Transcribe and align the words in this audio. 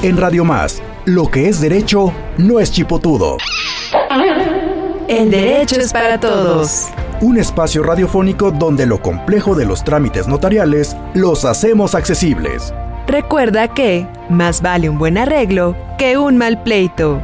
En 0.00 0.16
Radio 0.16 0.44
Más, 0.44 0.80
lo 1.06 1.28
que 1.28 1.48
es 1.48 1.60
derecho 1.60 2.12
no 2.36 2.60
es 2.60 2.70
chipotudo. 2.70 3.36
El 5.08 5.28
derecho 5.32 5.74
es 5.74 5.92
para 5.92 6.20
todos. 6.20 6.86
Un 7.20 7.36
espacio 7.36 7.82
radiofónico 7.82 8.52
donde 8.52 8.86
lo 8.86 9.02
complejo 9.02 9.56
de 9.56 9.66
los 9.66 9.82
trámites 9.82 10.28
notariales 10.28 10.96
los 11.14 11.44
hacemos 11.44 11.96
accesibles. 11.96 12.72
Recuerda 13.08 13.74
que 13.74 14.06
más 14.28 14.62
vale 14.62 14.88
un 14.88 14.98
buen 14.98 15.18
arreglo 15.18 15.74
que 15.98 16.16
un 16.16 16.36
mal 16.38 16.62
pleito. 16.62 17.20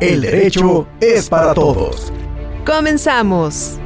El 0.00 0.22
derecho 0.22 0.86
es 1.02 1.28
para 1.28 1.52
todos. 1.52 2.14
Comenzamos. 2.64 3.78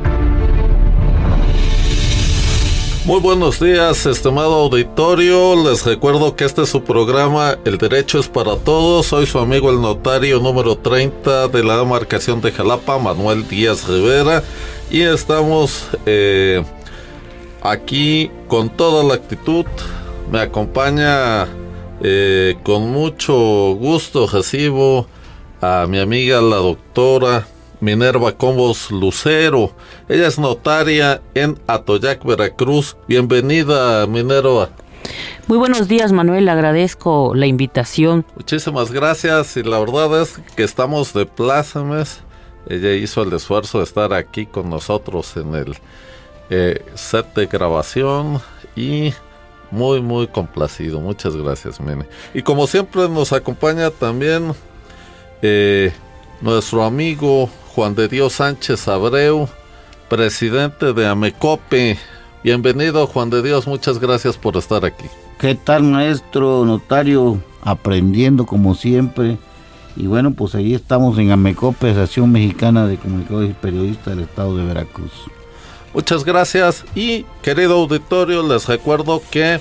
Muy 3.04 3.20
buenos 3.20 3.60
días, 3.60 4.06
estimado 4.06 4.54
auditorio. 4.54 5.62
Les 5.62 5.84
recuerdo 5.84 6.34
que 6.36 6.46
este 6.46 6.62
es 6.62 6.70
su 6.70 6.84
programa 6.84 7.58
El 7.66 7.76
Derecho 7.76 8.18
es 8.18 8.28
para 8.28 8.56
Todos. 8.56 9.04
Soy 9.04 9.26
su 9.26 9.38
amigo 9.38 9.68
el 9.68 9.82
notario 9.82 10.40
número 10.40 10.78
30 10.78 11.48
de 11.48 11.62
la 11.62 11.76
demarcación 11.76 12.40
de 12.40 12.50
Jalapa, 12.50 12.98
Manuel 12.98 13.46
Díaz 13.46 13.86
Rivera. 13.86 14.42
Y 14.90 15.02
estamos 15.02 15.86
eh, 16.06 16.64
aquí 17.60 18.30
con 18.48 18.70
toda 18.70 19.04
la 19.04 19.16
actitud. 19.16 19.66
Me 20.32 20.40
acompaña 20.40 21.46
eh, 22.02 22.56
con 22.62 22.90
mucho 22.90 23.34
gusto, 23.74 24.26
recibo 24.26 25.06
a 25.60 25.86
mi 25.86 25.98
amiga 25.98 26.40
la 26.40 26.56
doctora 26.56 27.46
Minerva 27.84 28.32
Combos 28.32 28.90
Lucero. 28.90 29.70
Ella 30.08 30.26
es 30.26 30.38
notaria 30.38 31.20
en 31.34 31.58
Atoyac, 31.66 32.24
Veracruz. 32.24 32.96
Bienvenida, 33.06 34.06
Minerva. 34.06 34.70
Muy 35.46 35.58
buenos 35.58 35.86
días, 35.86 36.10
Manuel. 36.10 36.48
Agradezco 36.48 37.34
la 37.34 37.44
invitación. 37.46 38.24
Muchísimas 38.36 38.90
gracias. 38.90 39.58
Y 39.58 39.62
la 39.62 39.78
verdad 39.78 40.22
es 40.22 40.40
que 40.56 40.64
estamos 40.64 41.12
de 41.12 41.26
plácemes. 41.26 42.22
Ella 42.66 42.94
hizo 42.94 43.22
el 43.22 43.32
esfuerzo 43.34 43.78
de 43.78 43.84
estar 43.84 44.14
aquí 44.14 44.46
con 44.46 44.70
nosotros 44.70 45.36
en 45.36 45.54
el 45.54 45.76
eh, 46.48 46.82
set 46.94 47.34
de 47.34 47.44
grabación 47.44 48.40
y 48.74 49.12
muy, 49.70 50.00
muy 50.00 50.26
complacido. 50.26 51.00
Muchas 51.00 51.36
gracias, 51.36 51.78
Mene. 51.82 52.06
Y 52.32 52.40
como 52.40 52.66
siempre 52.66 53.10
nos 53.10 53.34
acompaña 53.34 53.90
también 53.90 54.54
eh, 55.42 55.92
nuestro 56.40 56.82
amigo 56.82 57.50
Juan 57.74 57.96
de 57.96 58.06
Dios 58.06 58.34
Sánchez 58.34 58.86
Abreu, 58.86 59.48
presidente 60.08 60.92
de 60.92 61.08
Amecope. 61.08 61.98
Bienvenido 62.44 63.04
Juan 63.08 63.30
de 63.30 63.42
Dios, 63.42 63.66
muchas 63.66 63.98
gracias 63.98 64.36
por 64.36 64.56
estar 64.56 64.84
aquí. 64.84 65.06
¿Qué 65.40 65.56
tal 65.56 65.82
maestro 65.82 66.64
notario? 66.64 67.42
Aprendiendo 67.62 68.46
como 68.46 68.76
siempre. 68.76 69.38
Y 69.96 70.06
bueno, 70.06 70.32
pues 70.34 70.54
ahí 70.54 70.72
estamos 70.72 71.18
en 71.18 71.32
Amecope, 71.32 71.90
Asociación 71.90 72.30
Mexicana 72.30 72.86
de 72.86 72.96
Comunicadores 72.96 73.50
y 73.50 73.54
Periodistas 73.54 74.14
del 74.14 74.20
Estado 74.20 74.56
de 74.56 74.64
Veracruz. 74.66 75.12
Muchas 75.92 76.24
gracias 76.24 76.84
y 76.94 77.26
querido 77.42 77.74
auditorio, 77.74 78.46
les 78.46 78.68
recuerdo 78.68 79.20
que 79.32 79.58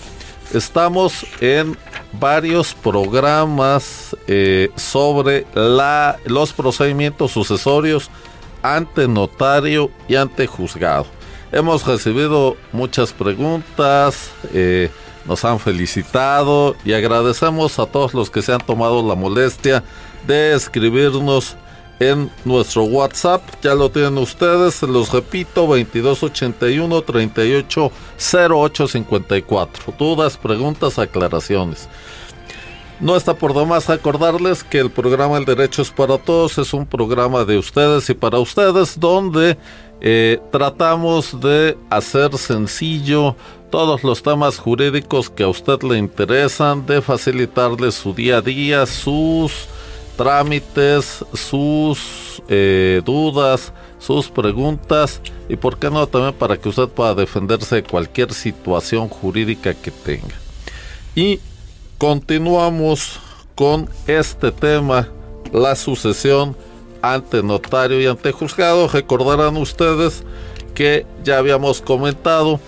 estamos 0.53 1.25
en 1.41 1.75
varios 2.19 2.73
programas 2.73 4.15
eh, 4.27 4.71
sobre 4.75 5.45
la, 5.53 6.17
los 6.25 6.53
procedimientos 6.53 7.31
sucesorios 7.31 8.09
ante 8.61 9.07
notario 9.07 9.91
y 10.07 10.15
ante 10.15 10.47
juzgado. 10.47 11.05
Hemos 11.51 11.85
recibido 11.85 12.57
muchas 12.71 13.13
preguntas, 13.13 14.31
eh, 14.53 14.89
nos 15.25 15.45
han 15.45 15.59
felicitado 15.59 16.75
y 16.83 16.93
agradecemos 16.93 17.77
a 17.79 17.85
todos 17.85 18.13
los 18.13 18.29
que 18.29 18.41
se 18.41 18.53
han 18.53 18.61
tomado 18.61 19.07
la 19.07 19.15
molestia 19.15 19.83
de 20.25 20.53
escribirnos 20.53 21.55
en 21.99 22.31
nuestro 22.45 22.83
WhatsApp. 22.83 23.41
Ya 23.61 23.75
lo 23.75 23.91
tienen 23.91 24.17
ustedes, 24.17 24.75
se 24.75 24.87
los 24.87 25.11
repito, 25.11 25.67
2281 25.67 27.01
380854. 27.01 29.93
Dudas, 29.97 30.37
preguntas, 30.37 30.97
aclaraciones. 30.99 31.89
No 32.99 33.17
está 33.17 33.33
por 33.33 33.53
demás 33.53 33.89
acordarles 33.89 34.63
que 34.63 34.79
el 34.79 34.89
programa 34.89 35.37
El 35.37 35.45
Derecho 35.45 35.81
es 35.81 35.91
para 35.91 36.17
Todos 36.17 36.57
es 36.57 36.73
un 36.73 36.85
programa 36.85 37.43
de 37.43 37.57
ustedes 37.57 38.09
y 38.09 38.13
para 38.13 38.39
ustedes 38.39 38.99
donde 38.99 39.57
eh, 39.99 40.39
tratamos 40.51 41.39
de 41.41 41.77
hacer 41.89 42.37
sencillo 42.37 43.35
todos 43.71 44.03
los 44.03 44.21
temas 44.21 44.59
jurídicos 44.59 45.29
que 45.29 45.43
a 45.43 45.47
usted 45.47 45.81
le 45.81 45.97
interesan, 45.97 46.85
de 46.85 47.01
facilitarle 47.01 47.91
su 47.91 48.13
día 48.13 48.37
a 48.37 48.41
día, 48.41 48.85
sus 48.85 49.67
trámites, 50.15 51.25
sus 51.33 52.41
eh, 52.47 53.01
dudas, 53.05 53.73
sus 53.99 54.29
preguntas 54.29 55.21
y 55.49 55.55
por 55.55 55.77
qué 55.77 55.89
no 55.89 56.05
también 56.07 56.33
para 56.33 56.57
que 56.57 56.69
usted 56.69 56.87
pueda 56.87 57.15
defenderse 57.15 57.75
de 57.75 57.83
cualquier 57.83 58.33
situación 58.33 59.09
jurídica 59.09 59.73
que 59.73 59.91
tenga. 59.91 60.35
Y 61.15 61.39
continuamos 61.97 63.19
con 63.55 63.89
este 64.07 64.51
tema, 64.51 65.09
la 65.51 65.75
sucesión 65.75 66.55
ante 67.01 67.43
notario 67.43 68.01
y 68.01 68.07
ante 68.07 68.31
juzgado. 68.31 68.87
Recordarán 68.87 69.57
ustedes 69.57 70.23
que 70.73 71.05
ya 71.23 71.37
habíamos 71.37 71.81
comentado 71.81 72.59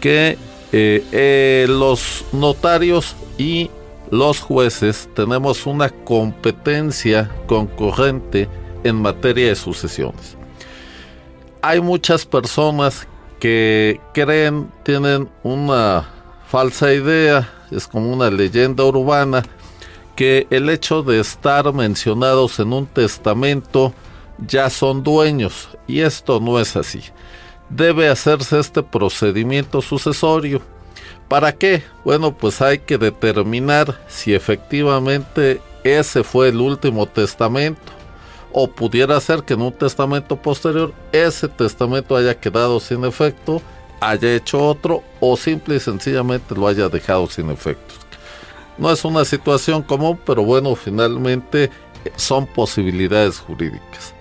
que 0.00 0.38
eh, 0.72 1.04
eh, 1.12 1.66
los 1.68 2.24
notarios 2.32 3.16
y 3.38 3.70
los 4.10 4.40
jueces 4.40 5.08
tenemos 5.14 5.66
una 5.66 5.90
competencia 5.90 7.30
concurrente 7.46 8.48
en 8.84 8.96
materia 8.96 9.48
de 9.48 9.54
sucesiones. 9.54 10.36
Hay 11.62 11.80
muchas 11.80 12.24
personas 12.24 13.06
que 13.40 14.00
creen, 14.14 14.70
tienen 14.82 15.28
una 15.42 16.08
falsa 16.48 16.92
idea, 16.92 17.48
es 17.70 17.86
como 17.86 18.12
una 18.12 18.30
leyenda 18.30 18.84
urbana, 18.84 19.42
que 20.16 20.46
el 20.50 20.68
hecho 20.70 21.02
de 21.02 21.20
estar 21.20 21.72
mencionados 21.72 22.58
en 22.58 22.72
un 22.72 22.86
testamento 22.86 23.92
ya 24.46 24.70
son 24.70 25.02
dueños, 25.02 25.68
y 25.86 26.00
esto 26.00 26.40
no 26.40 26.58
es 26.58 26.76
así. 26.76 27.02
Debe 27.68 28.08
hacerse 28.08 28.58
este 28.58 28.82
procedimiento 28.82 29.82
sucesorio 29.82 30.62
¿Para 31.28 31.52
qué? 31.52 31.82
Bueno, 32.04 32.32
pues 32.32 32.62
hay 32.62 32.78
que 32.78 32.96
determinar 32.96 34.00
si 34.08 34.34
efectivamente 34.34 35.60
ese 35.84 36.24
fue 36.24 36.48
el 36.48 36.60
último 36.60 37.06
testamento. 37.06 37.92
O 38.50 38.66
pudiera 38.66 39.20
ser 39.20 39.42
que 39.42 39.52
en 39.52 39.60
un 39.60 39.72
testamento 39.72 40.36
posterior 40.36 40.92
ese 41.12 41.48
testamento 41.48 42.16
haya 42.16 42.34
quedado 42.34 42.80
sin 42.80 43.04
efecto, 43.04 43.60
haya 44.00 44.34
hecho 44.34 44.58
otro 44.58 45.02
o 45.20 45.36
simple 45.36 45.76
y 45.76 45.80
sencillamente 45.80 46.54
lo 46.54 46.66
haya 46.66 46.88
dejado 46.88 47.26
sin 47.26 47.50
efecto. 47.50 47.94
No 48.78 48.90
es 48.90 49.04
una 49.04 49.24
situación 49.26 49.82
común, 49.82 50.18
pero 50.24 50.42
bueno, 50.44 50.74
finalmente 50.76 51.70
son 52.16 52.46
posibilidades 52.46 53.38
jurídicas. 53.38 54.14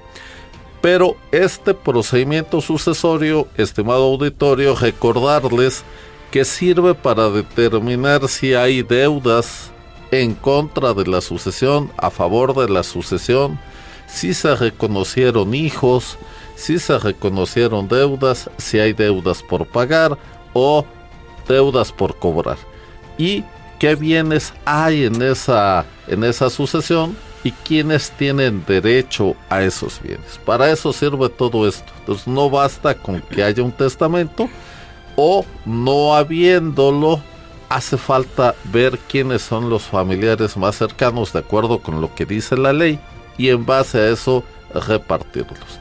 Pero 0.81 1.15
este 1.31 1.73
procedimiento 1.73 2.59
sucesorio, 2.59 3.47
estimado 3.55 4.03
auditorio, 4.03 4.75
recordarles 4.75 5.83
que 6.37 6.45
sirve 6.45 6.93
para 6.93 7.31
determinar 7.31 8.27
si 8.27 8.53
hay 8.53 8.83
deudas 8.83 9.71
en 10.11 10.35
contra 10.35 10.93
de 10.93 11.07
la 11.07 11.19
sucesión, 11.19 11.91
a 11.97 12.11
favor 12.11 12.53
de 12.53 12.71
la 12.71 12.83
sucesión, 12.83 13.59
si 14.05 14.35
se 14.35 14.55
reconocieron 14.55 15.55
hijos, 15.55 16.19
si 16.55 16.77
se 16.77 16.99
reconocieron 16.99 17.87
deudas, 17.87 18.51
si 18.59 18.77
hay 18.77 18.93
deudas 18.93 19.41
por 19.41 19.65
pagar 19.65 20.15
o 20.53 20.85
deudas 21.47 21.91
por 21.91 22.15
cobrar. 22.19 22.59
Y 23.17 23.43
qué 23.79 23.95
bienes 23.95 24.53
hay 24.63 25.05
en 25.05 25.19
esa, 25.23 25.87
en 26.07 26.23
esa 26.23 26.51
sucesión 26.51 27.17
y 27.43 27.51
quiénes 27.51 28.11
tienen 28.11 28.63
derecho 28.67 29.35
a 29.49 29.63
esos 29.63 29.99
bienes. 30.03 30.39
Para 30.45 30.69
eso 30.69 30.93
sirve 30.93 31.29
todo 31.29 31.67
esto. 31.67 31.91
Entonces 32.01 32.27
no 32.27 32.47
basta 32.47 32.93
con 32.93 33.21
que 33.21 33.41
haya 33.41 33.63
un 33.63 33.71
testamento, 33.71 34.47
o 35.17 35.43
no 35.65 36.15
habiéndolo, 36.15 37.19
hace 37.69 37.97
falta 37.97 38.55
ver 38.71 38.97
quiénes 39.09 39.41
son 39.41 39.69
los 39.69 39.83
familiares 39.83 40.55
más 40.55 40.77
cercanos 40.77 41.33
de 41.33 41.39
acuerdo 41.39 41.79
con 41.79 41.99
lo 41.99 42.13
que 42.15 42.25
dice 42.25 42.55
la 42.55 42.71
ley 42.71 42.99
y 43.37 43.49
en 43.49 43.65
base 43.65 43.97
a 43.99 44.09
eso 44.09 44.43
repartirlos. 44.73 45.79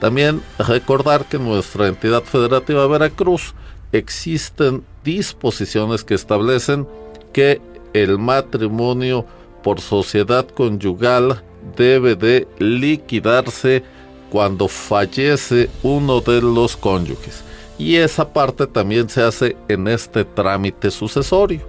También 0.00 0.42
recordar 0.58 1.24
que 1.24 1.38
en 1.38 1.44
nuestra 1.44 1.88
entidad 1.88 2.22
federativa 2.22 2.86
Veracruz 2.86 3.54
existen 3.90 4.84
disposiciones 5.02 6.04
que 6.04 6.14
establecen 6.14 6.86
que 7.32 7.62
el 7.94 8.18
matrimonio 8.18 9.24
por 9.62 9.80
sociedad 9.80 10.46
conyugal 10.46 11.42
debe 11.74 12.16
de 12.16 12.46
liquidarse 12.58 13.82
cuando 14.30 14.68
fallece 14.68 15.70
uno 15.82 16.20
de 16.20 16.42
los 16.42 16.76
cónyuges 16.76 17.44
y 17.84 17.96
esa 17.96 18.32
parte 18.32 18.66
también 18.66 19.10
se 19.10 19.22
hace 19.22 19.56
en 19.68 19.86
este 19.88 20.24
trámite 20.24 20.90
sucesorio. 20.90 21.60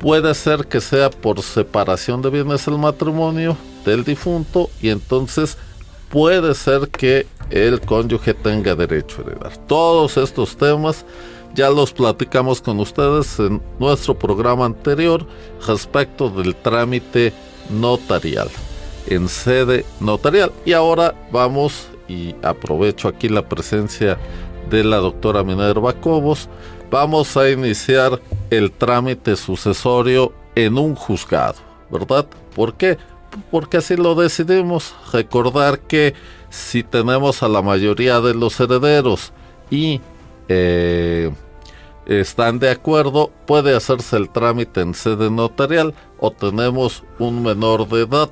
puede 0.00 0.34
ser 0.34 0.66
que 0.66 0.80
sea 0.80 1.10
por 1.10 1.40
separación 1.42 2.20
de 2.22 2.30
bienes 2.30 2.66
el 2.66 2.78
matrimonio 2.78 3.56
del 3.84 4.02
difunto 4.02 4.70
y 4.80 4.88
entonces 4.88 5.56
puede 6.08 6.54
ser 6.54 6.88
que 6.88 7.26
el 7.50 7.80
cónyuge 7.80 8.34
tenga 8.34 8.74
derecho 8.74 9.18
a 9.18 9.30
heredar. 9.30 9.56
Todos 9.68 10.16
estos 10.16 10.56
temas 10.56 11.04
ya 11.54 11.68
los 11.70 11.92
platicamos 11.92 12.60
con 12.60 12.80
ustedes 12.80 13.38
en 13.38 13.62
nuestro 13.78 14.18
programa 14.18 14.64
anterior 14.64 15.24
respecto 15.66 16.28
del 16.30 16.56
trámite 16.56 17.32
notarial 17.68 18.48
en 19.06 19.28
sede 19.28 19.84
notarial. 20.00 20.50
Y 20.64 20.72
ahora 20.72 21.14
vamos 21.30 21.88
y 22.08 22.34
aprovecho 22.42 23.06
aquí 23.06 23.28
la 23.28 23.48
presencia 23.48 24.18
de 24.70 24.84
la 24.84 24.98
doctora 24.98 25.42
Minerva 25.42 25.92
Cobos. 25.94 26.48
Vamos 26.90 27.36
a 27.36 27.50
iniciar 27.50 28.20
el 28.50 28.72
trámite 28.72 29.36
sucesorio 29.36 30.32
en 30.54 30.78
un 30.78 30.94
juzgado, 30.94 31.58
¿verdad? 31.90 32.26
¿Por 32.54 32.74
qué? 32.74 32.98
Porque 33.50 33.76
así 33.76 33.96
lo 33.96 34.14
decidimos. 34.14 34.94
Recordar 35.12 35.80
que 35.80 36.14
si 36.48 36.82
tenemos 36.82 37.42
a 37.42 37.48
la 37.48 37.62
mayoría 37.62 38.20
de 38.20 38.34
los 38.34 38.58
herederos 38.58 39.32
y 39.70 40.00
eh, 40.48 41.32
están 42.06 42.58
de 42.58 42.70
acuerdo, 42.70 43.30
puede 43.46 43.74
hacerse 43.76 44.16
el 44.16 44.30
trámite 44.30 44.80
en 44.80 44.94
sede 44.94 45.30
notarial 45.30 45.94
o 46.18 46.32
tenemos 46.32 47.04
un 47.18 47.42
menor 47.42 47.88
de 47.88 48.02
edad. 48.02 48.30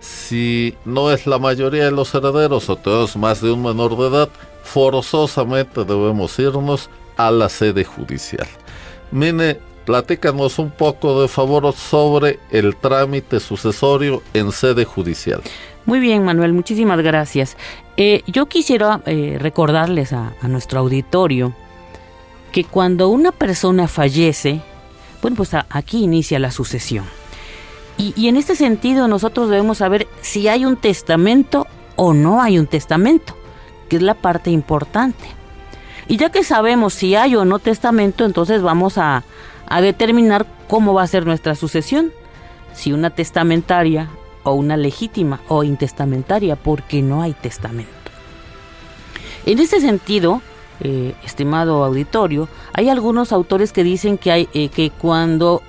Si 0.00 0.74
no 0.84 1.12
es 1.12 1.26
la 1.26 1.38
mayoría 1.38 1.84
de 1.84 1.90
los 1.92 2.14
herederos 2.14 2.68
o 2.68 2.76
tenemos 2.76 3.16
más 3.16 3.40
de 3.40 3.52
un 3.52 3.62
menor 3.62 3.96
de 3.96 4.08
edad, 4.08 4.28
forzosamente 4.64 5.84
debemos 5.84 6.36
irnos 6.38 6.90
a 7.16 7.30
la 7.30 7.48
sede 7.48 7.84
judicial. 7.84 8.48
Mine, 9.12 9.60
platícanos 9.84 10.58
un 10.58 10.70
poco 10.70 11.22
de 11.22 11.28
favor 11.28 11.72
sobre 11.72 12.40
el 12.50 12.74
trámite 12.74 13.38
sucesorio 13.38 14.22
en 14.32 14.50
sede 14.50 14.84
judicial. 14.84 15.42
Muy 15.86 16.00
bien, 16.00 16.24
Manuel, 16.24 16.54
muchísimas 16.54 17.00
gracias. 17.00 17.56
Eh, 17.96 18.22
yo 18.26 18.46
quisiera 18.46 19.02
eh, 19.06 19.36
recordarles 19.38 20.12
a, 20.12 20.32
nuestro 20.42 20.80
auditorio 20.80 21.54
que 22.50 22.64
cuando 22.64 23.08
una 23.08 23.32
persona 23.32 23.86
fallece, 23.86 24.62
bueno, 25.20 25.36
pues 25.36 25.50
aquí 25.54 26.02
inicia 26.02 26.38
la 26.38 26.50
sucesión. 26.50 27.04
Y, 27.98 28.14
y 28.16 28.28
en 28.28 28.36
este 28.36 28.56
sentido 28.56 29.06
nosotros 29.08 29.50
debemos 29.50 29.78
saber 29.78 30.08
si 30.22 30.48
hay 30.48 30.64
un 30.64 30.76
testamento 30.76 31.66
o 31.96 32.14
no 32.14 32.42
hay 32.42 32.58
un 32.58 32.66
testamento, 32.66 33.36
que 33.84 33.96
es 33.96 34.02
la 34.02 34.14
parte 34.14 34.50
importante. 34.50 35.24
Y 36.06 36.16
ya 36.16 36.30
que 36.30 36.44
sabemos 36.44 36.94
si 36.94 37.14
hay 37.14 37.34
o 37.36 37.44
no 37.44 37.58
testamento, 37.58 38.24
entonces 38.24 38.62
vamos 38.62 38.98
a, 38.98 39.24
a 39.66 39.80
determinar 39.80 40.46
cómo 40.68 40.94
va 40.94 41.02
a 41.02 41.06
ser 41.06 41.26
nuestra 41.26 41.54
sucesión. 41.54 42.12
Si 42.74 42.92
una 42.92 43.10
testamentaria 43.10 44.08
o 44.42 44.52
una 44.52 44.76
legítima 44.76 45.40
o 45.48 45.64
intestamentaria, 45.64 46.56
porque 46.56 47.02
no 47.02 47.22
hay 47.22 47.32
testamento. 47.32 47.92
En 49.46 49.58
ese 49.58 49.80
sentido, 49.80 50.42
eh, 50.80 51.14
estimado 51.24 51.84
auditorio, 51.84 52.48
hay 52.72 52.88
algunos 52.88 53.32
autores 53.32 53.72
que 53.72 53.84
dicen 53.84 54.18
que, 54.18 54.32
hay, 54.32 54.48
eh, 54.54 54.68
que 54.68 54.90
cuando 54.90 55.62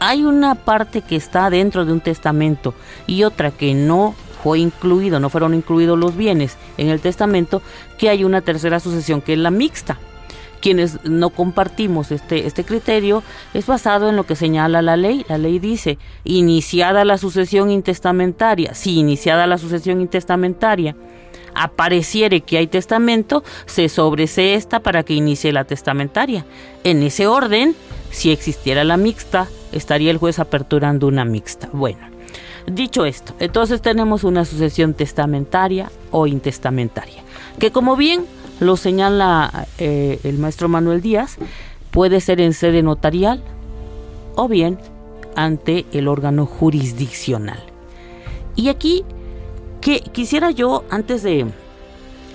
hay 0.00 0.24
una 0.24 0.54
parte 0.54 1.02
que 1.02 1.16
está 1.16 1.48
dentro 1.50 1.84
de 1.84 1.92
un 1.92 2.00
testamento 2.00 2.74
y 3.06 3.22
otra 3.22 3.50
que 3.50 3.74
no 3.74 4.14
fue 4.42 4.58
incluido, 4.58 5.20
no 5.20 5.30
fueron 5.30 5.54
incluidos 5.54 5.98
los 5.98 6.16
bienes 6.16 6.56
en 6.76 6.88
el 6.88 7.00
testamento, 7.00 7.62
que 7.98 8.08
hay 8.08 8.24
una 8.24 8.40
tercera 8.40 8.80
sucesión 8.80 9.20
que 9.20 9.34
es 9.34 9.38
la 9.38 9.50
mixta. 9.50 9.98
Quienes 10.60 11.04
no 11.04 11.30
compartimos 11.30 12.12
este, 12.12 12.46
este 12.46 12.64
criterio 12.64 13.22
es 13.52 13.66
basado 13.66 14.08
en 14.08 14.16
lo 14.16 14.24
que 14.24 14.36
señala 14.36 14.80
la 14.80 14.96
ley. 14.96 15.24
La 15.28 15.38
ley 15.38 15.58
dice, 15.58 15.98
iniciada 16.24 17.04
la 17.04 17.18
sucesión 17.18 17.70
intestamentaria, 17.70 18.74
si 18.74 18.98
iniciada 18.98 19.46
la 19.48 19.58
sucesión 19.58 20.00
intestamentaria, 20.00 20.94
apareciere 21.54 22.42
que 22.42 22.58
hay 22.58 22.68
testamento, 22.68 23.42
se 23.66 23.88
sobresee 23.88 24.54
esta 24.54 24.80
para 24.80 25.02
que 25.02 25.14
inicie 25.14 25.52
la 25.52 25.64
testamentaria. 25.64 26.46
En 26.84 27.02
ese 27.02 27.26
orden, 27.26 27.74
si 28.10 28.30
existiera 28.30 28.84
la 28.84 28.96
mixta, 28.96 29.48
estaría 29.72 30.10
el 30.10 30.18
juez 30.18 30.38
aperturando 30.38 31.08
una 31.08 31.24
mixta. 31.24 31.68
Bueno, 31.72 32.11
dicho 32.66 33.04
esto, 33.04 33.34
entonces 33.38 33.82
tenemos 33.82 34.24
una 34.24 34.44
sucesión 34.44 34.94
testamentaria 34.94 35.90
o 36.10 36.26
intestamentaria, 36.26 37.22
que 37.58 37.70
como 37.70 37.96
bien 37.96 38.24
lo 38.60 38.76
señala 38.76 39.66
eh, 39.78 40.20
el 40.24 40.38
maestro 40.38 40.68
Manuel 40.68 41.00
Díaz, 41.00 41.38
puede 41.90 42.20
ser 42.20 42.40
en 42.40 42.54
sede 42.54 42.82
notarial 42.82 43.42
o 44.36 44.48
bien 44.48 44.78
ante 45.34 45.84
el 45.92 46.08
órgano 46.08 46.46
jurisdiccional. 46.46 47.62
Y 48.54 48.68
aquí 48.68 49.04
que 49.80 50.00
quisiera 50.00 50.50
yo, 50.52 50.84
antes 50.90 51.22
de, 51.22 51.46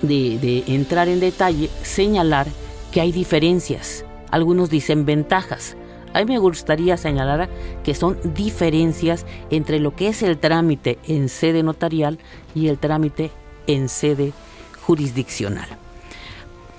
de, 0.02 0.64
entrar 0.66 1.08
en 1.08 1.18
detalle, 1.18 1.70
señalar 1.82 2.46
que 2.92 3.00
hay 3.00 3.10
diferencias. 3.10 4.04
Algunos 4.30 4.68
dicen 4.68 5.06
ventajas. 5.06 5.76
A 6.12 6.20
mí 6.20 6.26
me 6.26 6.38
gustaría 6.38 6.96
señalar 6.96 7.48
que 7.84 7.94
son 7.94 8.18
diferencias 8.34 9.26
entre 9.50 9.78
lo 9.78 9.94
que 9.94 10.08
es 10.08 10.22
el 10.22 10.38
trámite 10.38 10.98
en 11.06 11.28
sede 11.28 11.62
notarial 11.62 12.18
y 12.54 12.68
el 12.68 12.78
trámite 12.78 13.30
en 13.66 13.88
sede 13.88 14.32
jurisdiccional. 14.82 15.68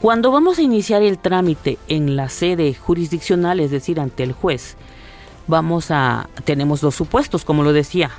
Cuando 0.02 0.32
vamos 0.32 0.58
a 0.58 0.62
iniciar 0.62 1.04
el 1.04 1.20
trámite 1.20 1.78
en 1.88 2.16
la 2.16 2.30
sede 2.30 2.74
jurisdiccional, 2.74 3.60
es 3.60 3.70
decir, 3.70 4.00
ante 4.00 4.24
el 4.24 4.32
juez, 4.32 4.78
vamos 5.48 5.92
a 5.92 6.30
tenemos 6.46 6.82
dos 6.82 6.96
supuestos, 6.96 7.44
como 7.44 7.64
lo 7.64 7.74
decía, 7.74 8.12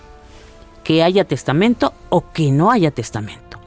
que 0.85 1.03
haya 1.03 1.25
testamento 1.25 1.93
o 2.09 2.31
que 2.33 2.53
no 2.53 2.71
haya 2.71 2.91
testamento. 2.91 3.59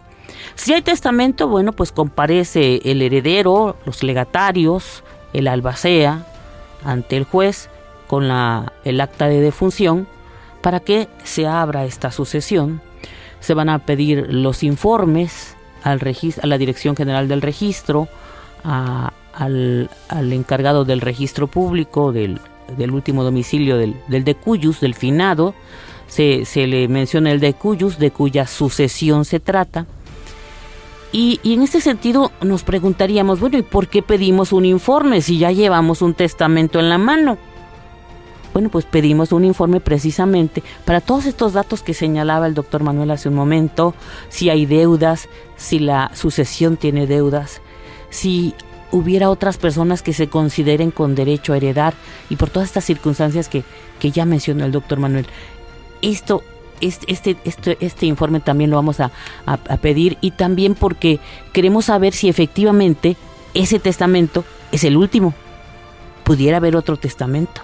Si 0.55 0.73
hay 0.73 0.81
testamento, 0.81 1.47
bueno, 1.47 1.73
pues 1.73 1.91
comparece 1.91 2.81
el 2.85 3.01
heredero, 3.01 3.75
los 3.85 4.03
legatarios, 4.03 5.03
el 5.33 5.47
albacea 5.47 6.27
ante 6.83 7.17
el 7.17 7.23
juez 7.23 7.69
con 8.07 8.27
la, 8.27 8.73
el 8.83 9.01
acta 9.01 9.27
de 9.27 9.39
defunción 9.39 10.07
para 10.61 10.79
que 10.79 11.07
se 11.23 11.47
abra 11.47 11.85
esta 11.85 12.11
sucesión. 12.11 12.81
Se 13.39 13.53
van 13.53 13.69
a 13.69 13.79
pedir 13.79 14.33
los 14.33 14.63
informes 14.63 15.55
al 15.83 15.99
a 15.99 16.47
la 16.47 16.57
Dirección 16.57 16.95
General 16.95 17.27
del 17.27 17.41
Registro, 17.41 18.07
al, 18.63 19.89
encargado 20.09 20.85
del 20.85 21.01
registro 21.01 21.47
público, 21.47 22.13
del, 22.13 22.39
último 22.91 23.23
domicilio 23.23 23.77
del, 23.77 23.95
del 24.07 24.23
decuyus, 24.23 24.79
del 24.79 24.95
finado, 24.95 25.53
se, 26.07 26.67
le 26.67 26.87
menciona 26.87 27.31
el 27.31 27.39
de 27.39 27.53
cuyus, 27.53 27.97
de 27.97 28.11
cuya 28.11 28.45
sucesión 28.45 29.25
se 29.25 29.39
trata. 29.39 29.85
Y, 31.13 31.39
y, 31.43 31.53
en 31.53 31.61
este 31.61 31.79
sentido 31.79 32.31
nos 32.41 32.63
preguntaríamos, 32.63 33.39
bueno, 33.39 33.57
¿y 33.57 33.61
por 33.61 33.87
qué 33.87 34.01
pedimos 34.01 34.51
un 34.51 34.65
informe 34.65 35.21
si 35.21 35.37
ya 35.37 35.51
llevamos 35.51 36.01
un 36.01 36.15
testamento 36.15 36.79
en 36.79 36.89
la 36.89 36.97
mano? 36.97 37.37
Bueno, 38.51 38.69
pues 38.69 38.85
pedimos 38.85 39.31
un 39.31 39.45
informe 39.45 39.79
precisamente 39.79 40.61
para 40.85 41.01
todos 41.01 41.25
estos 41.25 41.53
datos 41.53 41.81
que 41.81 41.93
señalaba 41.93 42.47
el 42.47 42.53
doctor 42.53 42.83
Manuel 42.83 43.11
hace 43.11 43.29
un 43.29 43.35
momento, 43.35 43.95
si 44.29 44.49
hay 44.49 44.65
deudas, 44.65 45.29
si 45.55 45.79
la 45.79 46.11
sucesión 46.13 46.77
tiene 46.77 47.07
deudas, 47.07 47.61
si 48.09 48.53
hubiera 48.91 49.29
otras 49.29 49.57
personas 49.57 50.01
que 50.03 50.13
se 50.13 50.29
consideren 50.29 50.91
con 50.91 51.15
derecho 51.15 51.53
a 51.53 51.57
heredar 51.57 51.93
y 52.29 52.35
por 52.35 52.49
todas 52.49 52.69
estas 52.69 52.85
circunstancias 52.85 53.49
que, 53.49 53.63
que 53.99 54.11
ya 54.11 54.25
mencionó 54.25 54.65
el 54.65 54.71
doctor 54.71 54.99
Manuel 54.99 55.25
esto, 56.03 56.43
este, 56.83 57.37
este, 57.43 57.77
este, 57.79 58.05
informe 58.05 58.39
también 58.39 58.69
lo 58.69 58.77
vamos 58.77 58.99
a, 58.99 59.11
pedir 59.81 60.17
y 60.21 60.31
también 60.31 60.75
porque 60.75 61.19
queremos 61.51 61.85
saber 61.85 62.13
si 62.13 62.29
efectivamente 62.29 63.15
ese 63.53 63.79
testamento 63.79 64.43
es 64.71 64.83
el 64.83 64.97
último. 64.97 65.33
Pudiera 66.23 66.57
haber 66.57 66.75
otro 66.75 66.97
testamento. 66.97 67.61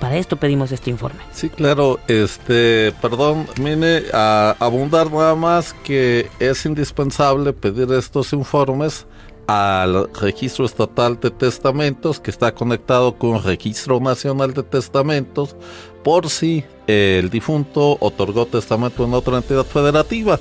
para 0.00 0.16
esto 0.16 0.36
pedimos 0.36 0.70
este 0.72 0.90
informe. 0.90 1.20
Sí, 1.32 1.48
claro, 1.48 1.98
este, 2.08 2.92
perdón, 3.00 3.46
mire, 3.60 4.04
a 4.12 4.54
abundar 4.58 5.10
nada 5.10 5.34
más 5.34 5.72
que 5.84 6.28
es 6.38 6.66
indispensable 6.66 7.52
pedir 7.52 7.90
estos 7.92 8.32
informes 8.32 9.06
al 9.46 10.08
registro 10.14 10.64
estatal 10.64 11.18
de 11.20 11.30
testamentos 11.30 12.20
que 12.20 12.30
está 12.30 12.54
conectado 12.54 13.16
con 13.16 13.36
el 13.36 13.42
registro 13.42 14.00
nacional 14.00 14.54
de 14.54 14.62
testamentos 14.62 15.56
por 16.04 16.28
si 16.28 16.64
el 16.92 17.30
difunto 17.30 17.96
otorgó 18.00 18.46
testamento 18.46 19.04
en 19.04 19.14
otra 19.14 19.38
entidad 19.38 19.64
federativa. 19.64 20.38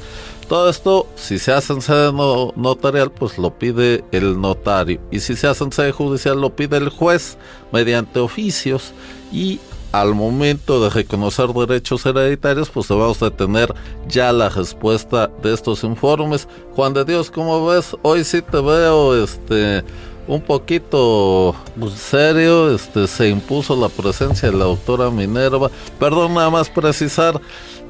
Todo 0.48 0.70
esto, 0.70 1.08
si 1.16 1.40
se 1.40 1.54
hace 1.54 1.74
en 1.74 1.82
sede 1.82 2.12
notarial, 2.12 3.12
pues 3.12 3.38
lo 3.38 3.58
pide 3.58 4.04
el 4.12 4.40
notario. 4.40 5.00
Y 5.10 5.20
si 5.20 5.36
se 5.36 5.48
hace 5.48 5.64
en 5.64 5.72
sede 5.72 5.92
judicial, 5.92 6.42
lo 6.42 6.56
pide 6.56 6.78
el 6.78 6.90
juez 6.90 7.38
mediante 7.72 8.20
oficios. 8.20 8.92
Y 9.32 9.60
al 9.92 10.16
momento 10.16 10.84
de 10.84 10.90
reconocer 10.90 11.48
derechos 11.50 12.06
hereditarios, 12.06 12.70
pues 12.70 12.88
vamos 12.88 13.22
a 13.22 13.32
tener 13.32 13.74
ya 14.08 14.32
la 14.32 14.50
respuesta 14.50 15.28
de 15.42 15.54
estos 15.54 15.84
informes. 15.84 16.48
Juan 16.76 16.94
de 16.94 17.06
Dios, 17.06 17.32
¿cómo 17.32 17.66
ves? 17.68 17.96
Hoy 18.02 18.24
sí 18.24 18.42
te 18.42 18.60
veo 18.62 19.24
este 19.24 19.84
un 20.32 20.42
poquito 20.42 21.54
pues, 21.78 21.94
serio, 21.96 22.74
este, 22.74 23.06
se 23.06 23.28
impuso 23.28 23.76
la 23.76 23.90
presencia 23.90 24.50
de 24.50 24.58
la 24.58 24.64
doctora 24.64 25.10
Minerva. 25.10 25.70
Perdón, 26.00 26.36
nada 26.36 26.50
más 26.50 26.70
precisar, 26.70 27.40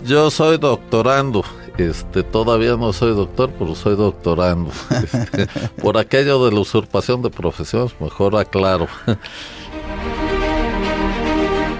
yo 0.03 0.31
soy 0.31 0.57
doctorando, 0.57 1.43
este, 1.77 2.23
todavía 2.23 2.75
no 2.77 2.93
soy 2.93 3.13
doctor, 3.13 3.51
pero 3.59 3.75
soy 3.75 3.95
doctorando. 3.95 4.71
Este, 4.89 5.47
por 5.81 5.99
aquello 5.99 6.43
de 6.43 6.51
la 6.51 6.61
usurpación 6.61 7.21
de 7.21 7.29
profesiones, 7.29 7.93
mejor 7.99 8.35
aclaro. 8.35 8.87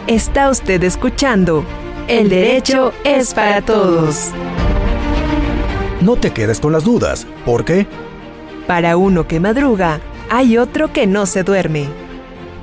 Está 0.05 0.51
usted 0.51 0.83
escuchando 0.83 1.65
El 2.07 2.29
Derecho 2.29 2.93
es 3.03 3.33
para 3.33 3.63
Todos. 3.63 4.29
No 6.01 6.17
te 6.17 6.31
quedes 6.31 6.59
con 6.59 6.71
las 6.71 6.83
dudas, 6.83 7.25
¿por 7.45 7.65
qué? 7.65 7.87
Para 8.67 8.95
uno 8.95 9.27
que 9.27 9.39
madruga, 9.39 9.99
hay 10.33 10.57
otro 10.57 10.93
que 10.93 11.07
no 11.07 11.25
se 11.25 11.43
duerme. 11.43 11.87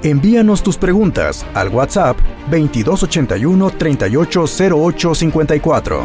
Envíanos 0.03 0.63
tus 0.63 0.79
preguntas 0.79 1.45
al 1.53 1.69
WhatsApp 1.69 2.17
2281 2.51 3.71
380854. 3.73 6.01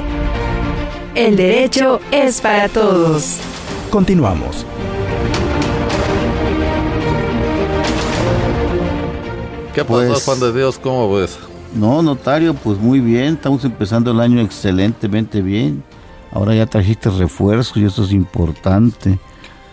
El 1.15 1.38
derecho 1.38 2.01
es 2.12 2.41
para 2.41 2.67
todos. 2.67 3.38
Continuamos. 3.89 4.65
¿Qué 9.74 9.84
pasó, 9.86 10.08
Pues- 10.08 10.25
Juan 10.25 10.39
de 10.39 10.53
Dios? 10.53 10.77
¿Cómo 10.79 11.12
ves? 11.13 11.38
No, 11.74 12.01
notario, 12.03 12.53
pues 12.53 12.77
muy 12.77 13.00
bien, 13.00 13.34
estamos 13.36 13.63
empezando 13.65 14.12
el 14.12 14.20
año 14.20 14.39
excelentemente 14.41 15.41
bien. 15.41 15.84
Ahora 16.32 16.53
ya 16.53 16.65
trajiste 16.65 17.10
refuerzos 17.10 17.75
y 17.77 17.86
eso 17.86 18.03
es 18.03 18.12
importante. 18.12 19.17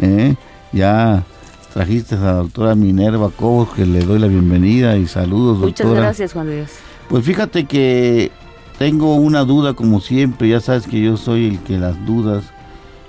¿eh? 0.00 0.34
Ya 0.72 1.24
trajiste 1.72 2.16
a 2.16 2.18
la 2.20 2.32
doctora 2.34 2.74
Minerva 2.74 3.30
Cobos, 3.30 3.70
que 3.70 3.86
le 3.86 4.00
doy 4.00 4.18
la 4.18 4.26
bienvenida 4.26 4.96
y 4.96 5.06
saludos, 5.06 5.58
Muchas 5.58 5.86
doctora. 5.86 6.02
gracias, 6.06 6.32
Juan 6.32 6.46
de 6.46 6.56
Dios. 6.56 6.70
Pues 7.08 7.24
fíjate 7.24 7.64
que 7.66 8.30
tengo 8.78 9.14
una 9.16 9.44
duda 9.44 9.74
como 9.74 10.00
siempre, 10.00 10.48
ya 10.48 10.60
sabes 10.60 10.86
que 10.86 11.00
yo 11.00 11.16
soy 11.16 11.46
el 11.46 11.58
que 11.60 11.78
las 11.78 12.04
dudas. 12.06 12.44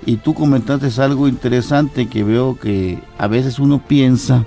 Y 0.04 0.16
tú 0.16 0.34
comentaste 0.34 1.00
algo 1.00 1.28
interesante 1.28 2.08
que 2.08 2.24
veo 2.24 2.58
que 2.58 2.98
a 3.18 3.28
veces 3.28 3.58
uno 3.60 3.80
piensa 3.86 4.44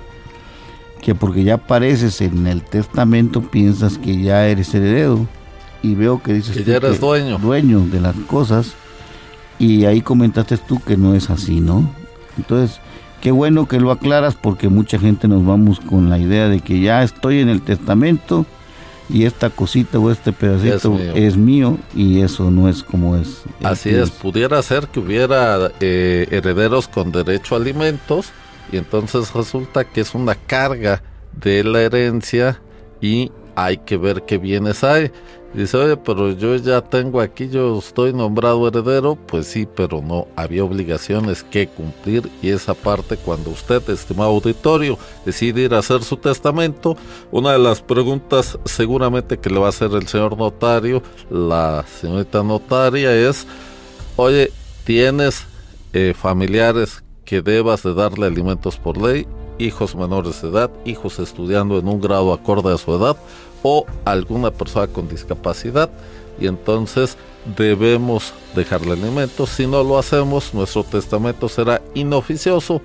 que 1.00 1.14
porque 1.14 1.44
ya 1.44 1.54
apareces 1.54 2.20
en 2.20 2.46
el 2.46 2.62
testamento 2.62 3.40
piensas 3.42 3.96
que 3.96 4.20
ya 4.20 4.46
eres 4.46 4.74
heredero. 4.74 5.26
Y 5.82 5.94
veo 5.94 6.22
que 6.22 6.34
dices 6.34 6.56
Que 6.56 6.64
ya 6.64 6.76
eres 6.76 7.00
dueño. 7.00 7.38
dueño 7.38 7.80
de 7.80 8.00
las 8.00 8.14
cosas. 8.26 8.74
Y 9.58 9.84
ahí 9.86 10.02
comentaste 10.02 10.58
tú 10.58 10.80
que 10.80 10.96
no 10.98 11.14
es 11.14 11.30
así, 11.30 11.60
¿no? 11.60 11.88
Entonces, 12.36 12.78
qué 13.26 13.32
bueno 13.32 13.66
que 13.66 13.80
lo 13.80 13.90
aclaras 13.90 14.36
porque 14.36 14.68
mucha 14.68 15.00
gente 15.00 15.26
nos 15.26 15.44
vamos 15.44 15.80
con 15.80 16.08
la 16.10 16.16
idea 16.16 16.48
de 16.48 16.60
que 16.60 16.78
ya 16.78 17.02
estoy 17.02 17.40
en 17.40 17.48
el 17.48 17.60
testamento 17.60 18.46
y 19.08 19.24
esta 19.24 19.50
cosita 19.50 19.98
o 19.98 20.12
este 20.12 20.32
pedacito 20.32 20.92
mío. 20.92 21.12
es 21.16 21.36
mío, 21.36 21.78
y 21.92 22.20
eso 22.20 22.52
no 22.52 22.68
es 22.68 22.84
como 22.84 23.16
es. 23.16 23.42
Así 23.64 23.88
Este 23.88 24.02
es, 24.02 24.10
pudiera 24.12 24.62
ser 24.62 24.86
que 24.86 25.00
hubiera 25.00 25.72
eh, 25.80 26.28
herederos 26.30 26.86
con 26.86 27.10
derecho 27.10 27.56
a 27.56 27.58
alimentos 27.58 28.26
y 28.70 28.76
entonces 28.76 29.34
resulta 29.34 29.82
que 29.82 30.02
es 30.02 30.14
una 30.14 30.36
carga 30.36 31.02
de 31.32 31.64
la 31.64 31.80
herencia 31.80 32.60
y 33.00 33.32
hay 33.56 33.78
que 33.78 33.96
ver 33.96 34.22
qué 34.22 34.38
bienes 34.38 34.84
hay. 34.84 35.10
Dice, 35.54 35.78
oye, 35.78 35.96
pero 35.96 36.32
yo 36.32 36.54
ya 36.56 36.82
tengo 36.82 37.18
aquí, 37.18 37.48
yo 37.48 37.78
estoy 37.78 38.12
nombrado 38.12 38.68
heredero, 38.68 39.16
pues 39.16 39.46
sí, 39.46 39.66
pero 39.66 40.02
no, 40.02 40.28
había 40.36 40.62
obligaciones 40.62 41.42
que 41.42 41.66
cumplir 41.66 42.30
y 42.42 42.50
esa 42.50 42.74
parte 42.74 43.16
cuando 43.16 43.50
usted, 43.50 43.88
estimado 43.88 44.32
auditorio, 44.32 44.98
decide 45.24 45.62
ir 45.62 45.74
a 45.74 45.78
hacer 45.78 46.02
su 46.02 46.18
testamento, 46.18 46.98
una 47.30 47.52
de 47.52 47.58
las 47.58 47.80
preguntas 47.80 48.58
seguramente 48.66 49.38
que 49.38 49.48
le 49.48 49.58
va 49.58 49.66
a 49.66 49.70
hacer 49.70 49.92
el 49.92 50.06
señor 50.06 50.36
notario, 50.36 51.02
la 51.30 51.86
señorita 52.00 52.42
notaria 52.42 53.14
es, 53.14 53.46
oye, 54.16 54.52
¿tienes 54.84 55.46
eh, 55.94 56.12
familiares 56.14 57.02
que 57.24 57.40
debas 57.40 57.82
de 57.82 57.94
darle 57.94 58.26
alimentos 58.26 58.76
por 58.76 59.00
ley? 59.00 59.26
Hijos 59.58 59.94
menores 59.94 60.42
de 60.42 60.48
edad, 60.48 60.70
hijos 60.84 61.18
estudiando 61.18 61.78
en 61.78 61.88
un 61.88 62.00
grado 62.00 62.32
acorde 62.32 62.72
a 62.72 62.78
su 62.78 62.94
edad 62.94 63.16
o 63.62 63.86
alguna 64.04 64.50
persona 64.50 64.86
con 64.86 65.08
discapacidad 65.08 65.90
y 66.38 66.46
entonces 66.46 67.16
debemos 67.56 68.34
dejarle 68.54 68.92
alimentos. 68.92 69.50
Si 69.50 69.66
no 69.66 69.82
lo 69.82 69.98
hacemos, 69.98 70.52
nuestro 70.52 70.84
testamento 70.84 71.48
será 71.48 71.80
inoficioso. 71.94 72.80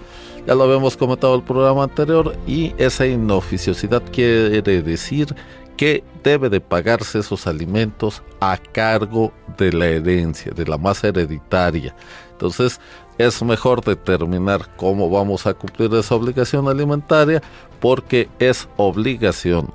Ya 0.46 0.56
lo 0.56 0.64
habíamos 0.64 0.98
comentado 0.98 1.34
en 1.36 1.42
el 1.42 1.46
programa 1.46 1.84
anterior 1.84 2.36
y 2.48 2.74
esa 2.78 3.06
inoficiosidad 3.06 4.02
quiere 4.12 4.82
decir 4.82 5.36
que 5.78 6.04
debe 6.24 6.50
de 6.50 6.62
pagarse 6.62 7.20
esos 7.20 7.48
alimentos 7.48 8.22
a 8.40 8.58
cargo 8.58 9.34
de 9.58 9.74
la 9.74 9.88
herencia, 9.88 10.52
de 10.52 10.66
la 10.66 10.78
masa 10.78 11.08
hereditaria. 11.08 11.96
Entonces, 12.32 12.80
es 13.26 13.44
mejor 13.44 13.84
determinar 13.84 14.76
cómo 14.76 15.10
vamos 15.10 15.46
a 15.46 15.54
cumplir 15.54 15.94
esa 15.94 16.16
obligación 16.16 16.68
alimentaria 16.68 17.42
porque 17.80 18.30
es 18.40 18.68
obligación 18.78 19.72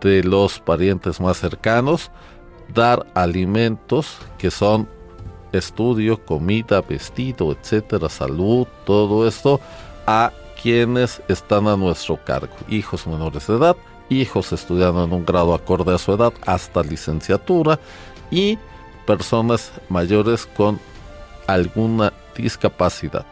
de 0.00 0.22
los 0.22 0.58
parientes 0.58 1.20
más 1.20 1.38
cercanos 1.38 2.10
dar 2.74 3.06
alimentos 3.14 4.18
que 4.38 4.50
son 4.50 4.88
estudio, 5.52 6.24
comida, 6.24 6.80
vestido, 6.80 7.52
etcétera, 7.52 8.08
salud, 8.08 8.66
todo 8.84 9.26
esto 9.26 9.60
a 10.06 10.32
quienes 10.62 11.22
están 11.28 11.66
a 11.66 11.76
nuestro 11.76 12.22
cargo, 12.24 12.54
hijos 12.68 13.06
menores 13.06 13.46
de 13.46 13.56
edad, 13.56 13.76
hijos 14.08 14.52
estudiando 14.52 15.04
en 15.04 15.12
un 15.12 15.24
grado 15.24 15.54
acorde 15.54 15.94
a 15.94 15.98
su 15.98 16.12
edad 16.12 16.32
hasta 16.46 16.82
licenciatura 16.82 17.80
y 18.30 18.58
personas 19.06 19.72
mayores 19.88 20.46
con 20.46 20.78
alguna 21.46 22.12
discapacidad. 22.36 23.26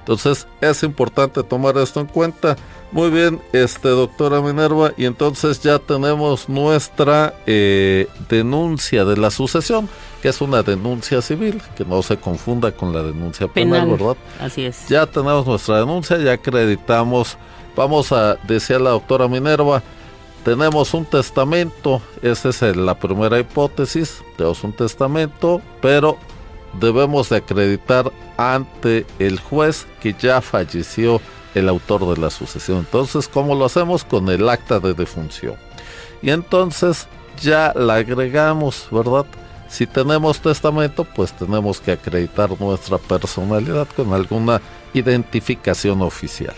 Entonces 0.00 0.46
es 0.60 0.82
importante 0.82 1.42
tomar 1.42 1.78
esto 1.78 2.00
en 2.00 2.06
cuenta. 2.06 2.56
Muy 2.92 3.10
bien, 3.10 3.40
este 3.52 3.88
doctora 3.88 4.40
Minerva, 4.40 4.92
y 4.96 5.06
entonces 5.06 5.60
ya 5.60 5.80
tenemos 5.80 6.48
nuestra 6.48 7.34
eh, 7.46 8.06
denuncia 8.28 9.04
de 9.04 9.16
la 9.16 9.30
sucesión, 9.30 9.88
que 10.22 10.28
es 10.28 10.40
una 10.40 10.62
denuncia 10.62 11.20
civil, 11.20 11.60
que 11.76 11.84
no 11.84 12.02
se 12.02 12.18
confunda 12.18 12.70
con 12.70 12.92
la 12.92 13.02
denuncia 13.02 13.48
penal, 13.48 13.80
Penal. 13.82 13.98
¿verdad? 13.98 14.16
Así 14.40 14.66
es. 14.66 14.86
Ya 14.88 15.06
tenemos 15.06 15.44
nuestra 15.46 15.80
denuncia, 15.80 16.18
ya 16.18 16.34
acreditamos. 16.34 17.36
Vamos 17.74 18.12
a 18.12 18.34
decir 18.46 18.76
a 18.76 18.80
la 18.80 18.90
doctora 18.90 19.26
Minerva, 19.26 19.82
tenemos 20.44 20.92
un 20.92 21.06
testamento, 21.06 22.02
esa 22.22 22.50
es 22.50 22.76
la 22.76 22.94
primera 22.94 23.40
hipótesis, 23.40 24.22
tenemos 24.36 24.62
un 24.62 24.72
testamento, 24.72 25.62
pero 25.80 26.18
debemos 26.80 27.28
de 27.28 27.36
acreditar 27.36 28.12
ante 28.36 29.06
el 29.18 29.38
juez 29.40 29.86
que 30.00 30.14
ya 30.18 30.40
falleció 30.40 31.20
el 31.54 31.68
autor 31.68 32.08
de 32.14 32.20
la 32.20 32.30
sucesión. 32.30 32.78
Entonces, 32.78 33.28
¿cómo 33.28 33.54
lo 33.54 33.64
hacemos? 33.64 34.04
Con 34.04 34.28
el 34.28 34.48
acta 34.48 34.80
de 34.80 34.94
defunción. 34.94 35.54
Y 36.22 36.30
entonces 36.30 37.06
ya 37.40 37.72
la 37.74 37.96
agregamos, 37.96 38.88
¿verdad? 38.90 39.26
Si 39.68 39.86
tenemos 39.86 40.40
testamento, 40.40 41.04
pues 41.04 41.32
tenemos 41.32 41.80
que 41.80 41.92
acreditar 41.92 42.50
nuestra 42.60 42.98
personalidad 42.98 43.88
con 43.88 44.12
alguna 44.12 44.60
identificación 44.92 46.02
oficial. 46.02 46.54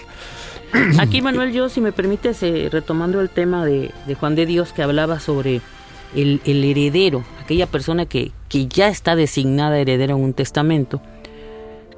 Aquí, 0.99 1.23
Manuel, 1.23 1.52
yo, 1.52 1.68
si 1.68 1.80
me 1.80 1.92
permites, 1.92 2.42
eh, 2.42 2.68
retomando 2.70 3.20
el 3.20 3.30
tema 3.30 3.64
de, 3.64 3.92
de 4.06 4.14
Juan 4.14 4.35
de 4.35 4.46
Dios 4.46 4.73
que 4.73 4.82
hablaba 4.82 5.20
sobre 5.20 5.61
el, 6.14 6.40
el 6.44 6.64
heredero, 6.64 7.25
aquella 7.47 7.67
persona 7.69 8.07
que, 8.07 8.33
que 8.49 8.67
ya 8.67 8.88
está 8.88 9.15
designada 9.15 9.79
heredera 9.79 10.15
en 10.15 10.23
un 10.23 10.35
testamento, 10.35 11.00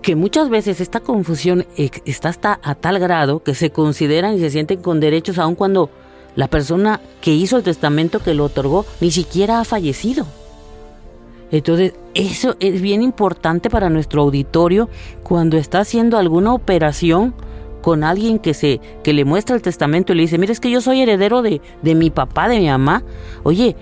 que 0.02 0.14
muchas 0.14 0.50
veces 0.50 0.80
esta 0.80 1.00
confusión 1.00 1.66
está 1.76 2.28
hasta 2.28 2.60
a 2.62 2.74
tal 2.74 2.98
grado 2.98 3.42
que 3.42 3.54
se 3.54 3.70
consideran 3.70 4.34
y 4.34 4.40
se 4.40 4.50
sienten 4.50 4.82
con 4.82 5.00
derechos 5.00 5.38
aun 5.38 5.54
cuando 5.54 5.90
la 6.36 6.48
persona 6.48 7.00
que 7.22 7.34
hizo 7.34 7.56
el 7.56 7.62
testamento 7.62 8.20
que 8.20 8.34
lo 8.34 8.44
otorgó 8.44 8.84
ni 9.00 9.10
siquiera 9.10 9.58
ha 9.58 9.64
fallecido. 9.64 10.26
Entonces, 11.50 11.94
eso 12.14 12.56
es 12.60 12.82
bien 12.82 13.02
importante 13.02 13.70
para 13.70 13.88
nuestro 13.88 14.20
auditorio 14.20 14.90
cuando 15.22 15.56
está 15.56 15.80
haciendo 15.80 16.18
alguna 16.18 16.52
operación 16.52 17.34
con 17.80 18.04
alguien 18.04 18.38
que 18.38 18.52
se 18.52 18.80
que 19.02 19.14
le 19.14 19.24
muestra 19.24 19.56
el 19.56 19.62
testamento 19.62 20.12
y 20.12 20.16
le 20.16 20.22
dice, 20.22 20.36
mira, 20.36 20.52
es 20.52 20.60
que 20.60 20.70
yo 20.70 20.82
soy 20.82 21.00
heredero 21.00 21.40
de, 21.40 21.62
de 21.80 21.94
mi 21.94 22.10
papá, 22.10 22.48
de 22.48 22.58
mi 22.58 22.66
mamá. 22.66 23.02
Oye, 23.44 23.76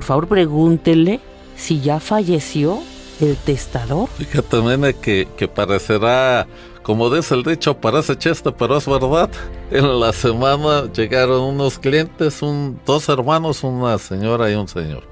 por 0.00 0.06
favor 0.06 0.28
pregúntele 0.28 1.20
si 1.56 1.82
ya 1.82 2.00
falleció 2.00 2.80
el 3.20 3.36
testador. 3.36 4.08
Fíjate, 4.08 4.62
nene, 4.62 4.94
que, 4.94 5.28
que 5.36 5.46
parecerá, 5.46 6.46
como 6.82 7.14
dice 7.14 7.34
el 7.34 7.42
dicho, 7.42 7.76
parece 7.76 8.16
chiste, 8.16 8.50
pero 8.50 8.78
es 8.78 8.86
verdad. 8.86 9.28
En 9.70 10.00
la 10.00 10.14
semana 10.14 10.90
llegaron 10.90 11.42
unos 11.42 11.78
clientes, 11.78 12.40
dos 12.86 13.08
hermanos, 13.10 13.62
una 13.62 13.98
señora 13.98 14.50
y 14.50 14.54
un 14.54 14.68
señor. 14.68 15.02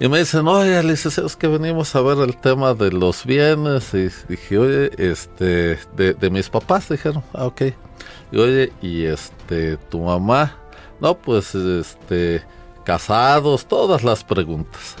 Y 0.00 0.08
me 0.08 0.20
dicen, 0.20 0.48
oye, 0.48 0.82
licenciado, 0.82 1.26
es 1.26 1.36
que 1.36 1.48
venimos 1.48 1.94
a 1.94 2.00
ver 2.00 2.16
el 2.20 2.34
tema 2.34 2.72
de 2.72 2.92
los 2.92 3.26
bienes. 3.26 3.92
Y 3.92 4.08
dije, 4.26 4.56
oye, 4.56 4.90
este, 4.96 5.78
de, 5.98 6.14
de 6.14 6.30
mis 6.30 6.48
papás, 6.48 6.88
dijeron, 6.88 7.22
ah, 7.34 7.44
ok. 7.44 7.60
Y 8.32 8.38
oye, 8.38 8.72
y 8.80 9.04
este, 9.04 9.76
tu 9.76 10.00
mamá, 10.00 10.56
no, 10.98 11.14
pues, 11.14 11.54
este, 11.54 12.42
casados, 12.86 13.66
todas 13.66 14.04
las 14.04 14.24
preguntas. 14.24 14.94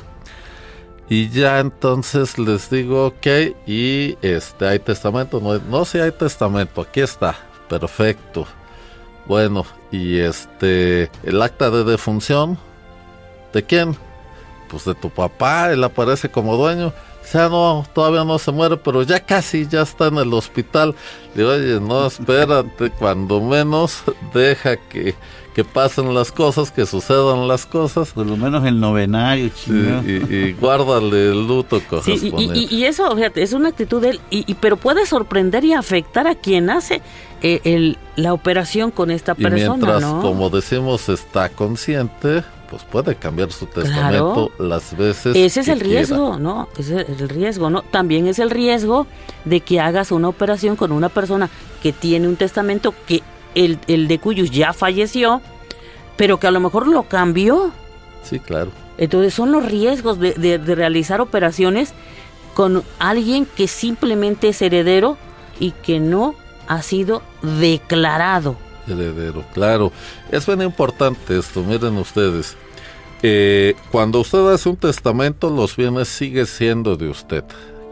Y 1.08 1.30
ya 1.30 1.60
entonces 1.60 2.36
les 2.36 2.68
digo, 2.68 3.06
ok, 3.06 3.26
y 3.64 4.18
este, 4.22 4.66
hay 4.66 4.80
testamento, 4.80 5.40
no, 5.40 5.56
no 5.58 5.84
si 5.84 5.98
hay 5.98 6.10
testamento, 6.10 6.80
aquí 6.80 7.00
está, 7.00 7.36
perfecto. 7.68 8.44
Bueno, 9.26 9.64
y 9.92 10.18
este, 10.18 11.10
el 11.22 11.40
acta 11.40 11.70
de 11.70 11.84
defunción, 11.84 12.58
¿de 13.52 13.62
quién? 13.62 13.96
pues 14.66 14.84
de 14.84 14.94
tu 14.94 15.10
papá, 15.10 15.72
él 15.72 15.82
aparece 15.84 16.28
como 16.28 16.56
dueño. 16.56 16.88
O 16.88 17.28
sea, 17.28 17.48
no, 17.48 17.84
todavía 17.92 18.24
no 18.24 18.38
se 18.38 18.52
muere, 18.52 18.76
pero 18.76 19.02
ya 19.02 19.18
casi, 19.18 19.66
ya 19.66 19.82
está 19.82 20.06
en 20.06 20.18
el 20.18 20.32
hospital. 20.32 20.94
Digo, 21.34 21.50
oye, 21.50 21.80
no, 21.80 22.06
espérate, 22.06 22.90
cuando 22.90 23.40
menos 23.40 24.02
deja 24.32 24.76
que, 24.76 25.14
que 25.56 25.64
pasen 25.64 26.14
las 26.14 26.32
cosas, 26.32 26.70
que 26.70 26.84
sucedan 26.84 27.48
las 27.48 27.64
cosas. 27.64 28.10
Por 28.10 28.26
lo 28.26 28.36
menos 28.36 28.66
el 28.66 28.78
novenario, 28.78 29.50
y, 29.66 30.10
y, 30.10 30.52
guárdale 30.52 31.30
el 31.30 31.48
luto 31.48 31.80
sí, 32.04 32.30
y, 32.36 32.76
y, 32.76 32.84
eso, 32.84 33.16
fíjate, 33.16 33.42
es 33.42 33.54
una 33.54 33.70
actitud 33.70 34.02
de 34.02 34.10
él, 34.10 34.20
y, 34.28 34.52
pero 34.56 34.76
puede 34.76 35.06
sorprender 35.06 35.64
y 35.64 35.72
afectar 35.72 36.26
a 36.26 36.34
quien 36.34 36.68
hace 36.68 37.00
eh, 37.40 37.62
el, 37.64 37.96
la 38.16 38.34
operación 38.34 38.90
con 38.90 39.10
esta 39.10 39.34
persona, 39.34 39.76
mientras, 39.76 40.04
como 40.20 40.50
decimos, 40.50 41.08
está 41.08 41.48
consciente, 41.48 42.44
pues 42.68 42.84
puede 42.84 43.14
cambiar 43.14 43.50
su 43.50 43.64
testamento 43.64 44.52
las 44.58 44.94
veces. 44.94 45.34
Ese 45.34 45.60
es 45.60 45.68
el 45.68 45.80
riesgo, 45.80 46.38
¿no? 46.38 46.68
Ese 46.76 47.00
es 47.00 47.18
el 47.18 47.30
riesgo, 47.30 47.70
¿no? 47.70 47.80
También 47.80 48.26
es 48.26 48.38
el 48.40 48.50
riesgo 48.50 49.06
de 49.46 49.60
que 49.60 49.80
hagas 49.80 50.12
una 50.12 50.28
operación 50.28 50.76
con 50.76 50.92
una 50.92 51.08
persona 51.08 51.48
que 51.82 51.94
tiene 51.94 52.28
un 52.28 52.36
testamento 52.36 52.92
que 53.06 53.22
el, 53.56 53.80
el 53.88 54.06
de 54.06 54.20
cuyos 54.20 54.52
ya 54.52 54.72
falleció, 54.72 55.42
pero 56.16 56.38
que 56.38 56.46
a 56.46 56.52
lo 56.52 56.60
mejor 56.60 56.86
lo 56.86 57.02
cambió. 57.08 57.72
Sí, 58.22 58.38
claro. 58.38 58.70
Entonces 58.98 59.34
son 59.34 59.50
los 59.50 59.66
riesgos 59.66 60.20
de, 60.20 60.34
de, 60.34 60.58
de 60.58 60.74
realizar 60.76 61.20
operaciones 61.20 61.92
con 62.54 62.84
alguien 63.00 63.46
que 63.56 63.66
simplemente 63.66 64.48
es 64.48 64.62
heredero 64.62 65.18
y 65.58 65.72
que 65.72 65.98
no 65.98 66.34
ha 66.68 66.82
sido 66.82 67.22
declarado 67.42 68.56
heredero, 68.88 69.44
claro. 69.52 69.92
Es 70.30 70.46
bien 70.46 70.62
importante 70.62 71.38
esto, 71.38 71.62
miren 71.62 71.96
ustedes. 71.96 72.56
Eh, 73.22 73.74
cuando 73.90 74.20
usted 74.20 74.46
hace 74.52 74.68
un 74.68 74.76
testamento, 74.76 75.50
los 75.50 75.76
bienes 75.76 76.08
siguen 76.08 76.46
siendo 76.46 76.96
de 76.96 77.08
usted. 77.08 77.44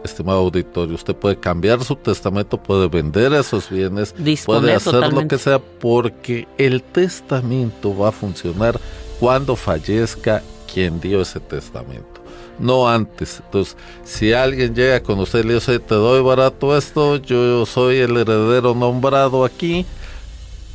Estimado 0.05 0.41
auditorio, 0.41 0.95
usted 0.95 1.17
puede 1.17 1.37
cambiar 1.37 1.83
su 1.83 1.97
testamento, 1.97 2.63
puede 2.63 2.89
vender 2.89 3.33
esos 3.33 3.71
bienes, 3.71 4.15
puede 4.45 4.75
hacer 4.75 5.13
lo 5.13 5.27
que 5.27 5.39
sea, 5.39 5.59
porque 5.59 6.47
el 6.59 6.83
testamento 6.83 7.97
va 7.97 8.11
a 8.11 8.13
funcionar 8.13 8.79
cuando 9.19 9.57
fallezca 9.57 10.43
quien 10.73 11.01
dio 11.01 11.23
ese 11.23 11.41
testamento 11.41 12.15
no 12.59 12.89
antes. 12.89 13.41
Entonces, 13.45 13.77
si 14.05 14.33
alguien 14.33 14.75
llega 14.75 15.03
con 15.03 15.19
usted 15.19 15.41
y 15.41 15.49
le 15.49 15.55
dice, 15.55 15.79
te 15.79 15.95
doy 15.95 16.23
barato 16.23 16.77
esto, 16.77 17.17
yo 17.17 17.67
soy 17.67 17.99
el 17.99 18.17
heredero 18.17 18.75
nombrado 18.75 19.45
aquí, 19.45 19.85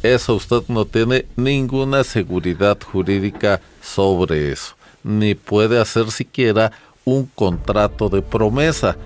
eso 0.03 0.35
usted 0.35 0.63
no 0.67 0.85
tiene 0.85 1.25
ninguna 1.35 2.03
seguridad 2.03 2.77
jurídica 2.81 3.61
sobre 3.81 4.51
eso, 4.51 4.75
ni 5.03 5.35
puede 5.35 5.79
hacer 5.79 6.11
siquiera 6.11 6.71
un 7.03 7.25
contrato 7.35 8.09
de 8.09 8.21
promesa, 8.21 8.97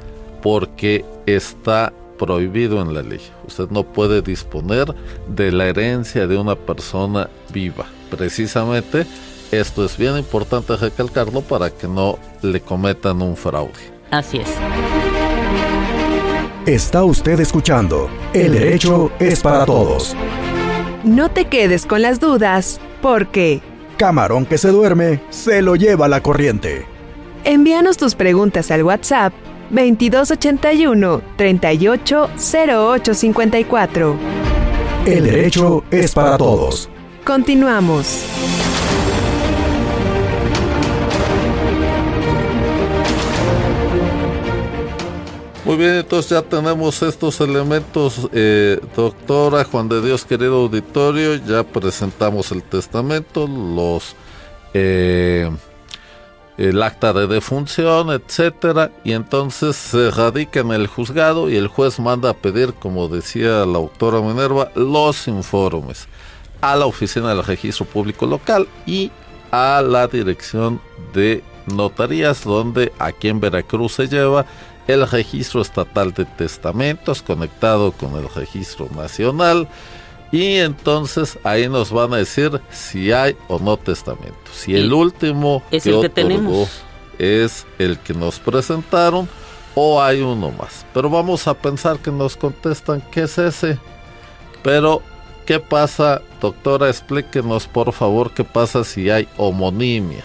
porque 0.43 1.05
está 1.25 1.93
prohibido 2.19 2.81
en 2.81 2.93
la 2.93 3.01
ley. 3.01 3.21
Usted 3.47 3.69
no 3.69 3.83
puede 3.83 4.21
disponer 4.21 4.93
de 5.27 5.51
la 5.51 5.67
herencia 5.67 6.27
de 6.27 6.37
una 6.37 6.55
persona 6.55 7.29
viva. 7.51 7.85
Precisamente 8.11 9.07
esto 9.51 9.85
es 9.85 9.97
bien 9.97 10.17
importante 10.17 10.75
recalcarlo 10.75 11.41
para 11.41 11.69
que 11.69 11.87
no 11.87 12.19
le 12.41 12.59
cometan 12.59 13.21
un 13.21 13.37
fraude. 13.37 13.71
Así 14.11 14.37
es. 14.37 14.49
Está 16.65 17.03
usted 17.03 17.39
escuchando 17.39 18.09
El 18.33 18.53
derecho 18.53 19.11
es 19.19 19.41
para 19.41 19.65
todos. 19.65 20.15
No 21.03 21.29
te 21.31 21.45
quedes 21.45 21.85
con 21.85 22.01
las 22.01 22.19
dudas, 22.19 22.79
porque... 23.01 23.61
Camarón 23.97 24.45
que 24.45 24.57
se 24.57 24.69
duerme, 24.69 25.21
se 25.29 25.61
lo 25.61 25.75
lleva 25.75 26.07
la 26.07 26.21
corriente. 26.21 26.85
Envíanos 27.43 27.97
tus 27.97 28.15
preguntas 28.15 28.71
al 28.71 28.83
WhatsApp 28.83 29.33
2281 29.73 31.21
380854. 31.35 34.15
El 35.05 35.25
derecho 35.25 35.83
es 35.91 36.13
para 36.13 36.37
todos. 36.37 36.87
Continuamos. 37.25 38.25
Muy 45.65 45.77
bien, 45.77 45.95
entonces 45.95 46.29
ya 46.29 46.41
tenemos 46.41 47.01
estos 47.01 47.39
elementos, 47.39 48.29
eh, 48.33 48.79
doctora 48.95 49.63
Juan 49.63 49.87
de 49.87 50.01
Dios, 50.01 50.25
querido 50.25 50.57
auditorio, 50.57 51.35
ya 51.35 51.63
presentamos 51.63 52.51
el 52.51 52.63
testamento, 52.63 53.47
los 53.47 54.13
eh, 54.73 55.49
el 56.57 56.81
acta 56.83 57.13
de 57.13 57.27
defunción, 57.27 58.11
etcétera, 58.11 58.91
y 59.03 59.13
entonces 59.13 59.75
se 59.75 60.11
radica 60.11 60.59
en 60.59 60.71
el 60.71 60.87
juzgado 60.87 61.49
y 61.49 61.55
el 61.55 61.67
juez 61.67 61.99
manda 61.99 62.29
a 62.29 62.33
pedir, 62.33 62.73
como 62.73 63.07
decía 63.07 63.65
la 63.65 63.77
autora 63.77 64.21
Minerva, 64.21 64.71
los 64.75 65.27
informes 65.27 66.07
a 66.61 66.75
la 66.75 66.85
oficina 66.85 67.29
del 67.29 67.43
registro 67.43 67.85
público 67.85 68.25
local 68.25 68.67
y 68.85 69.11
a 69.51 69.81
la 69.81 70.07
dirección 70.07 70.79
de 71.13 71.43
notarías, 71.67 72.43
donde 72.43 72.91
aquí 72.99 73.29
en 73.29 73.39
Veracruz 73.39 73.93
se 73.93 74.07
lleva 74.07 74.45
el 74.87 75.07
registro 75.09 75.61
estatal 75.61 76.13
de 76.13 76.25
testamentos 76.25 77.21
conectado 77.21 77.91
con 77.91 78.15
el 78.15 78.29
registro 78.33 78.89
nacional 78.95 79.67
y 80.33 80.55
entonces 80.55 81.37
ahí 81.43 81.69
nos 81.69 81.91
van 81.91 82.11
a 82.11 82.17
decir 82.17 82.59
si 82.71 83.11
hay 83.11 83.37
o 83.47 83.59
no 83.59 83.77
testamento. 83.77 84.35
Si 84.51 84.75
el 84.75 84.91
último 84.91 85.61
es 85.69 85.85
el 85.85 86.01
que 86.01 86.09
tenemos 86.09 86.81
es 87.19 87.67
el 87.77 87.99
que 87.99 88.15
nos 88.15 88.39
presentaron 88.39 89.29
o 89.75 90.01
hay 90.01 90.21
uno 90.21 90.49
más. 90.49 90.87
Pero 90.91 91.07
vamos 91.07 91.47
a 91.47 91.53
pensar 91.53 91.99
que 91.99 92.09
nos 92.09 92.35
contestan 92.35 92.99
qué 93.11 93.21
es 93.21 93.37
ese. 93.37 93.77
Pero 94.63 95.03
¿qué 95.45 95.59
pasa, 95.59 96.23
doctora? 96.41 96.89
Explíquenos 96.89 97.67
por 97.67 97.93
favor 97.93 98.31
qué 98.31 98.43
pasa 98.43 98.83
si 98.83 99.11
hay 99.11 99.27
homonimia 99.37 100.23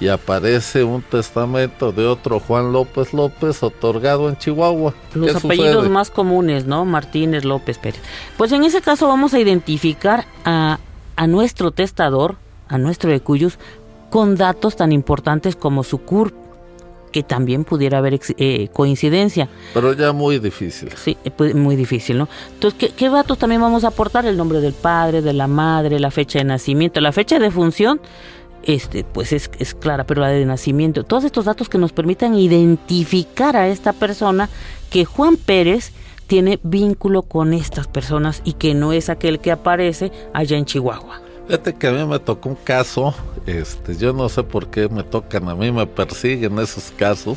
y 0.00 0.08
aparece 0.08 0.84
un 0.84 1.02
testamento 1.02 1.92
de 1.92 2.06
otro 2.06 2.40
Juan 2.40 2.72
López 2.72 3.12
López 3.12 3.62
otorgado 3.62 4.28
en 4.28 4.36
Chihuahua. 4.36 4.94
Los 5.14 5.36
apellidos 5.36 5.88
más 5.88 6.10
comunes, 6.10 6.66
¿no? 6.66 6.84
Martínez 6.84 7.44
López 7.44 7.78
Pérez. 7.78 8.00
Pues 8.36 8.52
en 8.52 8.64
ese 8.64 8.80
caso 8.80 9.08
vamos 9.08 9.34
a 9.34 9.40
identificar 9.40 10.26
a, 10.44 10.78
a 11.16 11.26
nuestro 11.26 11.70
testador, 11.70 12.36
a 12.68 12.78
nuestro 12.78 13.10
de 13.10 13.20
cuyos, 13.20 13.58
con 14.10 14.36
datos 14.36 14.76
tan 14.76 14.92
importantes 14.92 15.56
como 15.56 15.82
su 15.82 15.98
CURP, 15.98 16.34
que 17.14 17.22
también 17.22 17.62
pudiera 17.62 17.98
haber 17.98 18.18
eh, 18.38 18.68
coincidencia. 18.72 19.48
Pero 19.72 19.92
ya 19.92 20.12
muy 20.12 20.40
difícil. 20.40 20.90
Sí, 20.96 21.16
eh, 21.24 21.30
pues, 21.30 21.54
muy 21.54 21.76
difícil, 21.76 22.18
¿no? 22.18 22.28
Entonces, 22.54 22.76
¿qué, 22.76 22.88
¿qué, 22.88 23.08
datos 23.08 23.38
también 23.38 23.60
vamos 23.60 23.84
a 23.84 23.88
aportar? 23.88 24.26
El 24.26 24.36
nombre 24.36 24.60
del 24.60 24.72
padre, 24.72 25.22
de 25.22 25.32
la 25.32 25.46
madre, 25.46 26.00
la 26.00 26.10
fecha 26.10 26.40
de 26.40 26.44
nacimiento, 26.44 27.00
la 27.00 27.12
fecha 27.12 27.38
de 27.38 27.52
función 27.52 28.00
este, 28.66 29.04
pues 29.04 29.32
es, 29.32 29.50
es, 29.58 29.74
clara, 29.74 30.04
pero 30.04 30.20
la 30.20 30.28
de 30.28 30.44
nacimiento, 30.44 31.04
todos 31.04 31.24
estos 31.24 31.44
datos 31.44 31.68
que 31.68 31.78
nos 31.78 31.92
permitan 31.92 32.34
identificar 32.34 33.56
a 33.56 33.68
esta 33.68 33.92
persona 33.92 34.48
que 34.90 35.04
Juan 35.04 35.36
Pérez 35.36 35.92
tiene 36.26 36.58
vínculo 36.62 37.22
con 37.22 37.52
estas 37.52 37.86
personas 37.86 38.40
y 38.44 38.54
que 38.54 38.74
no 38.74 38.92
es 38.92 39.08
aquel 39.08 39.40
que 39.40 39.52
aparece 39.52 40.10
allá 40.32 40.56
en 40.56 40.64
Chihuahua. 40.64 41.20
Fíjate 41.46 41.74
que 41.74 41.86
a 41.86 41.92
mí 41.92 42.04
me 42.06 42.18
tocó 42.18 42.48
un 42.48 42.54
caso, 42.54 43.14
este, 43.44 43.96
yo 43.96 44.14
no 44.14 44.28
sé 44.30 44.42
por 44.42 44.68
qué 44.68 44.88
me 44.88 45.02
tocan, 45.02 45.48
a 45.48 45.54
mí 45.54 45.70
me 45.70 45.86
persiguen 45.86 46.58
esos 46.58 46.90
casos, 46.96 47.36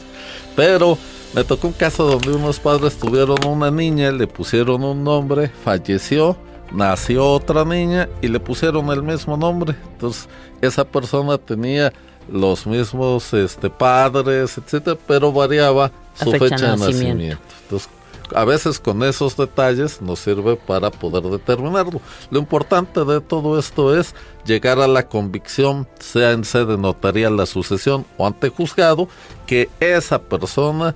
pero 0.56 0.98
me 1.36 1.44
tocó 1.44 1.68
un 1.68 1.74
caso 1.74 2.06
donde 2.06 2.32
unos 2.32 2.58
padres 2.60 2.98
tuvieron 2.98 3.38
una 3.46 3.70
niña, 3.70 4.12
le 4.12 4.26
pusieron 4.26 4.82
un 4.84 5.04
nombre, 5.04 5.50
falleció, 5.50 6.38
nació 6.72 7.26
otra 7.26 7.64
niña 7.66 8.10
y 8.22 8.28
le 8.28 8.40
pusieron 8.40 8.90
el 8.90 9.04
mismo 9.04 9.38
nombre. 9.38 9.76
Entonces, 9.94 10.28
esa 10.62 10.86
persona 10.86 11.38
tenía 11.38 11.94
los 12.32 12.68
mismos 12.68 13.34
este, 13.34 13.70
padres, 13.70 14.58
etcétera, 14.58 14.98
pero 15.08 15.32
variaba 15.32 15.92
su 16.14 16.32
fecha, 16.32 16.72
de 16.72 16.78
nacimiento. 16.78 17.42
Entonces, 17.64 17.90
A 18.36 18.44
veces 18.44 18.78
con 18.80 19.04
esos 19.04 19.38
detalles 19.38 20.02
nos 20.02 20.20
sirve 20.20 20.58
para 20.58 20.92
poder 20.92 21.24
determinarlo. 21.24 22.02
Lo 22.30 22.40
importante 22.40 23.06
de 23.06 23.22
todo 23.22 23.58
esto 23.58 23.98
es 23.98 24.14
llegar 24.46 24.80
a 24.80 24.88
la 24.88 25.08
convicción, 25.08 25.88
sea 26.00 26.32
en 26.32 26.44
sede 26.44 26.78
notarial 26.78 27.38
la 27.38 27.46
sucesión 27.46 28.06
o 28.18 28.28
ante 28.28 28.50
juzgado, 28.50 29.08
que 29.46 29.70
esa 29.80 30.20
persona 30.20 30.94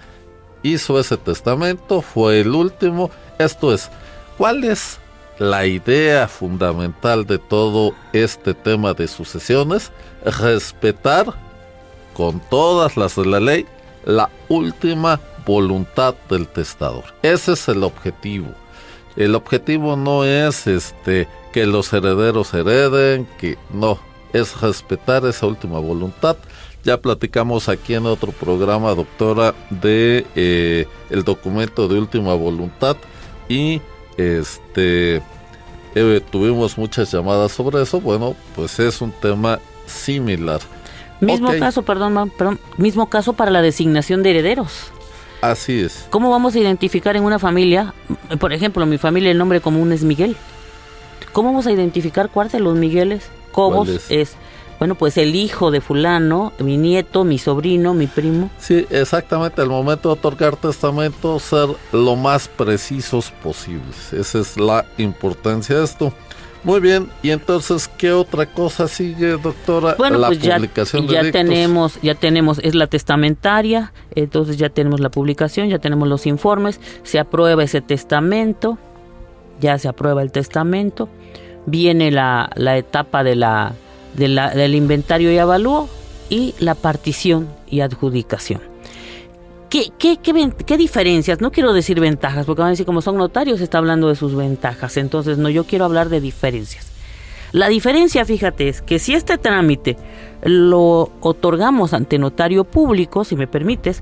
hizo 0.61 0.99
ese 0.99 1.15
testamento, 1.15 2.01
fue 2.01 2.41
el 2.41 2.49
último. 2.49 3.09
Esto 3.39 3.73
es, 3.73 3.89
¿cuál 4.37 4.65
es 4.65 4.99
la 5.41 5.65
idea 5.65 6.27
fundamental 6.27 7.25
de 7.25 7.39
todo 7.39 7.95
este 8.13 8.53
tema 8.53 8.93
de 8.93 9.07
sucesiones? 9.07 9.91
Respetar 10.23 11.33
con 12.13 12.39
todas 12.51 12.95
las 12.95 13.15
de 13.15 13.25
la 13.25 13.39
ley 13.39 13.65
la 14.05 14.29
última 14.49 15.19
voluntad 15.43 16.13
del 16.29 16.47
testador. 16.47 17.05
Ese 17.23 17.53
es 17.53 17.67
el 17.67 17.83
objetivo. 17.83 18.49
El 19.15 19.33
objetivo 19.33 19.95
no 19.95 20.25
es 20.25 20.67
este 20.67 21.27
que 21.51 21.65
los 21.65 21.91
herederos 21.91 22.53
hereden, 22.53 23.27
que 23.39 23.57
no, 23.73 23.99
es 24.33 24.61
respetar 24.61 25.25
esa 25.25 25.47
última 25.47 25.79
voluntad. 25.79 26.37
Ya 26.83 27.01
platicamos 27.01 27.67
aquí 27.67 27.95
en 27.95 28.05
otro 28.05 28.31
programa, 28.31 28.93
doctora, 28.93 29.55
de 29.71 30.23
eh, 30.35 30.85
el 31.09 31.23
documento 31.23 31.87
de 31.87 31.97
última 31.97 32.35
voluntad 32.35 32.95
y 33.49 33.81
este 34.17 35.21
eh, 35.95 36.21
tuvimos 36.29 36.77
muchas 36.77 37.11
llamadas 37.11 37.51
sobre 37.51 37.81
eso. 37.81 37.99
Bueno, 37.99 38.35
pues 38.55 38.79
es 38.79 39.01
un 39.01 39.11
tema 39.11 39.59
similar. 39.85 40.61
Mismo 41.19 41.51
caso, 41.59 41.83
perdón, 41.83 42.31
perdón, 42.35 42.59
mismo 42.77 43.09
caso 43.09 43.33
para 43.33 43.51
la 43.51 43.61
designación 43.61 44.23
de 44.23 44.31
herederos. 44.31 44.91
Así 45.41 45.81
es. 45.81 46.07
¿Cómo 46.09 46.29
vamos 46.29 46.55
a 46.55 46.59
identificar 46.59 47.15
en 47.15 47.23
una 47.23 47.39
familia, 47.39 47.93
por 48.39 48.53
ejemplo, 48.53 48.85
mi 48.85 48.97
familia 48.97 49.31
el 49.31 49.37
nombre 49.37 49.61
común 49.61 49.91
es 49.91 50.03
Miguel? 50.03 50.35
¿Cómo 51.31 51.49
vamos 51.49 51.67
a 51.67 51.71
identificar 51.71 52.29
cuál 52.29 52.49
de 52.49 52.59
los 52.59 52.75
Migueles? 52.75 53.29
Cobos 53.51 53.89
es? 54.09 54.35
Bueno, 54.81 54.95
pues 54.95 55.19
el 55.19 55.35
hijo 55.35 55.69
de 55.69 55.79
fulano, 55.79 56.53
mi 56.57 56.75
nieto, 56.75 57.23
mi 57.23 57.37
sobrino, 57.37 57.93
mi 57.93 58.07
primo. 58.07 58.49
Sí, 58.57 58.87
exactamente. 58.89 59.61
Al 59.61 59.69
momento 59.69 60.09
de 60.09 60.13
otorgar 60.13 60.55
testamento, 60.55 61.37
ser 61.37 61.69
lo 61.91 62.15
más 62.15 62.47
precisos 62.47 63.29
posibles. 63.43 64.11
Esa 64.11 64.39
es 64.39 64.57
la 64.57 64.83
importancia 64.97 65.77
de 65.77 65.83
esto. 65.83 66.11
Muy 66.63 66.79
bien, 66.79 67.09
y 67.21 67.29
entonces, 67.29 67.87
¿qué 67.95 68.11
otra 68.11 68.47
cosa 68.47 68.87
sigue, 68.87 69.37
doctora? 69.37 69.93
Bueno, 69.99 70.17
la 70.17 70.29
pues 70.29 70.39
publicación 70.39 71.07
ya, 71.07 71.21
ya 71.21 71.31
tenemos, 71.31 72.01
ya 72.01 72.15
tenemos, 72.15 72.57
es 72.57 72.73
la 72.73 72.87
testamentaria, 72.87 73.93
entonces 74.15 74.57
ya 74.57 74.69
tenemos 74.69 74.99
la 74.99 75.11
publicación, 75.11 75.69
ya 75.69 75.77
tenemos 75.77 76.07
los 76.07 76.25
informes, 76.25 76.81
se 77.03 77.19
aprueba 77.19 77.63
ese 77.63 77.81
testamento, 77.81 78.79
ya 79.59 79.77
se 79.77 79.87
aprueba 79.87 80.23
el 80.23 80.31
testamento, 80.31 81.07
viene 81.67 82.09
la, 82.09 82.49
la 82.55 82.77
etapa 82.77 83.23
de 83.23 83.35
la, 83.35 83.73
del 84.15 84.75
inventario 84.75 85.31
y 85.31 85.37
avalúo 85.37 85.89
y 86.29 86.53
la 86.59 86.75
partición 86.75 87.49
y 87.69 87.81
adjudicación. 87.81 88.61
¿Qué, 89.69 89.89
qué, 89.97 90.17
qué, 90.17 90.77
diferencias? 90.77 91.39
No 91.39 91.51
quiero 91.51 91.71
decir 91.71 91.99
ventajas, 92.01 92.45
porque 92.45 92.61
van 92.61 92.67
a 92.67 92.71
decir, 92.71 92.85
como 92.85 93.01
son 93.01 93.15
notarios, 93.15 93.61
está 93.61 93.77
hablando 93.77 94.09
de 94.09 94.15
sus 94.15 94.35
ventajas. 94.35 94.97
Entonces, 94.97 95.37
no, 95.37 95.49
yo 95.49 95.63
quiero 95.63 95.85
hablar 95.85 96.09
de 96.09 96.19
diferencias. 96.19 96.91
La 97.53 97.69
diferencia, 97.69 98.25
fíjate, 98.25 98.67
es 98.67 98.81
que 98.81 98.99
si 98.99 99.13
este 99.13 99.37
trámite 99.37 99.95
lo 100.43 101.11
otorgamos 101.21 101.93
ante 101.93 102.17
notario 102.17 102.65
público, 102.65 103.23
si 103.23 103.37
me 103.37 103.47
permites, 103.47 104.01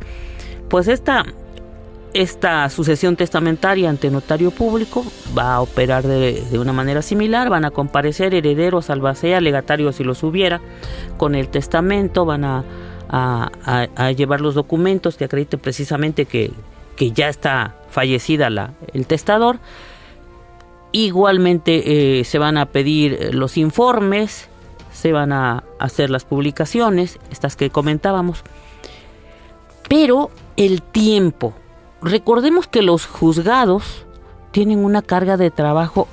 pues 0.69 0.88
esta, 0.88 1.24
esta 2.13 2.69
sucesión 2.69 3.15
testamentaria 3.15 3.89
ante 3.89 4.10
notario 4.10 4.52
público 4.52 5.06
va 5.38 5.56
a 5.56 5.62
operar 5.62 6.06
de, 6.06 6.41
de, 6.41 6.60
una 6.60 6.74
manera 6.74 7.02
similar, 7.02 7.50
van 7.50 7.65
a 7.65 7.72
comparecer 7.72 8.34
herederos, 8.34 8.89
albacea, 8.89 9.41
legatarios 9.41 9.98
si 9.98 10.04
los 10.04 10.24
hubiera, 10.24 10.62
con 11.17 11.36
el 11.36 11.50
testamento, 11.50 12.26
van 12.26 12.45
a 12.45 12.63
a, 13.10 14.12
llevar 14.12 14.41
los 14.41 14.56
documentos 14.56 15.17
que 15.17 15.26
acrediten 15.26 15.60
precisamente 15.60 16.26
que, 16.26 16.52
ya 16.98 17.30
está 17.30 17.76
fallecida 17.89 18.50
la, 18.50 18.74
el 18.93 19.08
testador. 19.08 19.60
Igualmente 20.91 22.19
eh, 22.19 22.24
se 22.26 22.39
van 22.39 22.58
a 22.58 22.65
pedir 22.65 23.34
los 23.34 23.58
informes, 23.58 24.50
se 24.91 25.13
van 25.13 25.32
a 25.32 25.63
hacer 25.80 26.10
las 26.10 26.26
publicaciones, 26.26 27.17
estas 27.32 27.56
que 27.56 27.69
comentábamos. 27.69 28.43
Pero 29.88 30.30
el 30.58 30.82
tiempo, 30.82 31.54
recordemos 32.01 32.67
que 32.67 32.81
los 32.81 33.05
juzgados 33.05 34.05
tienen 34.51 34.83
una 34.83 35.01
carga 35.01 35.38
de 35.38 35.51
trabajo 35.51 36.07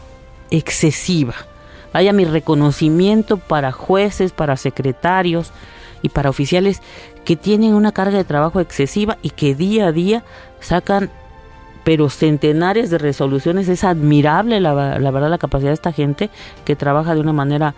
excesiva. 0.50 1.34
Vaya 1.92 2.12
mi 2.12 2.24
reconocimiento 2.24 3.38
para 3.38 3.72
jueces, 3.72 4.32
para 4.32 4.56
secretarios, 4.56 5.52
y 6.02 6.08
para 6.08 6.30
oficiales 6.30 6.82
que 7.24 7.36
tienen 7.36 7.74
una 7.74 7.92
carga 7.92 8.16
de 8.16 8.24
trabajo 8.24 8.60
excesiva 8.60 9.18
y 9.22 9.30
que 9.30 9.54
día 9.54 9.88
a 9.88 9.92
día 9.92 10.24
sacan 10.60 11.10
pero 11.84 12.08
centenares 12.10 12.90
de 12.90 12.98
resoluciones. 12.98 13.68
Es 13.68 13.84
admirable 13.84 14.60
la, 14.60 14.74
verdad 14.74 15.30
la 15.30 15.38
capacidad 15.38 15.70
de 15.70 15.74
esta 15.74 15.92
gente 15.92 16.30
que 16.64 16.74
trabaja 16.74 17.14
de 17.14 17.20
una 17.20 17.32
manera, 17.32 17.74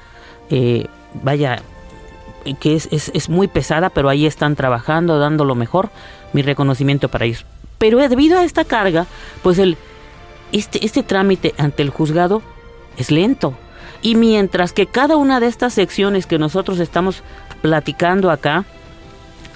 eh, 0.49 0.87
vaya, 1.23 1.61
que 2.59 2.75
es, 2.75 2.89
es, 2.91 3.29
muy 3.29 3.49
pesada, 3.49 3.91
pero 3.91 4.09
ahí 4.09 4.25
están 4.25 4.57
trabajando, 4.57 5.19
dando 5.19 5.45
lo 5.45 5.55
mejor. 5.55 5.91
Mi 6.33 6.41
reconocimiento 6.41 7.09
para 7.11 7.27
ellos. 7.27 7.45
Pero 7.79 7.99
debido 8.09 8.39
a 8.39 8.45
esta 8.45 8.65
carga, 8.65 9.07
pues 9.43 9.59
el, 9.59 9.77
este, 10.53 10.85
este 10.85 11.03
trámite 11.03 11.55
ante 11.59 11.83
el 11.83 11.91
juzgado 11.91 12.43
es 12.97 13.11
lento. 13.11 13.55
Y 14.03 14.15
mientras 14.15 14.73
que 14.73 14.87
cada 14.87 15.17
una 15.17 15.41
de 15.41 15.47
estas 15.47 15.75
secciones 15.75 16.27
que 16.27 16.39
nosotros 16.39 16.79
estamos 16.81 17.23
platicando 17.63 18.31
acá, 18.31 18.65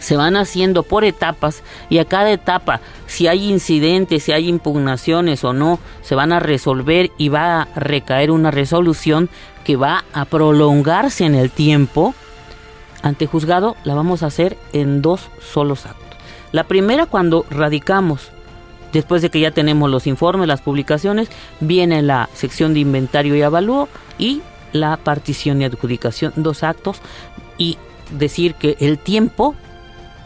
se 0.02 0.16
van 0.16 0.36
haciendo 0.36 0.82
por 0.82 1.04
etapas 1.04 1.62
y 1.88 1.98
a 1.98 2.04
cada 2.04 2.32
etapa, 2.32 2.80
si 3.06 3.28
hay 3.28 3.48
incidentes, 3.48 4.24
si 4.24 4.32
hay 4.32 4.48
impugnaciones 4.48 5.44
o 5.44 5.52
no, 5.52 5.78
se 6.02 6.16
van 6.16 6.32
a 6.32 6.40
resolver 6.40 7.12
y 7.18 7.28
va 7.28 7.62
a 7.62 7.68
recaer 7.76 8.32
una 8.32 8.50
resolución 8.50 9.30
que 9.64 9.76
va 9.76 10.04
a 10.12 10.24
prolongarse 10.24 11.24
en 11.24 11.36
el 11.36 11.50
tiempo. 11.50 12.16
Ante 13.02 13.26
juzgado 13.26 13.76
la 13.84 13.94
vamos 13.94 14.24
a 14.24 14.26
hacer 14.26 14.58
en 14.72 15.02
dos 15.02 15.30
solos 15.40 15.86
actos. 15.86 16.01
La 16.52 16.64
primera 16.64 17.06
cuando 17.06 17.46
radicamos, 17.50 18.30
después 18.92 19.22
de 19.22 19.30
que 19.30 19.40
ya 19.40 19.50
tenemos 19.50 19.90
los 19.90 20.06
informes, 20.06 20.46
las 20.46 20.60
publicaciones, 20.60 21.28
viene 21.60 22.02
la 22.02 22.28
sección 22.34 22.74
de 22.74 22.80
inventario 22.80 23.34
y 23.34 23.42
avalúo 23.42 23.88
y 24.18 24.42
la 24.72 24.96
partición 24.98 25.60
y 25.60 25.64
adjudicación, 25.64 26.32
dos 26.36 26.62
actos 26.62 26.98
y 27.58 27.78
decir 28.10 28.54
que 28.54 28.76
el 28.80 28.98
tiempo, 28.98 29.54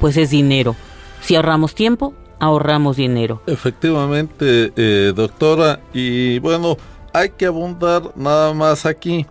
pues 0.01 0.17
es 0.17 0.31
dinero. 0.31 0.75
Si 1.21 1.37
ahorramos 1.37 1.75
tiempo, 1.75 2.15
ahorramos 2.41 2.97
dinero. 2.97 3.43
Efectivamente, 3.47 4.73
eh, 4.77 5.13
doctora, 5.15 5.81
y 5.93 6.39
bueno, 6.41 6.77
hay 7.13 7.31
que 7.31 7.47
abundar 7.47 8.13
nada 8.17 8.53
más 8.53 8.85
aquí 8.85 9.27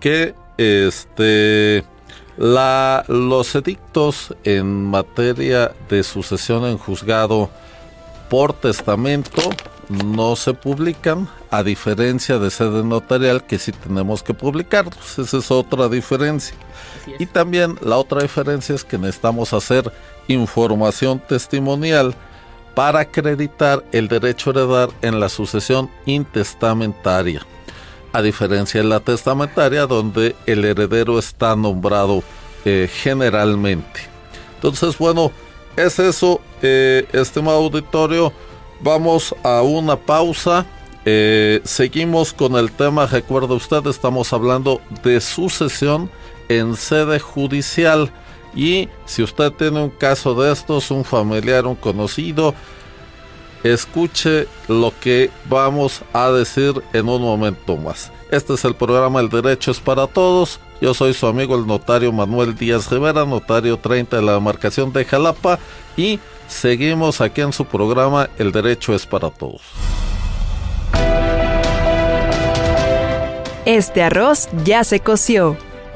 que 0.00 0.34
este 0.56 1.84
la, 2.36 3.04
los 3.08 3.54
edictos 3.54 4.34
en 4.44 4.84
materia 4.84 5.72
de 5.88 6.02
sucesión 6.02 6.64
en 6.64 6.78
juzgado 6.78 7.50
por 8.28 8.52
testamento 8.52 9.42
no 9.88 10.34
se 10.36 10.52
publican, 10.52 11.28
a 11.50 11.62
diferencia 11.62 12.38
de 12.38 12.50
sede 12.50 12.82
notarial 12.82 13.44
que 13.44 13.58
sí 13.58 13.72
tenemos 13.72 14.22
que 14.22 14.34
publicarlos. 14.34 15.18
Esa 15.18 15.38
es 15.38 15.50
otra 15.50 15.88
diferencia. 15.88 16.56
Y 17.18 17.26
también 17.26 17.78
la 17.82 17.96
otra 17.96 18.22
diferencia 18.22 18.74
es 18.74 18.84
que 18.84 18.98
necesitamos 18.98 19.52
hacer 19.52 19.92
información 20.28 21.20
testimonial 21.20 22.14
para 22.74 23.00
acreditar 23.00 23.84
el 23.92 24.08
derecho 24.08 24.50
a 24.50 24.52
heredar 24.52 24.88
en 25.02 25.20
la 25.20 25.28
sucesión 25.28 25.90
intestamentaria, 26.04 27.40
a 28.16 28.22
diferencia 28.22 28.80
de 28.80 28.88
la 28.88 29.00
testamentaria 29.00 29.86
donde 29.86 30.34
el 30.46 30.64
heredero 30.64 31.18
está 31.18 31.54
nombrado 31.54 32.22
eh, 32.64 32.88
generalmente. 32.90 34.00
Entonces, 34.54 34.96
bueno, 34.96 35.30
es 35.76 35.98
eso, 35.98 36.40
eh, 36.62 37.06
estimado 37.12 37.58
auditorio. 37.58 38.32
Vamos 38.80 39.34
a 39.42 39.60
una 39.60 39.96
pausa. 39.96 40.64
Eh, 41.04 41.60
seguimos 41.64 42.32
con 42.32 42.56
el 42.56 42.72
tema, 42.72 43.04
recuerda 43.04 43.52
usted, 43.52 43.86
estamos 43.86 44.32
hablando 44.32 44.80
de 45.04 45.20
sucesión 45.20 46.10
en 46.48 46.74
sede 46.74 47.20
judicial. 47.20 48.10
Y 48.54 48.88
si 49.04 49.22
usted 49.24 49.52
tiene 49.52 49.82
un 49.82 49.90
caso 49.90 50.34
de 50.34 50.52
estos, 50.52 50.90
un 50.90 51.04
familiar, 51.04 51.66
un 51.66 51.76
conocido, 51.76 52.54
escuche 53.72 54.46
lo 54.68 54.92
que 55.00 55.30
vamos 55.48 56.02
a 56.12 56.30
decir 56.30 56.82
en 56.92 57.08
un 57.08 57.22
momento 57.22 57.76
más. 57.76 58.12
Este 58.30 58.54
es 58.54 58.64
el 58.64 58.74
programa 58.74 59.20
El 59.20 59.28
Derecho 59.28 59.70
es 59.70 59.80
para 59.80 60.06
Todos. 60.06 60.60
Yo 60.80 60.92
soy 60.94 61.14
su 61.14 61.26
amigo 61.26 61.56
el 61.56 61.66
notario 61.66 62.12
Manuel 62.12 62.54
Díaz 62.54 62.90
Rivera, 62.90 63.24
notario 63.24 63.78
30 63.78 64.16
de 64.16 64.22
la 64.22 64.32
demarcación 64.32 64.92
de 64.92 65.04
Jalapa 65.04 65.58
y 65.96 66.18
seguimos 66.48 67.20
aquí 67.20 67.40
en 67.40 67.52
su 67.52 67.64
programa 67.64 68.28
El 68.38 68.52
Derecho 68.52 68.94
es 68.94 69.06
para 69.06 69.30
Todos. 69.30 69.62
Este 73.64 74.02
arroz 74.02 74.48
ya 74.64 74.84
se 74.84 75.00
coció. 75.00 75.56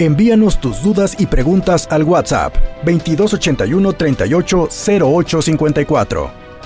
Envíanos 0.00 0.60
tus 0.60 0.82
dudas 0.82 1.14
y 1.20 1.26
preguntas 1.26 1.86
al 1.88 2.02
WhatsApp 2.02 2.56
2281 2.84 3.92
38 3.92 4.68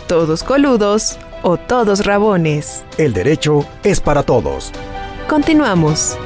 Todos 0.06 0.42
coludos 0.42 1.18
o 1.42 1.58
todos 1.58 2.06
rabones. 2.06 2.84
El 2.96 3.12
derecho 3.12 3.66
es 3.84 4.00
para 4.00 4.22
todos. 4.22 4.72
Continuamos. 5.28 6.16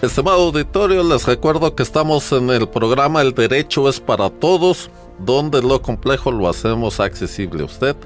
Estimado 0.00 0.44
auditorio, 0.44 1.02
les 1.02 1.26
recuerdo 1.26 1.74
que 1.74 1.82
estamos 1.82 2.30
en 2.30 2.50
el 2.50 2.68
programa 2.68 3.22
El 3.22 3.34
Derecho 3.34 3.88
es 3.88 3.98
para 3.98 4.30
Todos, 4.30 4.88
donde 5.18 5.62
lo 5.62 5.82
complejo 5.82 6.30
lo 6.30 6.48
hacemos 6.48 7.00
accesible 7.00 7.62
a 7.62 7.64
usted, 7.64 7.96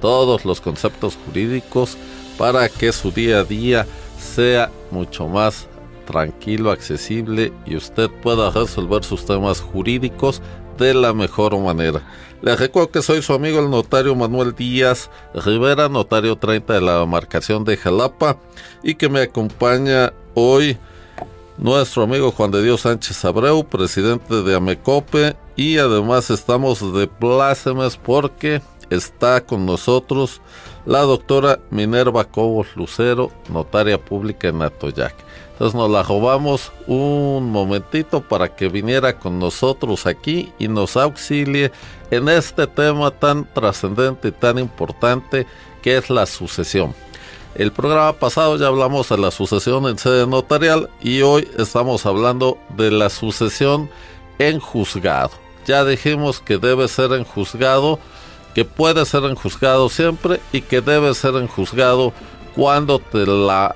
todos 0.00 0.44
los 0.44 0.60
conceptos 0.60 1.16
jurídicos, 1.24 1.96
para 2.38 2.68
que 2.68 2.92
su 2.92 3.10
día 3.10 3.40
a 3.40 3.44
día 3.44 3.86
sea 4.18 4.70
mucho 4.90 5.28
más 5.28 5.68
tranquilo, 6.04 6.70
accesible 6.70 7.52
y 7.66 7.76
usted 7.76 8.10
pueda 8.22 8.50
resolver 8.50 9.04
sus 9.04 9.24
temas 9.24 9.60
jurídicos 9.60 10.42
de 10.78 10.94
la 10.94 11.12
mejor 11.12 11.58
manera. 11.58 12.02
Les 12.42 12.58
recuerdo 12.58 12.90
que 12.90 13.02
soy 13.02 13.22
su 13.22 13.32
amigo 13.32 13.58
el 13.58 13.70
notario 13.70 14.14
Manuel 14.14 14.54
Díaz 14.54 15.10
Rivera, 15.34 15.88
notario 15.88 16.36
30 16.36 16.74
de 16.74 16.80
la 16.80 16.98
demarcación 16.98 17.64
de 17.64 17.76
Jalapa 17.76 18.36
y 18.82 18.96
que 18.96 19.08
me 19.08 19.22
acompaña 19.22 20.12
hoy 20.34 20.76
nuestro 21.56 22.02
amigo 22.02 22.32
Juan 22.32 22.50
de 22.50 22.62
Dios 22.62 22.82
Sánchez 22.82 23.24
Abreu, 23.24 23.64
presidente 23.64 24.42
de 24.42 24.54
Amecope 24.56 25.36
y 25.56 25.78
además 25.78 26.30
estamos 26.30 26.92
de 26.92 27.06
plácemes 27.06 27.96
porque 27.96 28.60
está 28.90 29.44
con 29.44 29.66
nosotros 29.66 30.40
la 30.86 31.00
doctora 31.00 31.60
Minerva 31.70 32.24
Cobos 32.24 32.68
Lucero, 32.76 33.30
notaria 33.48 34.02
pública 34.02 34.48
en 34.48 34.62
Atoyac. 34.62 35.14
Entonces 35.52 35.74
nos 35.74 35.90
la 35.90 36.02
robamos 36.02 36.72
un 36.86 37.50
momentito 37.50 38.20
para 38.20 38.54
que 38.54 38.68
viniera 38.68 39.18
con 39.18 39.38
nosotros 39.38 40.06
aquí 40.06 40.52
y 40.58 40.66
nos 40.66 40.96
auxilie 40.96 41.70
en 42.10 42.28
este 42.28 42.66
tema 42.66 43.10
tan 43.12 43.44
trascendente 43.54 44.28
y 44.28 44.32
tan 44.32 44.58
importante 44.58 45.46
que 45.80 45.96
es 45.96 46.10
la 46.10 46.26
sucesión. 46.26 46.94
El 47.54 47.70
programa 47.70 48.12
pasado 48.14 48.56
ya 48.56 48.66
hablamos 48.66 49.08
de 49.08 49.16
la 49.16 49.30
sucesión 49.30 49.86
en 49.86 49.96
sede 49.96 50.26
notarial 50.26 50.90
y 51.00 51.22
hoy 51.22 51.48
estamos 51.56 52.04
hablando 52.04 52.58
de 52.76 52.90
la 52.90 53.08
sucesión 53.08 53.88
en 54.40 54.58
juzgado. 54.58 55.30
Ya 55.64 55.84
dijimos 55.84 56.40
que 56.40 56.58
debe 56.58 56.88
ser 56.88 57.12
en 57.12 57.22
juzgado 57.22 58.00
que 58.54 58.64
puede 58.64 59.04
ser 59.04 59.24
en 59.24 59.34
juzgado 59.34 59.88
siempre 59.88 60.40
y 60.52 60.60
que 60.60 60.80
debe 60.80 61.14
ser 61.14 61.34
en 61.36 61.48
juzgado 61.48 62.12
cuando 62.54 63.02
la 63.12 63.74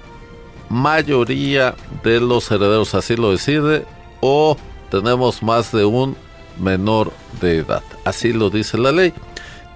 mayoría 0.68 1.74
de 2.04 2.20
los 2.20 2.50
herederos 2.50 2.94
así 2.94 3.16
lo 3.16 3.32
decide 3.32 3.84
o 4.20 4.56
tenemos 4.90 5.42
más 5.42 5.72
de 5.72 5.84
un 5.84 6.16
menor 6.58 7.12
de 7.40 7.58
edad. 7.58 7.82
Así 8.04 8.32
lo 8.32 8.50
dice 8.50 8.78
la 8.78 8.92
ley. 8.92 9.12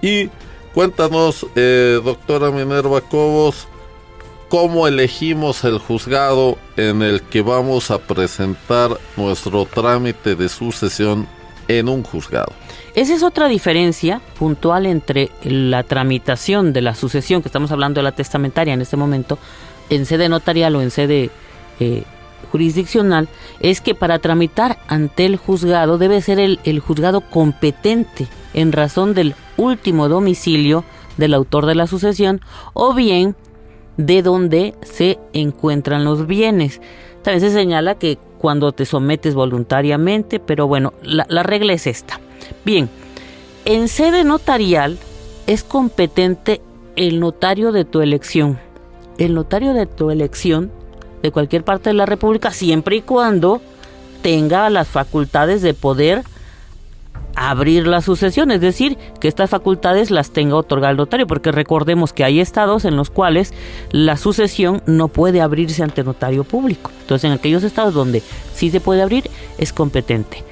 Y 0.01 0.29
cuéntanos, 0.73 1.45
eh, 1.55 1.99
doctora 2.03 2.51
Minerva 2.51 3.01
Cobos, 3.01 3.67
cómo 4.49 4.87
elegimos 4.87 5.63
el 5.63 5.79
juzgado 5.79 6.57
en 6.77 7.01
el 7.01 7.21
que 7.23 7.41
vamos 7.41 7.91
a 7.91 7.99
presentar 7.99 8.97
nuestro 9.17 9.65
trámite 9.65 10.35
de 10.35 10.49
sucesión 10.49 11.27
en 11.67 11.89
un 11.89 12.03
juzgado. 12.03 12.51
Esa 12.95 13.15
es 13.15 13.23
otra 13.23 13.47
diferencia 13.47 14.21
puntual 14.37 14.85
entre 14.85 15.31
la 15.43 15.81
tramitación 15.81 16.73
de 16.73 16.81
la 16.81 16.93
sucesión, 16.93 17.41
que 17.41 17.47
estamos 17.47 17.71
hablando 17.71 17.99
de 17.99 18.03
la 18.03 18.11
testamentaria 18.11 18.75
en 18.75 18.81
este 18.81 18.97
momento, 18.97 19.39
en 19.89 20.05
sede 20.05 20.29
notarial 20.29 20.75
o 20.75 20.81
en 20.81 20.91
sede 20.91 21.31
eh, 21.79 22.03
jurisdiccional, 22.51 23.29
es 23.59 23.81
que 23.81 23.95
para 23.95 24.19
tramitar 24.19 24.77
ante 24.87 25.25
el 25.25 25.37
juzgado 25.37 25.97
debe 25.97 26.21
ser 26.21 26.39
el, 26.39 26.79
juzgado 26.79 27.21
competente 27.21 28.27
en 28.53 28.71
razón 28.71 29.15
del 29.15 29.33
último 29.57 30.07
domicilio 30.07 30.83
del 31.17 31.33
autor 31.33 31.65
de 31.65 31.73
la 31.73 31.87
sucesión 31.87 32.41
o 32.73 32.93
bien 32.93 33.35
de 33.97 34.21
donde 34.21 34.75
se 34.83 35.17
encuentran 35.33 36.05
los 36.05 36.27
bienes. 36.27 36.79
También 37.23 37.41
se 37.41 37.55
señala 37.55 37.95
que 37.95 38.19
cuando 38.37 38.71
te 38.71 38.85
sometes 38.85 39.33
voluntariamente, 39.33 40.39
pero 40.39 40.67
bueno, 40.67 40.93
la 41.01 41.41
regla 41.41 41.73
es 41.73 41.87
esta. 41.87 42.19
Bien, 42.65 42.89
en 43.65 43.87
sede 43.87 44.23
notarial 44.23 44.97
es 45.47 45.63
competente 45.63 46.61
el 46.95 47.19
notario 47.19 47.71
de 47.71 47.85
tu 47.85 48.01
elección. 48.01 48.59
El 49.17 49.33
notario 49.33 49.73
de 49.73 49.85
tu 49.85 50.11
elección 50.11 50.71
de 51.21 51.31
cualquier 51.31 51.63
parte 51.63 51.89
de 51.89 51.93
la 51.93 52.05
República, 52.05 52.51
siempre 52.51 52.97
y 52.97 53.01
cuando 53.01 53.61
tenga 54.21 54.69
las 54.69 54.87
facultades 54.87 55.61
de 55.61 55.73
poder 55.73 56.23
abrir 57.35 57.87
la 57.87 58.01
sucesión, 58.01 58.51
es 58.51 58.61
decir, 58.61 58.97
que 59.19 59.27
estas 59.27 59.49
facultades 59.49 60.11
las 60.11 60.31
tenga 60.31 60.55
otorgado 60.55 60.91
el 60.91 60.97
notario, 60.97 61.27
porque 61.27 61.51
recordemos 61.51 62.13
que 62.13 62.23
hay 62.23 62.39
estados 62.39 62.85
en 62.85 62.95
los 62.95 63.09
cuales 63.09 63.53
la 63.91 64.17
sucesión 64.17 64.83
no 64.85 65.07
puede 65.07 65.41
abrirse 65.41 65.83
ante 65.83 66.03
notario 66.03 66.43
público. 66.43 66.91
Entonces, 67.01 67.25
en 67.25 67.31
aquellos 67.31 67.63
estados 67.63 67.93
donde 67.93 68.21
sí 68.53 68.69
se 68.69 68.81
puede 68.81 69.01
abrir, 69.01 69.29
es 69.57 69.73
competente 69.73 70.43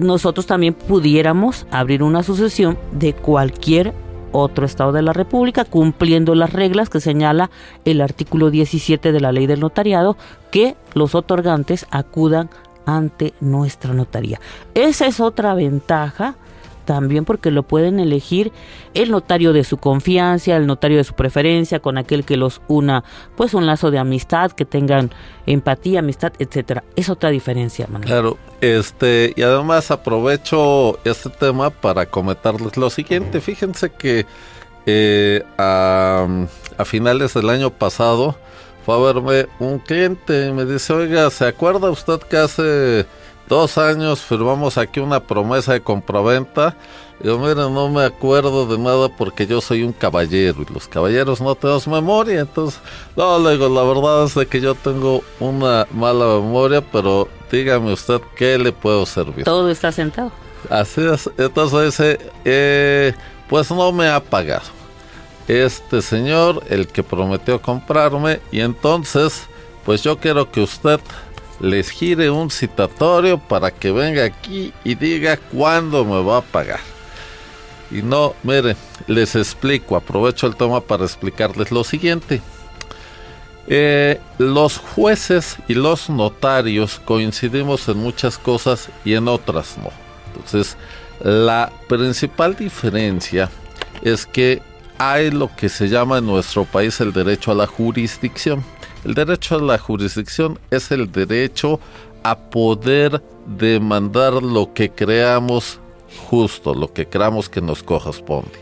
nosotros 0.00 0.46
también 0.46 0.74
pudiéramos 0.74 1.66
abrir 1.70 2.02
una 2.02 2.22
sucesión 2.22 2.78
de 2.92 3.12
cualquier 3.12 3.92
otro 4.32 4.64
estado 4.64 4.92
de 4.92 5.02
la 5.02 5.12
República, 5.12 5.64
cumpliendo 5.64 6.34
las 6.34 6.52
reglas 6.52 6.88
que 6.88 7.00
señala 7.00 7.50
el 7.84 8.00
artículo 8.00 8.50
17 8.50 9.12
de 9.12 9.20
la 9.20 9.32
ley 9.32 9.46
del 9.46 9.60
notariado, 9.60 10.16
que 10.50 10.76
los 10.94 11.14
otorgantes 11.14 11.86
acudan 11.90 12.48
ante 12.86 13.34
nuestra 13.40 13.92
notaría. 13.92 14.40
Esa 14.74 15.06
es 15.06 15.20
otra 15.20 15.54
ventaja 15.54 16.36
también 16.84 17.24
porque 17.24 17.50
lo 17.50 17.62
pueden 17.62 18.00
elegir 18.00 18.52
el 18.94 19.10
notario 19.10 19.52
de 19.52 19.64
su 19.64 19.76
confianza, 19.76 20.56
el 20.56 20.66
notario 20.66 20.98
de 20.98 21.04
su 21.04 21.14
preferencia, 21.14 21.80
con 21.80 21.98
aquel 21.98 22.24
que 22.24 22.36
los 22.36 22.60
una, 22.68 23.04
pues 23.36 23.54
un 23.54 23.66
lazo 23.66 23.90
de 23.90 23.98
amistad, 23.98 24.52
que 24.52 24.64
tengan 24.64 25.10
empatía, 25.46 26.00
amistad, 26.00 26.32
etcétera. 26.38 26.84
Es 26.96 27.08
otra 27.08 27.30
diferencia, 27.30 27.86
Manuel. 27.86 28.08
Claro, 28.08 28.38
este, 28.60 29.32
y 29.36 29.42
además 29.42 29.90
aprovecho 29.90 30.98
este 31.04 31.30
tema 31.30 31.70
para 31.70 32.06
comentarles 32.06 32.76
lo 32.76 32.90
siguiente. 32.90 33.40
Fíjense 33.40 33.90
que 33.90 34.26
eh, 34.86 35.42
a, 35.58 36.26
a 36.78 36.84
finales 36.84 37.34
del 37.34 37.50
año 37.50 37.70
pasado 37.70 38.36
fue 38.84 38.96
a 38.96 39.12
verme 39.12 39.46
un 39.60 39.78
cliente 39.78 40.48
y 40.48 40.52
me 40.52 40.64
dice, 40.64 40.92
oiga, 40.92 41.30
¿se 41.30 41.46
acuerda 41.46 41.90
usted 41.90 42.18
que 42.20 42.36
hace 42.36 43.06
dos 43.52 43.76
años 43.76 44.20
firmamos 44.20 44.78
aquí 44.78 44.98
una 44.98 45.20
promesa 45.20 45.74
de 45.74 45.82
compraventa. 45.82 46.74
Yo, 47.22 47.38
mira, 47.38 47.68
no 47.68 47.90
me 47.90 48.02
acuerdo 48.04 48.66
de 48.66 48.78
nada 48.78 49.10
porque 49.10 49.46
yo 49.46 49.60
soy 49.60 49.82
un 49.82 49.92
caballero 49.92 50.62
y 50.62 50.72
los 50.72 50.88
caballeros 50.88 51.38
no 51.40 51.54
tenemos 51.54 51.86
memoria. 51.86 52.40
Entonces, 52.40 52.80
no, 53.14 53.38
le 53.38 53.52
digo, 53.52 53.68
la 53.68 53.82
verdad 53.82 54.24
es 54.24 54.34
de 54.34 54.46
que 54.46 54.60
yo 54.60 54.74
tengo 54.74 55.22
una 55.38 55.86
mala 55.92 56.24
memoria, 56.40 56.80
pero 56.80 57.28
dígame 57.50 57.92
usted 57.92 58.22
qué 58.36 58.56
le 58.56 58.72
puedo 58.72 59.04
servir. 59.04 59.44
Todo 59.44 59.68
está 59.68 59.92
sentado. 59.92 60.32
Así 60.70 61.02
es. 61.02 61.30
Entonces 61.36 61.84
dice, 61.84 62.18
eh, 62.46 63.12
pues 63.50 63.70
no 63.70 63.92
me 63.92 64.08
ha 64.08 64.18
pagado. 64.18 64.70
Este 65.46 66.00
señor, 66.00 66.62
el 66.70 66.88
que 66.88 67.02
prometió 67.02 67.60
comprarme, 67.60 68.40
y 68.50 68.60
entonces, 68.60 69.46
pues 69.84 70.02
yo 70.02 70.18
quiero 70.18 70.50
que 70.50 70.62
usted 70.62 71.00
les 71.62 71.90
gire 71.90 72.28
un 72.28 72.50
citatorio 72.50 73.38
para 73.38 73.70
que 73.70 73.92
venga 73.92 74.24
aquí 74.24 74.74
y 74.84 74.96
diga 74.96 75.36
cuándo 75.36 76.04
me 76.04 76.22
va 76.22 76.38
a 76.38 76.42
pagar. 76.42 76.80
Y 77.90 78.02
no, 78.02 78.34
miren, 78.42 78.76
les 79.06 79.36
explico, 79.36 79.96
aprovecho 79.96 80.46
el 80.46 80.56
toma 80.56 80.80
para 80.80 81.04
explicarles 81.04 81.70
lo 81.70 81.84
siguiente. 81.84 82.42
Eh, 83.68 84.20
los 84.38 84.78
jueces 84.78 85.56
y 85.68 85.74
los 85.74 86.10
notarios 86.10 87.00
coincidimos 87.04 87.88
en 87.88 87.98
muchas 87.98 88.38
cosas 88.38 88.88
y 89.04 89.14
en 89.14 89.28
otras 89.28 89.78
no. 89.78 89.90
Entonces, 90.34 90.76
la 91.20 91.70
principal 91.88 92.56
diferencia 92.56 93.48
es 94.02 94.26
que 94.26 94.62
hay 94.98 95.30
lo 95.30 95.54
que 95.54 95.68
se 95.68 95.88
llama 95.88 96.18
en 96.18 96.26
nuestro 96.26 96.64
país 96.64 97.00
el 97.00 97.12
derecho 97.12 97.52
a 97.52 97.54
la 97.54 97.66
jurisdicción. 97.66 98.64
El 99.04 99.14
derecho 99.14 99.56
a 99.56 99.60
la 99.60 99.78
jurisdicción 99.78 100.58
es 100.70 100.90
el 100.90 101.10
derecho 101.10 101.80
a 102.22 102.38
poder 102.38 103.22
demandar 103.46 104.34
lo 104.34 104.72
que 104.72 104.90
creamos 104.90 105.80
justo, 106.28 106.74
lo 106.74 106.92
que 106.92 107.06
creamos 107.06 107.48
que 107.48 107.60
nos 107.60 107.82
corresponde. 107.82 108.52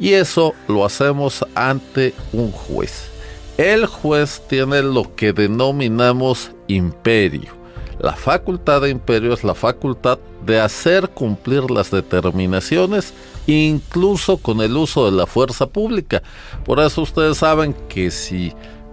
Y 0.00 0.12
eso 0.12 0.54
lo 0.68 0.84
hacemos 0.84 1.44
ante 1.54 2.14
un 2.32 2.50
juez. 2.52 3.10
El 3.58 3.86
juez 3.86 4.40
tiene 4.48 4.82
lo 4.82 5.14
que 5.16 5.32
denominamos 5.32 6.52
imperio. 6.68 7.58
La 7.98 8.14
facultad 8.14 8.82
de 8.82 8.90
imperio 8.90 9.34
es 9.34 9.42
la 9.42 9.54
facultad 9.54 10.20
de 10.46 10.60
hacer 10.60 11.08
cumplir 11.08 11.68
las 11.68 11.90
determinaciones 11.90 13.12
incluso 13.48 14.36
con 14.36 14.60
el 14.60 14.76
uso 14.76 15.06
de 15.06 15.16
la 15.16 15.26
fuerza 15.26 15.66
pública. 15.66 16.22
Por 16.64 16.78
eso 16.78 17.02
ustedes 17.02 17.38
saben 17.38 17.74
que 17.88 18.10
si 18.12 18.52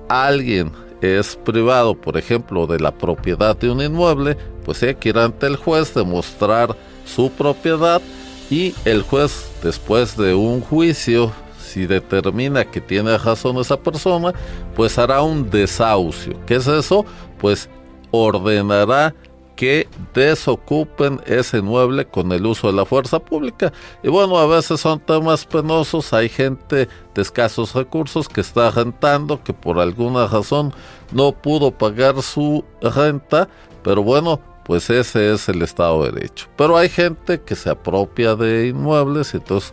alguien 0.09 0.71
es 1.01 1.35
privado, 1.35 1.95
por 1.95 2.17
ejemplo, 2.17 2.67
de 2.67 2.79
la 2.79 2.91
propiedad 2.91 3.55
de 3.55 3.69
un 3.69 3.81
inmueble, 3.81 4.37
pues 4.63 4.81
hay 4.83 4.95
que 4.95 5.09
ir 5.09 5.17
ante 5.17 5.47
el 5.47 5.55
juez, 5.55 5.93
demostrar 5.93 6.75
su 7.05 7.29
propiedad 7.31 8.01
y 8.49 8.73
el 8.85 9.01
juez, 9.01 9.49
después 9.63 10.17
de 10.17 10.33
un 10.33 10.61
juicio, 10.61 11.31
si 11.59 11.85
determina 11.85 12.63
que 12.65 12.81
tiene 12.81 13.17
razón 13.17 13.57
esa 13.57 13.77
persona, 13.77 14.33
pues 14.75 14.97
hará 14.97 15.21
un 15.21 15.49
desahucio. 15.49 16.39
¿Qué 16.45 16.55
es 16.55 16.67
eso? 16.67 17.05
Pues 17.39 17.69
ordenará 18.11 19.13
que 19.55 19.87
desocupen 20.13 21.21
ese 21.25 21.59
inmueble 21.59 22.05
con 22.05 22.31
el 22.31 22.45
uso 22.45 22.67
de 22.67 22.73
la 22.73 22.85
fuerza 22.85 23.19
pública. 23.19 23.71
Y 24.03 24.09
bueno, 24.09 24.37
a 24.37 24.45
veces 24.47 24.81
son 24.81 24.99
temas 24.99 25.45
penosos, 25.45 26.13
hay 26.13 26.29
gente 26.29 26.87
de 27.13 27.21
escasos 27.21 27.73
recursos 27.73 28.27
que 28.27 28.41
está 28.41 28.69
rentando, 28.71 29.43
que 29.43 29.53
por 29.53 29.79
alguna 29.79 30.27
razón 30.27 30.73
no 31.11 31.31
pudo 31.31 31.71
pagar 31.71 32.21
su 32.21 32.63
renta, 32.81 33.47
pero 33.83 34.03
bueno, 34.03 34.39
pues 34.65 34.89
ese 34.89 35.33
es 35.33 35.47
el 35.47 35.61
Estado 35.61 36.03
de 36.03 36.11
Derecho. 36.11 36.47
Pero 36.57 36.75
hay 36.75 36.89
gente 36.89 37.39
que 37.41 37.55
se 37.55 37.69
apropia 37.69 38.35
de 38.35 38.67
inmuebles 38.67 39.33
y 39.33 39.37
entonces 39.37 39.71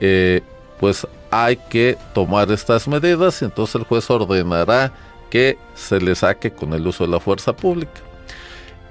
eh, 0.00 0.40
pues 0.80 1.06
hay 1.30 1.56
que 1.56 1.96
tomar 2.14 2.50
estas 2.50 2.88
medidas 2.88 3.42
y 3.42 3.44
entonces 3.44 3.76
el 3.76 3.84
juez 3.84 4.08
ordenará 4.10 4.92
que 5.30 5.58
se 5.74 6.00
le 6.00 6.14
saque 6.14 6.50
con 6.50 6.72
el 6.72 6.86
uso 6.86 7.04
de 7.04 7.10
la 7.10 7.20
fuerza 7.20 7.54
pública. 7.54 8.00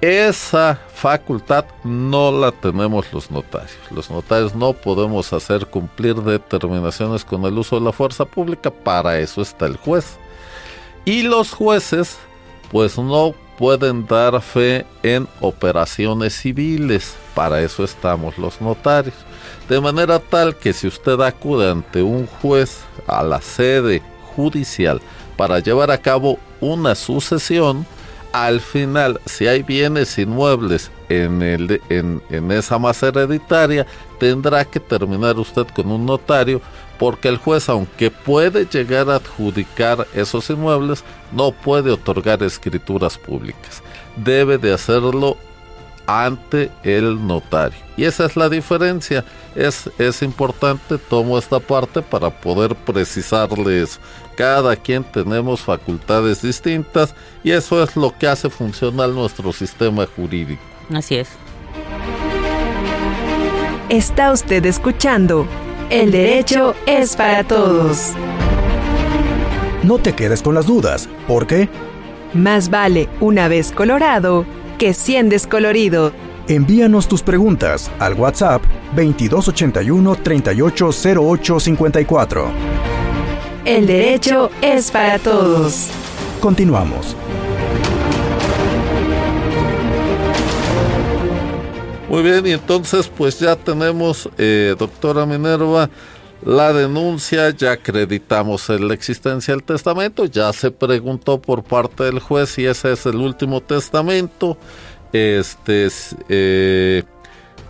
Esa 0.00 0.80
facultad 0.94 1.66
no 1.84 2.32
la 2.32 2.52
tenemos 2.52 3.12
los 3.12 3.30
notarios. 3.30 3.76
Los 3.90 4.10
notarios 4.10 4.54
no 4.54 4.72
podemos 4.72 5.30
hacer 5.34 5.66
cumplir 5.66 6.14
determinaciones 6.16 7.22
con 7.22 7.44
el 7.44 7.58
uso 7.58 7.78
de 7.78 7.84
la 7.84 7.92
fuerza 7.92 8.24
pública, 8.24 8.70
para 8.70 9.18
eso 9.18 9.42
está 9.42 9.66
el 9.66 9.76
juez. 9.76 10.18
Y 11.04 11.22
los 11.22 11.52
jueces 11.52 12.18
pues 12.70 12.96
no 12.96 13.34
pueden 13.58 14.06
dar 14.06 14.40
fe 14.40 14.86
en 15.02 15.28
operaciones 15.40 16.34
civiles, 16.34 17.14
para 17.34 17.60
eso 17.60 17.84
estamos 17.84 18.38
los 18.38 18.58
notarios. 18.62 19.16
De 19.68 19.80
manera 19.82 20.18
tal 20.18 20.56
que 20.56 20.72
si 20.72 20.86
usted 20.86 21.20
acude 21.20 21.70
ante 21.70 22.02
un 22.02 22.26
juez 22.26 22.80
a 23.06 23.22
la 23.22 23.42
sede 23.42 24.02
judicial 24.34 25.02
para 25.36 25.58
llevar 25.58 25.90
a 25.90 25.98
cabo 25.98 26.38
una 26.60 26.94
sucesión, 26.94 27.84
al 28.32 28.60
final, 28.60 29.20
si 29.26 29.46
hay 29.46 29.62
bienes 29.62 30.18
inmuebles 30.18 30.90
en, 31.08 31.42
esa 32.50 32.78
masa 32.78 33.08
hereditaria, 33.08 33.86
tendrá 34.18 34.64
que 34.64 34.78
terminar 34.78 35.38
usted 35.38 35.66
con 35.74 35.90
un 35.90 36.06
notario, 36.06 36.60
porque 36.98 37.28
el 37.28 37.38
juez, 37.38 37.68
aunque 37.68 38.10
puede 38.10 38.66
llegar 38.66 39.10
a 39.10 39.16
adjudicar 39.16 40.06
esos 40.14 40.48
inmuebles, 40.50 41.02
no 41.32 41.50
puede 41.52 41.90
otorgar 41.90 42.42
escrituras 42.42 43.18
públicas. 43.18 43.82
Debe 44.16 44.58
de 44.58 44.72
hacerlo 44.72 45.36
ante 46.10 46.70
el 46.82 47.24
notario. 47.26 47.78
Y 47.96 48.04
esa 48.04 48.26
es 48.26 48.36
la 48.36 48.48
diferencia. 48.48 49.24
Es, 49.54 49.90
es 49.98 50.22
importante, 50.22 50.98
tomo 50.98 51.38
esta 51.38 51.60
parte 51.60 52.02
para 52.02 52.30
poder 52.30 52.74
precisarles 52.74 54.00
cada 54.36 54.74
quien 54.74 55.04
tenemos 55.04 55.60
facultades 55.60 56.42
distintas 56.42 57.14
y 57.44 57.50
eso 57.50 57.82
es 57.82 57.94
lo 57.96 58.16
que 58.16 58.26
hace 58.26 58.48
funcionar 58.48 59.10
nuestro 59.10 59.52
sistema 59.52 60.06
jurídico. 60.16 60.62
Así 60.92 61.16
es. 61.16 61.28
Está 63.88 64.32
usted 64.32 64.64
escuchando 64.66 65.46
El 65.90 66.12
derecho 66.12 66.74
es 66.86 67.16
para 67.16 67.44
todos. 67.44 68.12
No 69.82 69.98
te 69.98 70.14
quedes 70.14 70.42
con 70.42 70.54
las 70.54 70.66
dudas, 70.66 71.08
porque 71.26 71.68
más 72.32 72.70
vale 72.70 73.08
una 73.18 73.48
vez 73.48 73.72
colorado 73.72 74.46
que 74.80 74.92
100 74.94 75.28
descolorido. 75.28 76.12
Envíanos 76.48 77.06
tus 77.06 77.22
preguntas 77.22 77.90
al 77.98 78.14
WhatsApp 78.14 78.62
2281 78.96 80.16
380854. 80.16 82.50
El 83.66 83.86
derecho 83.86 84.50
es 84.62 84.90
para 84.90 85.18
todos. 85.18 85.88
Continuamos. 86.40 87.14
Muy 92.08 92.22
bien, 92.22 92.46
y 92.46 92.52
entonces 92.52 93.06
pues 93.06 93.38
ya 93.38 93.56
tenemos, 93.56 94.30
eh, 94.38 94.74
doctora 94.78 95.26
Minerva, 95.26 95.90
la 96.44 96.72
denuncia, 96.72 97.50
ya 97.50 97.72
acreditamos 97.72 98.68
la 98.68 98.94
existencia 98.94 99.52
del 99.52 99.62
testamento, 99.62 100.24
ya 100.24 100.52
se 100.52 100.70
preguntó 100.70 101.40
por 101.40 101.62
parte 101.62 102.04
del 102.04 102.18
juez 102.18 102.50
si 102.50 102.64
ese 102.64 102.92
es 102.92 103.04
el 103.06 103.16
último 103.16 103.60
testamento. 103.60 104.56
Este, 105.12 105.88
eh, 106.28 107.02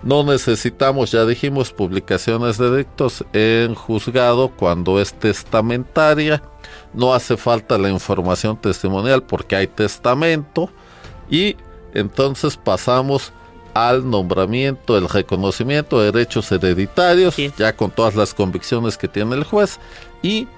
no 0.02 0.22
necesitamos, 0.22 1.11
ya 1.11 1.26
dijimos, 1.26 1.72
publicaciones 1.72 2.59
de 2.59 2.78
dictos 2.78 3.24
en 3.33 3.74
juzgado 3.74 4.50
cuando 4.50 5.00
es 5.00 5.12
testamentaria. 5.14 6.42
No 6.94 7.12
hace 7.12 7.37
falta 7.37 7.76
la 7.76 7.90
información 7.90 8.56
testimonial 8.56 9.22
porque 9.22 9.56
hay 9.56 9.66
testamento. 9.66 10.70
Y 11.28 11.56
entonces 11.92 12.56
pasamos 12.56 13.33
al 13.74 14.09
nombramiento, 14.09 14.96
el 14.96 15.09
reconocimiento 15.09 16.00
de 16.00 16.12
derechos 16.12 16.50
hereditarios, 16.52 17.37
ya 17.56 17.74
con 17.74 17.90
todas 17.90 18.14
las 18.14 18.35
convicciones 18.35 18.96
que 18.96 19.09
tiene 19.09 19.37
el 19.37 19.44
juez. 19.44 19.78
Y 20.22 20.48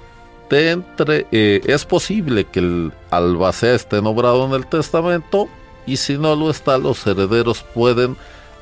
de 0.50 0.70
entre, 0.70 1.26
eh, 1.32 1.60
es 1.64 1.84
posible 1.84 2.44
que 2.44 2.60
el 2.60 2.92
albacea 3.10 3.74
esté 3.74 4.02
nombrado 4.02 4.44
en 4.46 4.52
el 4.52 4.66
testamento 4.66 5.48
y 5.86 5.96
si 5.96 6.18
no 6.18 6.36
lo 6.36 6.50
está, 6.50 6.78
los 6.78 7.06
herederos 7.06 7.64
pueden 7.74 8.16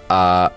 a 0.09 0.53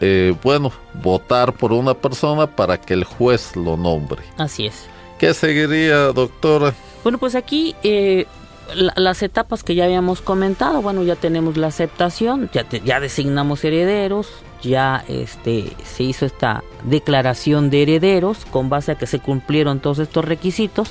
eh, 0.00 0.34
bueno 0.42 0.72
votar 0.94 1.52
por 1.52 1.72
una 1.72 1.92
persona 1.92 2.46
para 2.46 2.80
que 2.80 2.94
el 2.94 3.04
juez 3.04 3.54
lo 3.54 3.76
nombre. 3.76 4.22
Así 4.38 4.66
es. 4.66 4.86
¿Qué 5.18 5.34
seguiría, 5.34 6.12
doctora? 6.12 6.74
Bueno, 7.02 7.18
pues 7.18 7.34
aquí 7.34 7.74
eh, 7.82 8.26
las 8.74 9.22
etapas 9.22 9.62
que 9.62 9.74
ya 9.74 9.84
habíamos 9.84 10.20
comentado, 10.20 10.82
bueno, 10.82 11.02
ya 11.02 11.16
tenemos 11.16 11.56
la 11.56 11.68
aceptación, 11.68 12.50
ya, 12.52 12.66
ya 12.68 13.00
designamos 13.00 13.64
herederos, 13.64 14.28
ya 14.62 15.04
este 15.08 15.72
se 15.84 16.04
hizo 16.04 16.26
esta 16.26 16.64
declaración 16.84 17.70
de 17.70 17.82
herederos 17.82 18.44
con 18.46 18.68
base 18.68 18.92
a 18.92 18.94
que 18.96 19.06
se 19.06 19.18
cumplieron 19.18 19.80
todos 19.80 19.98
estos 19.98 20.24
requisitos. 20.24 20.90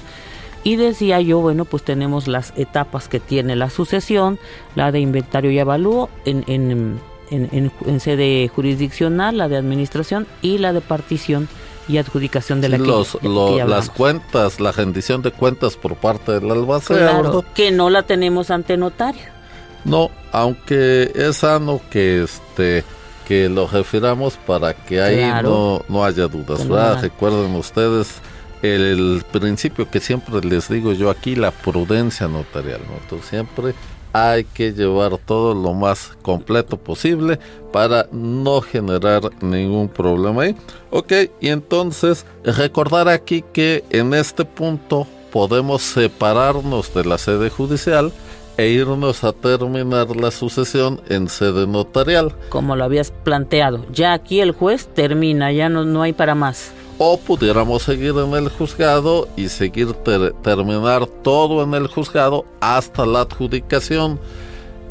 Y 0.65 0.77
decía 0.77 1.19
yo, 1.19 1.41
bueno, 1.41 1.65
pues 1.65 1.83
tenemos 1.83 2.29
las 2.29 2.53
etapas 2.55 3.09
que 3.09 3.19
tiene 3.19 3.57
la 3.57 3.69
sucesión, 3.69 4.39
la 4.75 4.93
de 4.93 5.01
inventario 5.01 5.51
y 5.51 5.59
avalúo 5.59 6.09
en, 6.23 6.45
en 6.47 7.01
en, 7.33 7.99
sede 7.99 8.47
jurisdiccional, 8.47 9.37
la 9.37 9.47
de 9.47 9.57
administración 9.57 10.27
y 10.41 10.57
la 10.57 10.73
de 10.73 10.81
partición 10.81 11.47
y 11.87 11.97
adjudicación 11.97 12.61
de 12.61 12.69
la 12.69 12.77
los, 12.77 13.17
las 13.21 13.89
cuentas, 13.89 14.59
la 14.59 14.71
rendición 14.71 15.21
de 15.21 15.31
cuentas 15.31 15.75
por 15.75 15.95
parte 15.95 16.33
del 16.33 16.49
albacea. 16.49 16.97
Claro, 16.97 17.43
que 17.53 17.71
no 17.71 17.89
la 17.89 18.03
tenemos 18.03 18.51
ante 18.51 18.77
notario. 18.77 19.33
No, 19.83 20.11
aunque 20.31 21.11
es 21.13 21.37
sano 21.37 21.81
que 21.89 22.23
este 22.23 22.83
que 23.27 23.47
lo 23.49 23.67
refiramos 23.67 24.35
para 24.35 24.73
que 24.73 25.01
ahí 25.01 25.43
no, 25.43 25.83
no 25.87 26.03
haya 26.03 26.27
dudas. 26.27 26.67
Recuerden 27.01 27.55
ustedes 27.55 28.21
el, 28.61 29.23
principio 29.31 29.89
que 29.89 29.99
siempre 29.99 30.41
les 30.41 30.69
digo 30.69 30.93
yo 30.93 31.09
aquí, 31.09 31.35
la 31.35 31.51
prudencia 31.51 32.27
notarial. 32.27 32.81
¿no? 32.87 32.97
Entonces 33.01 33.29
siempre 33.29 33.73
hay 34.13 34.43
que 34.43 34.71
llevar 34.71 35.17
todo 35.17 35.55
lo 35.55 35.73
más 35.73 36.11
completo 36.21 36.77
posible 36.77 37.39
para 37.71 38.07
no 38.11 38.61
generar 38.61 39.23
ningún 39.41 39.89
problema 39.89 40.43
ahí. 40.43 40.55
Ok, 40.91 41.11
y 41.41 41.49
entonces 41.49 42.25
recordar 42.43 43.09
aquí 43.09 43.43
que 43.51 43.83
en 43.89 44.13
este 44.13 44.45
punto 44.45 45.07
podemos 45.31 45.81
separarnos 45.81 46.93
de 46.93 47.05
la 47.05 47.17
sede 47.17 47.49
judicial 47.49 48.13
e 48.55 48.67
irnos 48.67 49.23
a 49.23 49.33
terminar 49.33 50.15
la 50.15 50.29
sucesión 50.29 51.01
en 51.09 51.27
sede 51.27 51.65
notarial. 51.65 52.35
Como 52.49 52.75
lo 52.75 52.83
habías 52.83 53.09
planteado, 53.09 53.83
ya 53.91 54.13
aquí 54.13 54.41
el 54.41 54.51
juez 54.51 54.87
termina, 54.93 55.51
ya 55.51 55.69
no, 55.69 55.85
no 55.85 56.03
hay 56.03 56.13
para 56.13 56.35
más. 56.35 56.71
O 57.05 57.17
pudiéramos 57.17 57.83
seguir 57.83 58.15
en 58.17 58.33
el 58.33 58.47
juzgado 58.47 59.27
y 59.35 59.49
seguir 59.49 59.91
terminar 59.91 61.05
todo 61.05 61.61
en 61.61 61.73
el 61.73 61.87
juzgado 61.87 62.45
hasta 62.61 63.05
la 63.05 63.23
adjudicación 63.23 64.21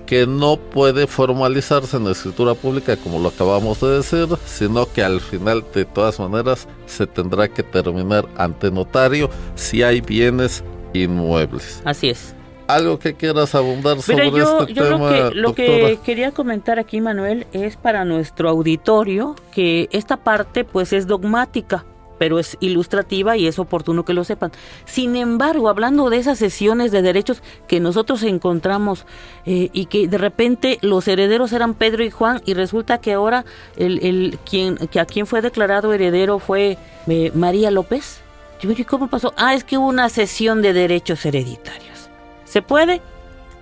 que 0.04 0.26
no 0.26 0.58
puede 0.58 1.06
formalizarse 1.06 1.96
en 1.96 2.04
la 2.04 2.10
escritura 2.10 2.52
pública 2.52 2.98
como 2.98 3.18
lo 3.18 3.30
acabamos 3.30 3.80
de 3.80 3.96
decir, 3.96 4.28
sino 4.44 4.84
que 4.92 5.02
al 5.02 5.22
final 5.22 5.64
de 5.74 5.86
todas 5.86 6.20
maneras 6.20 6.68
se 6.84 7.06
tendrá 7.06 7.48
que 7.48 7.62
terminar 7.62 8.28
ante 8.36 8.70
notario 8.70 9.30
si 9.54 9.82
hay 9.82 10.02
bienes 10.02 10.62
inmuebles. 10.92 11.80
Así 11.86 12.10
es. 12.10 12.34
Algo 12.66 12.98
que 12.98 13.14
quieras 13.14 13.54
abundar 13.54 14.02
sobre 14.02 14.26
este 14.26 14.38
yo 14.38 14.66
tema. 14.66 15.30
Lo 15.32 15.54
que, 15.54 15.66
lo 15.66 15.86
que 15.86 15.98
quería 16.04 16.30
comentar 16.32 16.78
aquí, 16.78 17.00
Manuel, 17.00 17.46
es 17.54 17.78
para 17.78 18.04
nuestro 18.04 18.50
auditorio 18.50 19.34
que 19.50 19.88
esta 19.92 20.18
parte 20.18 20.64
pues 20.64 20.92
es 20.92 21.06
dogmática 21.06 21.86
pero 22.22 22.38
es 22.38 22.56
ilustrativa 22.60 23.36
y 23.36 23.48
es 23.48 23.58
oportuno 23.58 24.04
que 24.04 24.12
lo 24.12 24.22
sepan. 24.22 24.52
Sin 24.84 25.16
embargo, 25.16 25.68
hablando 25.68 26.08
de 26.08 26.18
esas 26.18 26.38
sesiones 26.38 26.92
de 26.92 27.02
derechos 27.02 27.42
que 27.66 27.80
nosotros 27.80 28.22
encontramos 28.22 29.06
eh, 29.44 29.70
y 29.72 29.86
que 29.86 30.06
de 30.06 30.18
repente 30.18 30.78
los 30.82 31.08
herederos 31.08 31.52
eran 31.52 31.74
Pedro 31.74 32.04
y 32.04 32.12
Juan 32.12 32.40
y 32.46 32.54
resulta 32.54 32.98
que 32.98 33.14
ahora 33.14 33.44
el, 33.76 33.98
el 34.04 34.38
quien 34.48 34.76
que 34.76 35.00
a 35.00 35.04
quien 35.04 35.26
fue 35.26 35.42
declarado 35.42 35.92
heredero 35.92 36.38
fue 36.38 36.78
eh, 37.08 37.32
María 37.34 37.72
López. 37.72 38.20
¿Y 38.62 38.84
cómo 38.84 39.08
pasó? 39.08 39.34
Ah, 39.36 39.56
es 39.56 39.64
que 39.64 39.76
hubo 39.76 39.88
una 39.88 40.08
sesión 40.08 40.62
de 40.62 40.72
derechos 40.72 41.26
hereditarios. 41.26 42.08
¿Se 42.44 42.62
puede? 42.62 43.02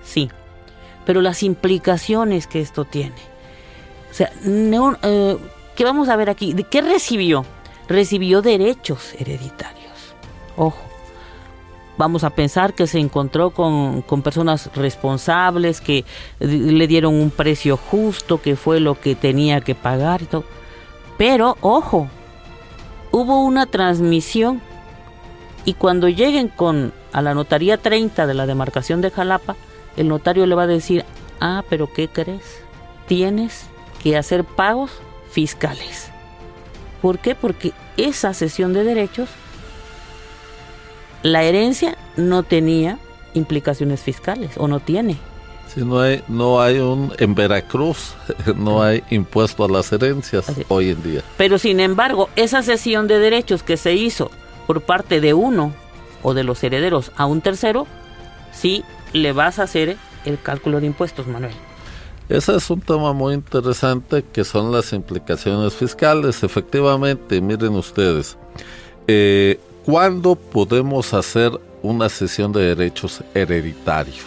Sí. 0.05 0.31
Pero 1.07 1.23
las 1.23 1.43
implicaciones 1.43 2.47
que 2.47 2.61
esto 2.61 2.85
tiene. 2.85 3.17
O 4.11 4.15
sea, 4.15 4.31
eh, 4.45 5.39
¿qué 5.75 5.85
vamos 5.85 6.11
a 6.11 6.17
ver 6.17 6.29
aquí? 6.29 6.53
¿De 6.53 6.65
qué 6.65 6.83
recibió? 6.83 7.47
Recibió 7.91 8.41
derechos 8.41 9.15
hereditarios. 9.19 10.15
Ojo, 10.57 10.81
vamos 11.99 12.23
a 12.25 12.31
pensar 12.31 12.73
que 12.73 12.87
se 12.87 13.01
encontró 13.01 13.51
con, 13.51 14.03
personas 14.23 14.71
responsables, 14.75 15.81
que 15.81 16.05
le 16.39 16.87
dieron 16.87 17.15
un 17.15 17.31
precio 17.31 17.77
justo, 17.77 18.41
que 18.41 18.57
fue 18.57 18.81
lo 18.81 18.99
que 18.99 19.17
tenía 19.17 19.61
que 19.61 19.75
pagar 19.75 20.23
y 20.23 20.27
todo. 20.27 20.45
Pero, 21.19 21.59
ojo, 21.61 22.09
hubo 23.11 23.45
una 23.45 23.67
transmisión 23.67 24.63
y 25.65 25.75
cuando 25.75 26.09
lleguen 26.09 26.49
con 26.49 26.93
a 27.13 27.23
la 27.23 27.35
notaría 27.35 27.77
30 27.77 28.27
de 28.27 28.35
la 28.35 28.47
demarcación 28.47 29.01
de 29.01 29.11
Jalapa, 29.11 29.57
el 29.97 30.07
notario 30.07 30.47
le 30.47 30.55
va 30.55 30.63
a 30.63 30.69
decir, 30.69 31.05
ah, 31.41 31.65
pero 31.69 31.93
¿qué 31.93 32.07
crees? 32.09 32.63
Tienes 33.09 33.67
que 34.01 34.17
hacer 34.17 34.45
pagos 34.45 34.93
fiscales. 35.33 36.10
¿Por 37.01 37.19
qué? 37.19 37.35
Porque 37.35 37.73
esa 37.97 38.35
cesión 38.35 38.73
de 38.73 38.85
derechos, 38.85 39.29
la 41.23 41.43
herencia 41.43 41.97
no 42.17 42.43
tenía 42.43 42.99
implicaciones 43.35 44.01
fiscales 44.01 44.53
o 44.57 44.69
no 44.69 44.81
tiene. 44.81 45.17
Si 45.73 45.85
no 45.85 46.01
hay, 46.01 46.23
no 46.27 46.61
hay 46.61 46.79
un, 46.79 47.13
en 47.19 47.35
Veracruz 47.35 48.15
no 48.57 48.83
hay 48.83 49.05
impuesto 49.11 49.65
a 49.65 49.69
las 49.69 49.93
herencias 49.93 50.51
hoy 50.69 50.91
en 50.91 51.03
día. 51.03 51.23
Pero 51.37 51.59
sin 51.59 51.81
embargo, 51.81 52.29
esa 52.37 52.63
cesión 52.63 53.07
de 53.07 53.19
derechos 53.19 53.63
que 53.63 53.77
se 53.77 53.95
hizo 53.95 54.31
por 54.67 54.81
parte 54.81 55.21
de 55.21 55.33
uno 55.33 55.73
o 56.23 56.35
de 56.35 56.45
los 56.45 56.63
herederos 56.65 57.13
a 57.17 57.27
un 57.27 57.41
tercero, 57.41 57.87
sí 58.53 58.85
le 59.13 59.33
vas 59.33 59.59
a 59.59 59.65
hacer 59.65 59.97
el 60.25 60.41
cálculo 60.41 60.81
de 60.81 60.87
impuestos, 60.87 61.27
Manuel. 61.27 61.55
Ese 62.31 62.55
es 62.55 62.71
un 62.71 62.81
tema 62.81 63.13
muy 63.13 63.35
interesante 63.35 64.25
que 64.33 64.45
son 64.45 64.71
las 64.71 64.93
implicaciones 64.93 65.75
fiscales. 65.75 66.45
Efectivamente, 66.45 67.41
miren 67.41 67.75
ustedes, 67.75 68.37
eh, 69.09 69.59
¿cuándo 69.85 70.37
podemos 70.37 71.13
hacer 71.13 71.51
una 71.83 72.09
sesión 72.09 72.53
de 72.53 72.73
derechos 72.77 73.25
hereditarios? 73.35 74.25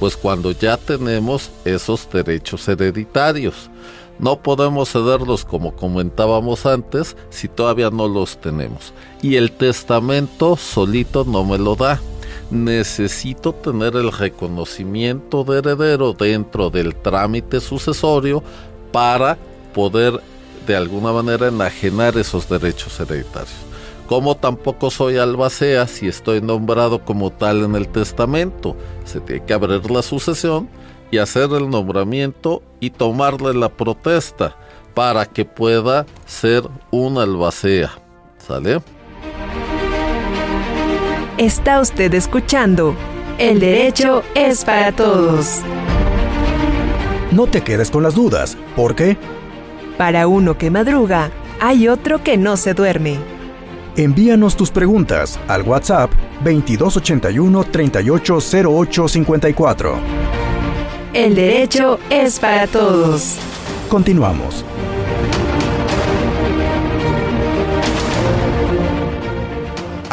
Pues 0.00 0.16
cuando 0.16 0.52
ya 0.52 0.78
tenemos 0.78 1.50
esos 1.66 2.08
derechos 2.10 2.66
hereditarios. 2.66 3.68
No 4.18 4.40
podemos 4.40 4.90
cederlos 4.90 5.44
como 5.44 5.76
comentábamos 5.76 6.64
antes 6.64 7.14
si 7.28 7.48
todavía 7.48 7.90
no 7.90 8.08
los 8.08 8.38
tenemos. 8.38 8.94
Y 9.20 9.36
el 9.36 9.52
testamento 9.52 10.56
solito 10.56 11.24
no 11.24 11.44
me 11.44 11.58
lo 11.58 11.74
da 11.76 12.00
necesito 12.50 13.52
tener 13.52 13.96
el 13.96 14.12
reconocimiento 14.12 15.44
de 15.44 15.58
heredero 15.58 16.12
dentro 16.12 16.70
del 16.70 16.94
trámite 16.94 17.60
sucesorio 17.60 18.42
para 18.92 19.36
poder 19.72 20.20
de 20.66 20.76
alguna 20.76 21.12
manera 21.12 21.48
enajenar 21.48 22.16
esos 22.16 22.48
derechos 22.48 22.98
hereditarios. 23.00 23.54
Como 24.06 24.36
tampoco 24.36 24.90
soy 24.90 25.16
albacea 25.16 25.86
si 25.86 26.08
estoy 26.08 26.40
nombrado 26.40 27.04
como 27.04 27.30
tal 27.30 27.64
en 27.64 27.74
el 27.74 27.88
testamento, 27.88 28.76
se 29.04 29.20
tiene 29.20 29.44
que 29.44 29.54
abrir 29.54 29.90
la 29.90 30.02
sucesión 30.02 30.68
y 31.10 31.18
hacer 31.18 31.50
el 31.52 31.70
nombramiento 31.70 32.62
y 32.80 32.90
tomarle 32.90 33.54
la 33.54 33.70
protesta 33.70 34.56
para 34.94 35.26
que 35.26 35.44
pueda 35.44 36.06
ser 36.26 36.64
un 36.90 37.18
albacea. 37.18 37.92
¿Sale? 38.46 38.80
Está 41.38 41.80
usted 41.80 42.12
escuchando 42.14 42.94
El 43.38 43.58
Derecho 43.58 44.22
es 44.36 44.64
para 44.64 44.92
Todos. 44.92 45.62
No 47.32 47.48
te 47.48 47.62
quedes 47.62 47.90
con 47.90 48.04
las 48.04 48.14
dudas, 48.14 48.56
porque... 48.76 49.16
Para 49.98 50.28
uno 50.28 50.56
que 50.56 50.70
madruga, 50.70 51.32
hay 51.60 51.88
otro 51.88 52.22
que 52.22 52.36
no 52.36 52.56
se 52.56 52.72
duerme. 52.72 53.16
Envíanos 53.96 54.56
tus 54.56 54.70
preguntas 54.70 55.40
al 55.48 55.62
WhatsApp 55.62 56.12
2281 56.44 57.64
380854. 57.64 59.96
El 61.14 61.34
derecho 61.34 61.98
es 62.10 62.38
para 62.38 62.68
todos. 62.68 63.38
Continuamos. 63.88 64.64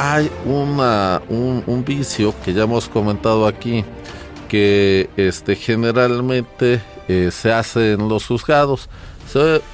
Hay 0.03 0.31
una, 0.45 1.21
un, 1.29 1.85
vicio 1.85 2.33
que 2.43 2.53
ya 2.53 2.63
hemos 2.63 2.89
comentado 2.89 3.45
aquí, 3.45 3.85
que 4.49 5.11
este, 5.15 5.55
generalmente 5.55 6.81
eh, 7.07 7.29
se 7.31 7.53
hace 7.53 7.91
en 7.91 8.09
los 8.09 8.25
juzgados. 8.25 8.89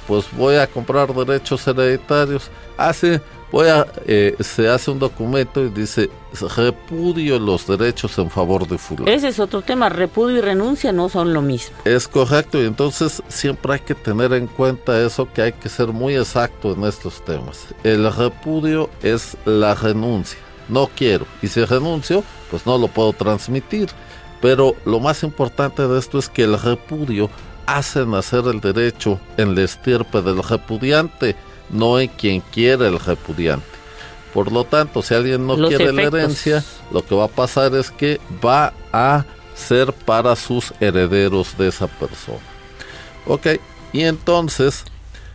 pues 0.06 0.26
voy 0.32 0.56
a 0.56 0.66
comprar 0.66 1.14
derechos 1.14 1.66
hereditarios. 1.66 2.50
Hace 2.76 3.22
voy 3.50 3.68
a, 3.68 3.86
eh, 4.06 4.36
se 4.40 4.68
hace 4.68 4.90
un 4.90 4.98
documento 4.98 5.64
y 5.64 5.68
dice 5.70 6.10
repudio 6.56 7.38
los 7.38 7.66
derechos 7.66 8.18
en 8.18 8.30
favor 8.30 8.66
de 8.68 8.78
fulano. 8.78 9.10
Ese 9.10 9.28
es 9.28 9.40
otro 9.40 9.62
tema, 9.62 9.88
repudio 9.88 10.38
y 10.38 10.40
renuncia 10.40 10.92
no 10.92 11.08
son 11.08 11.32
lo 11.32 11.42
mismo. 11.42 11.76
Es 11.84 12.06
correcto 12.06 12.62
y 12.62 12.66
entonces 12.66 13.22
siempre 13.28 13.74
hay 13.74 13.80
que 13.80 13.94
tener 13.94 14.32
en 14.32 14.46
cuenta 14.46 15.00
eso 15.00 15.28
que 15.32 15.42
hay 15.42 15.52
que 15.52 15.68
ser 15.68 15.88
muy 15.88 16.16
exacto 16.16 16.72
en 16.74 16.84
estos 16.84 17.24
temas. 17.24 17.66
El 17.84 18.12
repudio 18.12 18.90
es 19.02 19.36
la 19.44 19.74
renuncia, 19.74 20.38
no 20.68 20.88
quiero 20.94 21.26
y 21.42 21.48
si 21.48 21.64
renuncio 21.64 22.22
pues 22.50 22.66
no 22.66 22.78
lo 22.78 22.88
puedo 22.88 23.12
transmitir. 23.12 23.88
Pero 24.40 24.76
lo 24.84 25.00
más 25.00 25.24
importante 25.24 25.86
de 25.86 25.98
esto 25.98 26.18
es 26.18 26.28
que 26.28 26.44
el 26.44 26.60
repudio 26.60 27.28
hace 27.66 28.06
nacer 28.06 28.44
el 28.46 28.60
derecho 28.60 29.20
en 29.36 29.54
la 29.54 29.62
estirpe 29.62 30.22
del 30.22 30.42
repudiante 30.42 31.36
no 31.70 31.96
hay 31.96 32.08
quien 32.08 32.40
quiera 32.40 32.88
el 32.88 32.98
repudiante. 32.98 33.66
Por 34.32 34.52
lo 34.52 34.64
tanto, 34.64 35.02
si 35.02 35.14
alguien 35.14 35.46
no 35.46 35.56
quiere 35.56 35.92
la 35.92 36.02
herencia, 36.02 36.64
lo 36.92 37.04
que 37.04 37.14
va 37.14 37.24
a 37.24 37.28
pasar 37.28 37.74
es 37.74 37.90
que 37.90 38.20
va 38.44 38.72
a 38.92 39.24
ser 39.54 39.92
para 39.92 40.36
sus 40.36 40.72
herederos 40.80 41.56
de 41.58 41.68
esa 41.68 41.86
persona. 41.86 42.38
Ok, 43.26 43.46
y 43.92 44.02
entonces... 44.02 44.84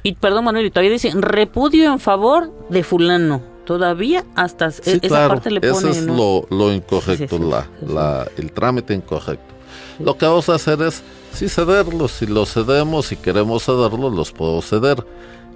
Y 0.03 0.13
perdón 0.13 0.45
Manuel, 0.45 0.71
todavía 0.71 0.91
dicen 0.91 1.21
repudio 1.21 1.91
en 1.91 1.99
favor 1.99 2.51
de 2.69 2.83
fulano. 2.83 3.41
Todavía 3.65 4.25
hasta 4.35 4.67
esa 4.67 5.27
parte 5.27 5.49
le 5.49 5.61
pone... 5.61 5.71
Eso 5.71 5.89
es 5.89 6.05
lo, 6.05 6.73
incorrecto, 6.73 7.39
la, 7.87 8.27
el 8.37 8.51
trámite 8.51 8.93
incorrecto. 8.93 9.53
Lo 9.99 10.17
que 10.17 10.25
vamos 10.25 10.49
a 10.49 10.55
hacer 10.55 10.81
es, 10.81 11.01
si 11.33 11.47
cederlos, 11.47 12.11
si 12.11 12.25
los 12.25 12.53
cedemos, 12.53 13.07
si 13.07 13.15
queremos 13.15 13.63
cederlos, 13.63 14.13
los 14.13 14.31
puedo 14.31 14.61
ceder 14.61 15.03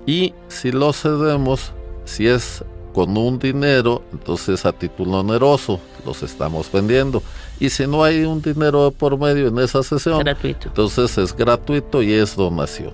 y 0.07 0.33
si 0.47 0.71
lo 0.71 0.93
cedemos, 0.93 1.73
si 2.05 2.27
es 2.27 2.63
con 2.93 3.15
un 3.15 3.37
dinero, 3.37 4.01
entonces 4.11 4.65
a 4.65 4.71
título 4.71 5.19
oneroso 5.19 5.79
los 6.05 6.23
estamos 6.23 6.71
vendiendo. 6.71 7.21
Y 7.59 7.69
si 7.69 7.85
no 7.85 8.03
hay 8.03 8.23
un 8.23 8.41
dinero 8.41 8.89
por 8.89 9.19
medio 9.19 9.49
en 9.49 9.59
esa 9.59 9.83
sesión, 9.83 10.25
entonces 10.25 11.15
es 11.17 11.35
gratuito 11.35 12.01
y 12.01 12.13
es 12.13 12.35
donación. 12.35 12.93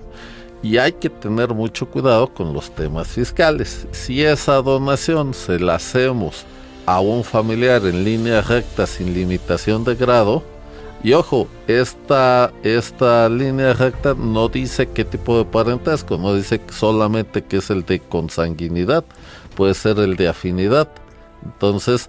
Y 0.62 0.76
hay 0.78 0.92
que 0.92 1.08
tener 1.08 1.54
mucho 1.54 1.88
cuidado 1.88 2.26
con 2.34 2.52
los 2.52 2.74
temas 2.74 3.08
fiscales. 3.08 3.86
Si 3.92 4.22
esa 4.22 4.60
donación 4.60 5.34
se 5.34 5.58
la 5.58 5.76
hacemos 5.76 6.44
a 6.84 7.00
un 7.00 7.22
familiar 7.22 7.86
en 7.86 8.04
línea 8.04 8.42
recta 8.42 8.86
sin 8.86 9.14
limitación 9.14 9.84
de 9.84 9.94
grado, 9.94 10.42
y 11.04 11.12
ojo, 11.12 11.48
esta, 11.68 12.50
esta 12.62 13.28
línea 13.28 13.74
recta 13.74 14.14
no 14.14 14.48
dice 14.48 14.88
qué 14.88 15.04
tipo 15.04 15.36
de 15.36 15.44
parentesco, 15.44 16.16
no 16.16 16.34
dice 16.34 16.62
solamente 16.70 17.44
que 17.44 17.58
es 17.58 17.68
el 17.68 17.84
de 17.84 18.00
consanguinidad, 18.00 19.04
puede 19.54 19.74
ser 19.74 19.98
el 19.98 20.16
de 20.16 20.28
afinidad. 20.28 20.88
Entonces, 21.44 22.08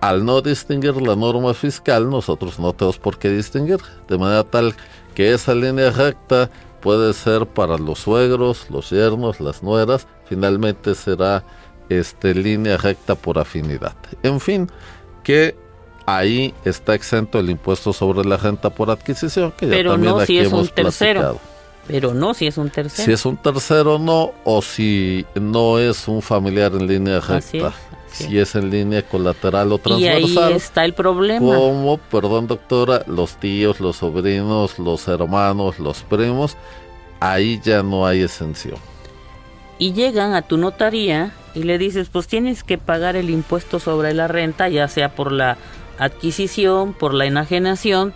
al 0.00 0.24
no 0.24 0.42
distinguir 0.42 1.00
la 1.00 1.14
norma 1.14 1.54
fiscal, 1.54 2.10
nosotros 2.10 2.58
no 2.58 2.72
tenemos 2.72 2.98
por 2.98 3.16
qué 3.16 3.28
distinguir, 3.28 3.78
de 4.08 4.18
manera 4.18 4.42
tal 4.42 4.74
que 5.14 5.32
esa 5.32 5.54
línea 5.54 5.92
recta 5.92 6.50
puede 6.80 7.12
ser 7.12 7.46
para 7.46 7.78
los 7.78 8.00
suegros, 8.00 8.68
los 8.70 8.90
yernos, 8.90 9.40
las 9.40 9.62
nueras, 9.62 10.08
finalmente 10.24 10.96
será 10.96 11.44
este, 11.88 12.34
línea 12.34 12.76
recta 12.76 13.14
por 13.14 13.38
afinidad. 13.38 13.94
En 14.24 14.40
fin, 14.40 14.68
que 15.22 15.61
ahí 16.06 16.54
está 16.64 16.94
exento 16.94 17.38
el 17.38 17.50
impuesto 17.50 17.92
sobre 17.92 18.24
la 18.28 18.36
renta 18.36 18.70
por 18.70 18.90
adquisición, 18.90 19.52
que 19.52 19.66
Pero 19.66 19.92
ya 19.92 19.94
también 19.94 20.14
no 20.14 20.20
aquí 20.20 20.26
si 20.26 20.38
es 20.38 20.46
hemos 20.46 20.68
un 20.68 20.68
tercero. 20.74 21.20
platicado. 21.20 21.40
Pero 21.86 22.14
no 22.14 22.34
si 22.34 22.46
es 22.46 22.58
un 22.58 22.70
tercero. 22.70 23.04
Si 23.06 23.12
es 23.12 23.26
un 23.26 23.36
tercero 23.36 23.98
no, 23.98 24.32
o 24.44 24.62
si 24.62 25.26
no 25.34 25.78
es 25.78 26.06
un 26.08 26.22
familiar 26.22 26.72
en 26.74 26.86
línea 26.86 27.20
recta. 27.20 27.36
Así 27.36 27.58
es, 27.58 27.64
así 28.12 28.24
si 28.28 28.38
es 28.38 28.54
en 28.54 28.70
línea 28.70 29.02
colateral 29.02 29.72
o 29.72 29.80
y 29.84 30.06
ahí 30.06 30.34
transversal. 30.34 30.52
está 30.52 30.84
el 30.84 30.94
problema. 30.94 31.56
Como, 31.56 31.98
perdón 31.98 32.46
doctora, 32.46 33.02
los 33.06 33.36
tíos, 33.36 33.80
los 33.80 33.96
sobrinos, 33.96 34.78
los 34.78 35.08
hermanos, 35.08 35.78
los 35.80 36.02
primos, 36.04 36.56
ahí 37.20 37.60
ya 37.64 37.82
no 37.82 38.06
hay 38.06 38.22
exención. 38.22 38.78
y 39.78 39.92
llegan 39.94 40.34
a 40.34 40.42
tu 40.42 40.58
notaría 40.58 41.32
y 41.54 41.64
le 41.64 41.76
dices, 41.78 42.08
pues 42.10 42.28
tienes 42.28 42.62
que 42.62 42.78
pagar 42.78 43.16
el 43.16 43.30
impuesto 43.30 43.80
sobre 43.80 44.14
la 44.14 44.28
renta, 44.28 44.68
ya 44.68 44.86
sea 44.88 45.14
por 45.14 45.32
la 45.32 45.56
adquisición, 46.04 46.92
por 46.92 47.14
la 47.14 47.26
enajenación, 47.26 48.12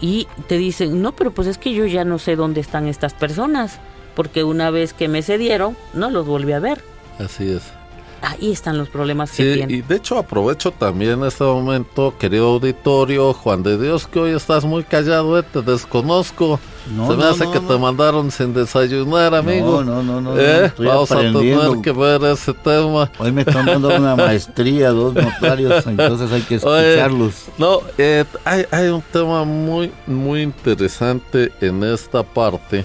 y 0.00 0.28
te 0.46 0.58
dicen, 0.58 1.02
no, 1.02 1.12
pero 1.12 1.32
pues 1.32 1.48
es 1.48 1.58
que 1.58 1.72
yo 1.72 1.86
ya 1.86 2.04
no 2.04 2.18
sé 2.18 2.36
dónde 2.36 2.60
están 2.60 2.86
estas 2.86 3.14
personas, 3.14 3.80
porque 4.14 4.44
una 4.44 4.70
vez 4.70 4.92
que 4.92 5.08
me 5.08 5.22
cedieron, 5.22 5.76
no 5.94 6.10
los 6.10 6.26
volví 6.26 6.52
a 6.52 6.60
ver. 6.60 6.82
Así 7.18 7.50
es. 7.50 7.77
Ahí 8.20 8.50
están 8.50 8.76
los 8.78 8.88
problemas 8.88 9.30
que 9.30 9.36
Sí, 9.36 9.54
tienen. 9.54 9.76
y 9.76 9.80
de 9.82 9.94
hecho 9.96 10.18
aprovecho 10.18 10.72
también 10.72 11.22
este 11.24 11.44
momento, 11.44 12.14
querido 12.18 12.48
auditorio, 12.48 13.32
Juan 13.32 13.62
de 13.62 13.78
Dios, 13.78 14.08
que 14.08 14.18
hoy 14.18 14.32
estás 14.32 14.64
muy 14.64 14.82
callado, 14.82 15.38
eh, 15.38 15.44
te 15.44 15.62
desconozco. 15.62 16.58
No, 16.96 17.06
Se 17.10 17.16
me 17.16 17.22
no, 17.22 17.28
hace 17.30 17.44
no, 17.44 17.52
que 17.52 17.60
no. 17.60 17.68
te 17.68 17.78
mandaron 17.78 18.30
sin 18.32 18.52
desayunar, 18.54 19.34
amigo. 19.34 19.84
No, 19.84 20.02
no, 20.02 20.20
no, 20.20 20.20
no, 20.34 20.38
Eh, 20.40 20.66
estoy 20.66 20.86
Vamos 20.86 21.12
a 21.12 21.18
tener 21.18 21.80
que 21.82 21.92
ver 21.92 22.24
ese 22.24 22.54
tema. 22.54 23.10
Hoy 23.18 23.30
me 23.30 23.42
están 23.42 23.66
dando 23.66 23.94
una 23.94 24.16
maestría, 24.16 24.90
dos 24.90 25.14
notarios, 25.14 25.86
entonces 25.86 26.32
hay 26.32 26.42
que 26.42 26.56
Oye, 26.66 26.88
escucharlos. 26.94 27.34
No, 27.56 27.82
eh, 27.98 28.24
hay, 28.44 28.64
hay 28.72 28.88
un 28.88 29.02
tema 29.12 29.44
muy, 29.44 29.92
muy 30.06 30.42
interesante 30.42 31.52
en 31.60 31.84
esta 31.84 32.22
parte 32.24 32.84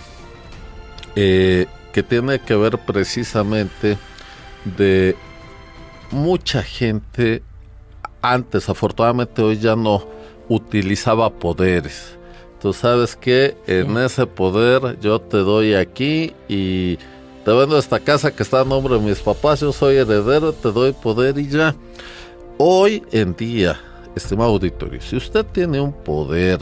eh, 1.15 1.65
que 1.91 2.03
tiene 2.03 2.39
que 2.39 2.55
ver 2.55 2.77
precisamente 2.79 3.97
de 4.65 5.15
mucha 6.11 6.63
gente 6.63 7.43
antes, 8.21 8.69
afortunadamente 8.69 9.41
hoy 9.41 9.57
ya 9.57 9.75
no 9.75 10.05
utilizaba 10.49 11.29
poderes. 11.29 12.17
Tú 12.61 12.71
sabes 12.71 13.15
que 13.15 13.57
en 13.67 13.97
ese 13.97 14.25
poder 14.25 14.97
yo 15.01 15.19
te 15.19 15.37
doy 15.37 15.73
aquí 15.73 16.33
y 16.47 16.97
te 17.43 17.51
vendo 17.51 17.77
esta 17.77 17.99
casa 17.99 18.33
que 18.33 18.43
está 18.43 18.61
a 18.61 18.65
nombre 18.65 18.95
de 18.95 19.01
mis 19.01 19.19
papás, 19.19 19.59
yo 19.59 19.73
soy 19.73 19.97
heredero, 19.97 20.53
te 20.53 20.71
doy 20.71 20.93
poder 20.93 21.37
y 21.37 21.49
ya. 21.49 21.75
Hoy 22.57 23.03
en 23.11 23.35
día, 23.35 23.79
estimado 24.15 24.51
auditorio, 24.51 25.01
si 25.01 25.17
usted 25.17 25.45
tiene 25.47 25.81
un 25.81 25.91
poder, 25.91 26.59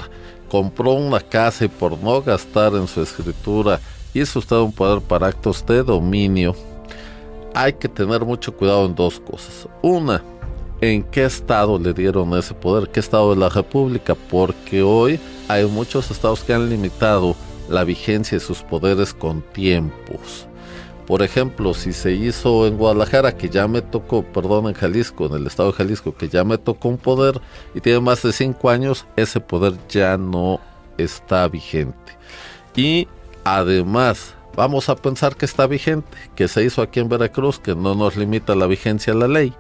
compró 0.50 0.94
una 0.94 1.20
casa 1.20 1.66
y 1.66 1.68
por 1.68 2.00
no 2.00 2.22
gastar 2.22 2.74
en 2.74 2.88
su 2.88 3.04
escritura 3.04 3.80
hizo 4.14 4.40
usted 4.40 4.56
un 4.56 4.72
poder 4.72 5.02
para 5.02 5.28
actos 5.28 5.64
de 5.66 5.84
dominio, 5.84 6.56
hay 7.54 7.74
que 7.74 7.88
tener 7.88 8.26
mucho 8.26 8.56
cuidado 8.56 8.86
en 8.86 8.96
dos 8.96 9.20
cosas. 9.20 9.68
Una, 9.82 10.24
en 10.82 11.04
qué 11.04 11.26
estado 11.26 11.78
le 11.78 11.94
dieron 11.94 12.34
ese 12.38 12.54
poder, 12.54 12.90
qué 12.90 13.00
estado 13.00 13.34
de 13.34 13.40
la 13.40 13.50
República, 13.50 14.16
porque 14.16 14.82
hoy 14.82 15.20
hay 15.48 15.66
muchos 15.66 16.10
estados 16.12 16.44
que 16.44 16.54
han 16.54 16.70
limitado 16.70 17.36
la 17.70 17.84
vigencia 17.84 18.38
de 18.38 18.44
sus 18.44 18.64
poderes 18.64 19.14
con 19.14 19.42
tiempos. 19.42 20.48
Por 21.06 21.24
ejemplo, 21.24 21.74
si 21.74 21.94
se 21.94 22.14
hizo 22.14 22.66
en 22.68 22.78
Guadalajara, 22.78 23.36
que 23.36 23.50
ya 23.50 23.68
me 23.68 23.82
tocó, 23.82 24.24
perdón, 24.24 24.68
en 24.68 24.74
Jalisco, 24.74 25.26
en 25.26 25.34
el 25.34 25.48
estado 25.48 25.72
de 25.72 25.78
Jalisco, 25.78 26.16
que 26.16 26.30
ya 26.30 26.44
me 26.44 26.58
tocó 26.58 26.90
un 26.90 26.98
poder 26.98 27.42
y 27.76 27.82
tiene 27.82 28.00
más 28.00 28.22
de 28.22 28.32
cinco 28.32 28.70
años, 28.70 29.06
ese 29.16 29.40
poder 29.40 29.74
ya 29.90 30.18
no 30.18 30.60
está 30.98 31.48
vigente. 31.48 32.18
Y 32.76 33.08
además, 33.44 34.36
vamos 34.56 34.90
a 34.90 34.96
pensar 34.96 35.36
que 35.36 35.46
está 35.46 35.68
vigente, 35.68 36.18
que 36.36 36.48
se 36.48 36.64
hizo 36.64 36.82
aquí 36.82 37.00
en 37.00 37.10
Veracruz, 37.10 37.60
que 37.60 37.76
no 37.76 37.96
nos 37.96 38.16
limita 38.16 38.56
la 38.56 38.68
vigencia 38.68 39.14
a 39.14 39.16
la 39.16 39.28
ley. 39.28 39.54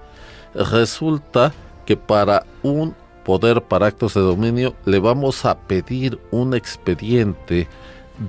Resulta 0.53 1.53
que 1.85 1.97
para 1.97 2.45
un 2.63 2.95
poder 3.23 3.61
para 3.61 3.87
actos 3.87 4.13
de 4.13 4.21
dominio 4.21 4.75
le 4.85 4.99
vamos 4.99 5.45
a 5.45 5.57
pedir 5.57 6.19
un 6.31 6.53
expediente 6.53 7.67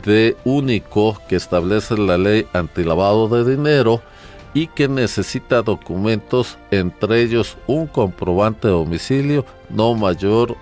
de 0.05 0.37
único 0.45 1.19
que 1.29 1.37
establece 1.37 1.97
la 1.97 2.17
ley 2.19 2.47
antilavado 2.53 3.29
de 3.29 3.57
dinero 3.57 4.01
y 4.55 4.67
que 4.67 4.89
necesita 4.89 5.63
documentos, 5.63 6.59
entre 6.71 7.23
ellos 7.23 7.57
un 7.67 7.87
comprobante 7.87 8.69
de 8.69 8.75
domicilio 8.75 9.47
no 9.71 9.95
mayor 9.95 10.57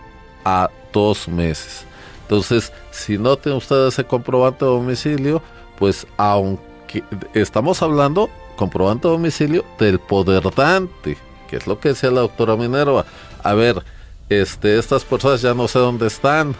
a 0.44 0.70
dos 0.92 1.28
meses. 1.28 1.84
Entonces, 2.22 2.72
si 2.92 3.18
no 3.18 3.36
tiene 3.36 3.58
usted 3.58 3.88
ese 3.88 4.04
comprobante 4.04 4.64
de 4.64 4.70
domicilio, 4.70 5.42
pues 5.80 6.06
aunque 6.18 7.02
estamos 7.32 7.82
hablando 7.82 8.28
comprobante 8.54 9.08
domicilio 9.08 9.64
del 9.78 9.98
poder 9.98 10.54
dante, 10.54 11.16
que 11.48 11.56
es 11.56 11.66
lo 11.66 11.80
que 11.80 11.88
decía 11.88 12.10
la 12.10 12.20
doctora 12.20 12.54
Minerva. 12.54 13.06
A 13.42 13.54
ver, 13.54 13.82
este, 14.28 14.78
estas 14.78 15.04
personas 15.04 15.40
ya 15.40 15.54
no 15.54 15.66
sé 15.66 15.78
dónde 15.78 16.06
están. 16.06 16.54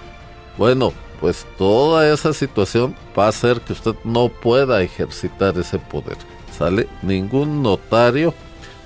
Bueno, 0.56 0.94
pues 1.20 1.46
toda 1.58 2.10
esa 2.10 2.32
situación 2.32 2.96
va 3.16 3.26
a 3.26 3.28
hacer 3.28 3.60
que 3.60 3.74
usted 3.74 3.94
no 4.02 4.28
pueda 4.30 4.80
ejercitar 4.80 5.58
ese 5.58 5.78
poder. 5.78 6.16
¿Sale? 6.56 6.88
Ningún 7.02 7.62
notario, 7.62 8.32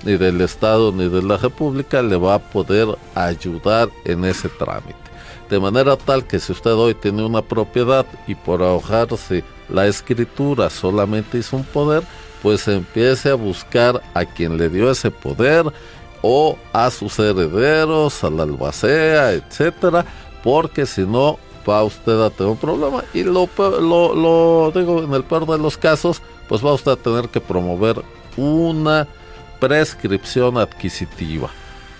ni 0.03 0.17
del 0.17 0.41
Estado 0.41 0.91
ni 0.91 1.07
de 1.07 1.23
la 1.23 1.37
República, 1.37 2.01
le 2.01 2.17
va 2.17 2.35
a 2.35 2.39
poder 2.39 2.89
ayudar 3.15 3.89
en 4.03 4.25
ese 4.25 4.49
trámite. 4.49 4.93
De 5.49 5.61
manera 5.61 5.95
tal 5.95 6.27
que 6.27 6.39
si 6.39 6.51
usted 6.51 6.73
hoy 6.73 6.93
tiene 6.93 7.23
una 7.23 7.41
propiedad 7.41 8.05
y 8.27 8.35
por 8.35 8.61
ahogarse 8.61 9.45
la 9.69 9.87
escritura 9.87 10.69
solamente 10.69 11.37
hizo 11.37 11.57
un 11.57 11.63
poder, 11.63 12.03
pues 12.41 12.67
empiece 12.67 13.29
a 13.29 13.35
buscar 13.35 14.01
a 14.13 14.25
quien 14.25 14.57
le 14.57 14.69
dio 14.69 14.89
ese 14.91 15.11
poder 15.11 15.65
o 16.21 16.57
a 16.73 16.89
sus 16.91 17.17
herederos, 17.19 18.23
a 18.23 18.29
la 18.29 18.43
albacea, 18.43 19.33
etcétera, 19.33 20.05
porque 20.43 20.85
si 20.85 21.01
no 21.01 21.39
va 21.67 21.83
usted 21.83 22.19
a 22.21 22.29
tener 22.29 22.51
un 22.51 22.57
problema 22.57 23.03
y 23.13 23.23
lo, 23.23 23.49
lo, 23.57 24.15
lo 24.15 24.71
digo 24.71 25.03
en 25.03 25.13
el 25.13 25.23
peor 25.23 25.45
de 25.47 25.57
los 25.57 25.77
casos, 25.77 26.21
pues 26.47 26.63
va 26.63 26.73
usted 26.73 26.91
a 26.91 26.95
tener 26.95 27.29
que 27.29 27.41
promover 27.41 28.03
una 28.37 29.07
prescripción 29.59 30.57
adquisitiva. 30.57 31.49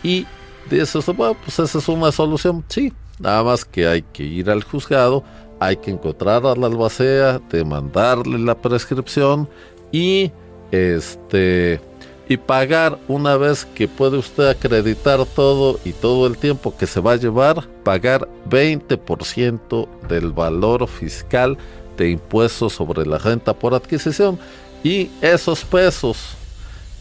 Y 0.03 0.27
dice 0.69 0.97
usted, 0.97 1.13
bueno, 1.13 1.35
pues 1.43 1.57
esa 1.59 1.77
es 1.79 1.87
una 1.87 2.11
solución, 2.11 2.63
sí, 2.67 2.93
nada 3.19 3.43
más 3.43 3.65
que 3.65 3.87
hay 3.87 4.01
que 4.01 4.23
ir 4.23 4.49
al 4.49 4.63
juzgado, 4.63 5.23
hay 5.59 5.77
que 5.77 5.91
encontrar 5.91 6.45
a 6.45 6.55
la 6.55 6.67
albacea, 6.67 7.41
demandarle 7.49 8.39
la 8.39 8.55
prescripción 8.55 9.47
y 9.91 10.31
este 10.71 11.79
y 12.27 12.37
pagar 12.37 12.97
una 13.07 13.37
vez 13.37 13.65
que 13.65 13.87
puede 13.87 14.17
usted 14.17 14.49
acreditar 14.49 15.23
todo 15.25 15.79
y 15.85 15.91
todo 15.91 16.25
el 16.25 16.37
tiempo 16.37 16.75
que 16.75 16.87
se 16.87 16.99
va 16.99 17.13
a 17.13 17.17
llevar, 17.17 17.67
pagar 17.83 18.27
20% 18.49 19.87
del 20.07 20.31
valor 20.31 20.87
fiscal 20.87 21.57
de 21.97 22.09
impuestos 22.09 22.73
sobre 22.73 23.05
la 23.05 23.19
renta 23.19 23.53
por 23.53 23.75
adquisición 23.75 24.39
y 24.83 25.09
esos 25.21 25.63
pesos 25.63 26.35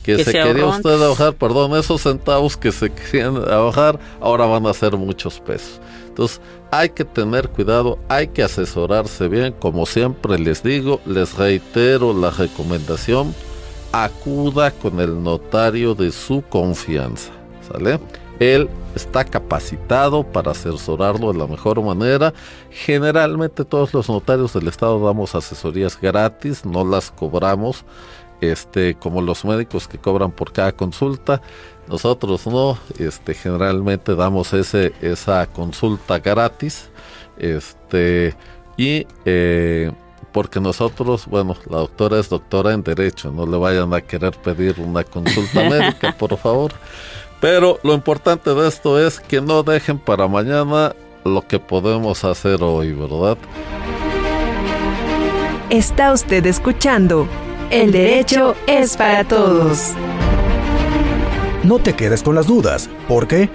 que, 0.03 0.17
Que 0.17 0.25
se, 0.25 0.33
se 0.33 0.43
quería 0.43 0.67
usted 0.67 1.03
ahorrar, 1.03 1.35
perdón, 1.35 1.75
esos 1.79 2.03
centavos 2.03 2.59
que 2.59 2.71
se 2.71 2.93
querían 2.93 3.37
ahorrar, 3.51 3.99
ahora 4.21 4.45
van 4.45 4.67
a 4.67 4.75
ser 4.75 4.95
muchos 4.99 5.41
pesos. 5.41 5.81
Entonces, 6.15 6.41
hay 6.71 6.91
que 6.91 7.05
tener 7.05 7.49
cuidado, 7.49 7.99
hay 8.09 8.29
que 8.29 8.45
asesorarse 8.45 9.27
bien, 9.27 9.53
como 9.59 9.85
siempre 9.85 10.39
les 10.39 10.63
digo, 10.63 11.01
les 11.07 11.37
reitero 11.37 12.15
la 12.15 12.31
recomendación, 12.31 13.35
acuda 13.91 14.71
con 14.71 15.01
el 15.01 15.21
notario 15.21 15.97
de 15.97 16.13
su 16.13 16.43
confianza, 16.49 17.33
¿sale? 17.69 17.99
Él 18.39 18.69
está 18.95 19.25
capacitado 19.25 20.23
para 20.23 20.53
asesorarlo 20.53 21.33
de 21.33 21.39
la 21.41 21.49
mejor 21.49 21.83
manera. 21.83 22.33
Generalmente 22.71 23.65
todos 23.65 23.93
los 23.93 24.09
notarios 24.09 24.53
del 24.53 24.69
estado 24.69 25.05
damos 25.05 25.35
asesorías 25.35 26.01
gratis, 26.01 26.65
no 26.65 26.85
las 26.85 27.11
cobramos. 27.11 27.85
este, 28.41 28.95
como 28.95 29.23
los 29.23 29.45
médicos 29.45 29.89
que 29.89 29.99
cobran 29.99 30.31
por 30.31 30.53
cada 30.53 30.73
consulta, 30.73 31.41
nosotros 31.89 32.47
no, 32.47 32.79
este, 32.99 33.35
generalmente 33.35 34.15
damos 34.15 34.53
ese, 34.53 34.93
esa 35.01 35.47
consulta 35.47 36.19
gratis, 36.19 36.89
este, 37.39 38.35
y 38.77 39.07
eh, 39.25 39.93
porque 40.33 40.61
nosotros, 40.61 41.27
bueno, 41.27 41.57
la 41.71 41.79
doctora 41.79 42.19
es 42.19 42.29
doctora 42.29 42.73
en 42.73 42.83
Derecho, 42.83 43.31
no 43.31 43.47
le 43.47 43.57
vayan 43.57 43.95
a 43.95 44.01
querer 44.01 44.33
pedir 44.33 44.81
una 44.81 45.05
consulta 45.05 45.61
médica, 45.71 46.17
por 46.19 46.37
favor. 46.37 46.73
Pero 47.41 47.79
lo 47.83 47.93
importante 47.95 48.53
de 48.55 48.67
esto 48.67 48.99
es 48.99 49.21
que 49.21 49.41
no 49.41 49.63
dejen 49.63 49.99
para 49.99 50.27
mañana 50.27 50.95
lo 51.25 51.47
que 51.47 51.59
podemos 51.59 52.25
hacer 52.25 52.63
hoy, 52.63 52.93
¿verdad? 52.93 53.39
Está 55.71 56.13
usted 56.13 56.45
escuchando 56.47 57.29
El 57.71 57.93
Derecho 57.93 58.55
es 58.67 58.97
para 58.97 59.25
Todos. 59.25 59.93
No 61.65 61.79
te 61.79 61.95
quedes 61.95 62.23
con 62.23 62.35
las 62.35 62.47
dudas, 62.47 62.91
porque 63.09 63.49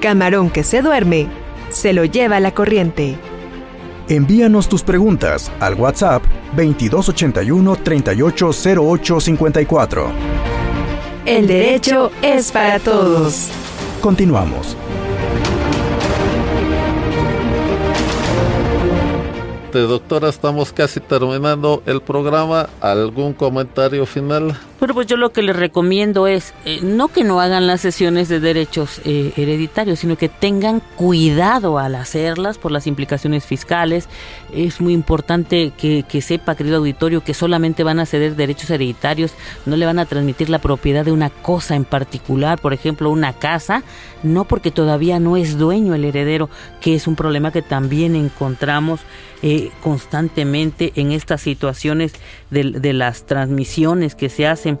Camarón 0.00 0.48
que 0.50 0.64
se 0.64 0.80
duerme, 0.80 1.28
se 1.68 1.92
lo 1.92 2.06
lleva 2.06 2.40
la 2.40 2.54
corriente. 2.54 3.18
envíanos 4.08 4.66
tus 4.68 4.82
preguntas 4.82 5.52
al 5.60 5.74
WhatsApp 5.74 6.22
2281 6.56 7.76
380854. 7.76 10.10
El 11.26 11.46
Derecho 11.46 12.10
es 12.22 12.50
para 12.50 12.78
Todos. 12.78 13.48
Continuamos. 14.00 14.74
Doctora, 19.82 20.28
estamos 20.28 20.72
casi 20.72 21.00
terminando 21.00 21.82
el 21.86 22.00
programa. 22.00 22.68
¿Algún 22.80 23.32
comentario 23.32 24.06
final? 24.06 24.56
Bueno, 24.78 24.94
pues 24.94 25.06
yo 25.06 25.16
lo 25.16 25.32
que 25.32 25.42
les 25.42 25.56
recomiendo 25.56 26.26
es 26.26 26.52
eh, 26.64 26.80
no 26.82 27.08
que 27.08 27.24
no 27.24 27.40
hagan 27.40 27.66
las 27.66 27.80
sesiones 27.80 28.28
de 28.28 28.40
derechos 28.40 29.00
eh, 29.04 29.32
hereditarios, 29.36 30.00
sino 30.00 30.16
que 30.16 30.28
tengan 30.28 30.80
cuidado 30.96 31.78
al 31.78 31.94
hacerlas 31.94 32.58
por 32.58 32.70
las 32.70 32.86
implicaciones 32.86 33.44
fiscales. 33.44 34.08
Es 34.52 34.80
muy 34.80 34.92
importante 34.92 35.72
que, 35.76 36.04
que 36.06 36.20
sepa, 36.20 36.54
querido 36.54 36.76
auditorio, 36.78 37.22
que 37.22 37.34
solamente 37.34 37.82
van 37.82 37.98
a 37.98 38.06
ceder 38.06 38.36
derechos 38.36 38.70
hereditarios, 38.70 39.32
no 39.64 39.76
le 39.76 39.86
van 39.86 39.98
a 39.98 40.06
transmitir 40.06 40.50
la 40.50 40.58
propiedad 40.58 41.04
de 41.04 41.12
una 41.12 41.30
cosa 41.30 41.76
en 41.76 41.84
particular, 41.84 42.60
por 42.60 42.74
ejemplo, 42.74 43.10
una 43.10 43.32
casa, 43.32 43.82
no 44.22 44.44
porque 44.44 44.70
todavía 44.70 45.18
no 45.18 45.36
es 45.36 45.56
dueño 45.56 45.94
el 45.94 46.04
heredero, 46.04 46.50
que 46.80 46.94
es 46.94 47.06
un 47.06 47.16
problema 47.16 47.52
que 47.52 47.62
también 47.62 48.16
encontramos 48.16 49.00
eh, 49.46 49.63
constantemente 49.82 50.92
en 50.96 51.12
estas 51.12 51.40
situaciones 51.40 52.12
de, 52.50 52.92
las 52.92 53.24
transmisiones 53.24 54.14
que 54.14 54.28
se 54.28 54.46
hacen. 54.46 54.78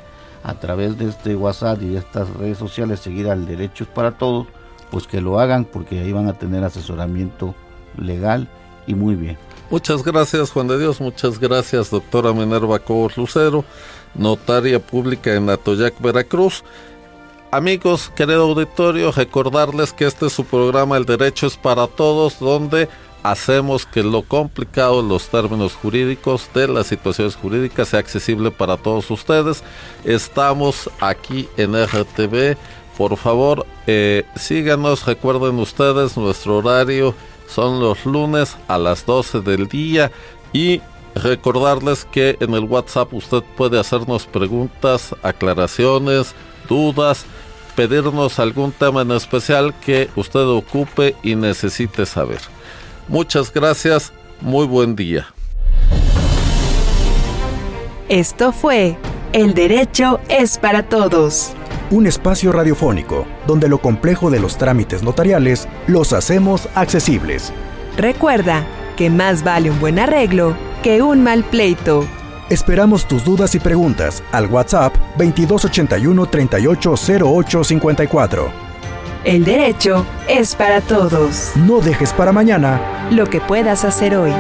a 0.44 0.54
través 0.54 0.98
de 0.98 1.10
este 1.10 1.36
WhatsApp 1.36 1.82
y 1.82 1.90
de 1.90 1.98
estas 1.98 2.30
redes 2.36 2.58
sociales 2.58 3.02
seguir 3.02 3.28
al 3.30 3.46
Derechos 3.46 3.88
para 3.90 4.12
Todos, 4.12 4.48
pues 4.92 5.08
que 5.08 5.22
lo 5.22 5.40
hagan 5.40 5.66
porque 5.66 6.00
ahí 6.00 6.12
van 6.12 6.28
a 6.28 6.34
tener 6.34 6.64
asesoramiento 6.64 7.56
legal 7.98 8.48
y 8.88 8.96
muy 8.96 9.16
bien. 9.16 9.38
Muchas 9.70 10.04
gracias, 10.04 10.52
Juan 10.52 10.68
de 10.68 10.80
Dios. 10.80 11.00
Muchas 11.00 11.40
gracias, 11.40 11.92
doctora 11.92 12.34
Minerva 12.34 12.80
Cobos 12.80 13.18
Lucero, 13.18 13.64
notaria 14.16 14.80
pública 14.80 15.36
en 15.36 15.50
Atoyac, 15.50 16.02
Veracruz. 16.02 16.64
Amigos, 17.52 18.12
querido 18.16 18.44
auditorio, 18.44 19.12
recordarles 19.12 19.94
que 19.94 20.06
este 20.06 20.28
es 20.28 20.34
su 20.34 20.46
programa 20.46 20.98
El 20.98 21.06
Derecho 21.06 21.48
es 21.48 21.58
para 21.58 21.88
Todos, 21.88 22.40
donde 22.40 22.90
hacemos 23.24 23.86
que 23.86 24.04
lo 24.04 24.22
complicado, 24.22 25.02
los 25.02 25.28
términos 25.28 25.74
jurídicos 25.76 26.50
de 26.54 26.68
las 26.68 26.88
situaciones 26.88 27.36
jurídicas 27.36 27.90
sea 27.90 28.00
accesible 28.00 28.52
para 28.52 28.78
todos 28.78 29.10
ustedes. 29.12 29.64
Estamos 30.04 30.90
aquí 31.00 31.50
en 31.58 31.74
RTV. 31.76 32.58
Por 33.00 33.16
favor, 33.16 33.66
eh, 33.88 34.26
síganos, 34.36 35.06
recuerden 35.06 35.58
ustedes, 35.58 36.18
nuestro 36.18 36.58
horario 36.58 37.16
son 37.48 37.80
los 37.80 38.06
lunes 38.06 38.58
a 38.68 38.78
las 38.78 39.06
12 39.06 39.40
del 39.40 39.70
día 39.70 40.12
y 40.52 40.82
recordarles 41.16 42.04
que 42.04 42.36
en 42.42 42.54
el 42.56 42.66
WhatsApp 42.66 43.14
usted 43.14 43.42
puede 43.56 43.80
hacernos 43.80 44.26
preguntas, 44.26 45.16
aclaraciones, 45.24 46.36
dudas, 46.68 47.26
pedirnos 47.74 48.38
algún 48.38 48.74
tema 48.74 49.04
en 49.04 49.12
especial 49.12 49.74
que 49.80 50.10
usted 50.18 50.46
ocupe 50.46 51.16
y 51.24 51.36
necesite 51.36 52.06
saber. 52.06 52.42
Muchas 53.08 53.54
gracias, 53.54 54.12
muy 54.42 54.68
buen 54.68 54.98
día. 54.98 55.34
Esto 58.10 58.52
fue 58.52 58.98
El 59.32 59.54
Derecho 59.54 60.20
es 60.28 60.58
para 60.58 60.90
Todos. 60.90 61.54
Un 61.92 62.06
espacio 62.06 62.52
radiofónico 62.52 63.26
donde 63.48 63.68
lo 63.68 63.80
complejo 63.80 64.30
de 64.30 64.40
los 64.40 64.58
trámites 64.58 65.02
notariales 65.02 65.68
los 65.88 66.14
hacemos 66.14 66.70
accesibles. 66.76 67.52
Recuerda 67.98 68.64
que 68.96 69.10
más 69.10 69.44
vale 69.44 69.72
un 69.72 69.80
buen 69.80 69.98
arreglo 69.98 70.56
que 70.84 71.02
un 71.02 71.24
mal 71.24 71.44
pleito. 71.44 72.06
Esperamos 72.50 73.08
tus 73.08 73.26
dudas 73.26 73.56
y 73.56 73.60
preguntas 73.60 74.22
al 74.32 74.46
WhatsApp 74.48 74.96
2281 75.18 76.28
380854. 76.28 78.70
El 79.24 79.44
derecho 79.44 80.06
es 80.28 80.54
para 80.56 80.82
todos. 80.82 81.54
No 81.56 81.82
dejes 81.82 82.14
para 82.14 82.32
mañana 82.32 83.10
Lo 83.12 83.26
que 83.26 83.42
puedas 83.42 83.84
hacer 83.84 84.16
hoy. 84.16 84.32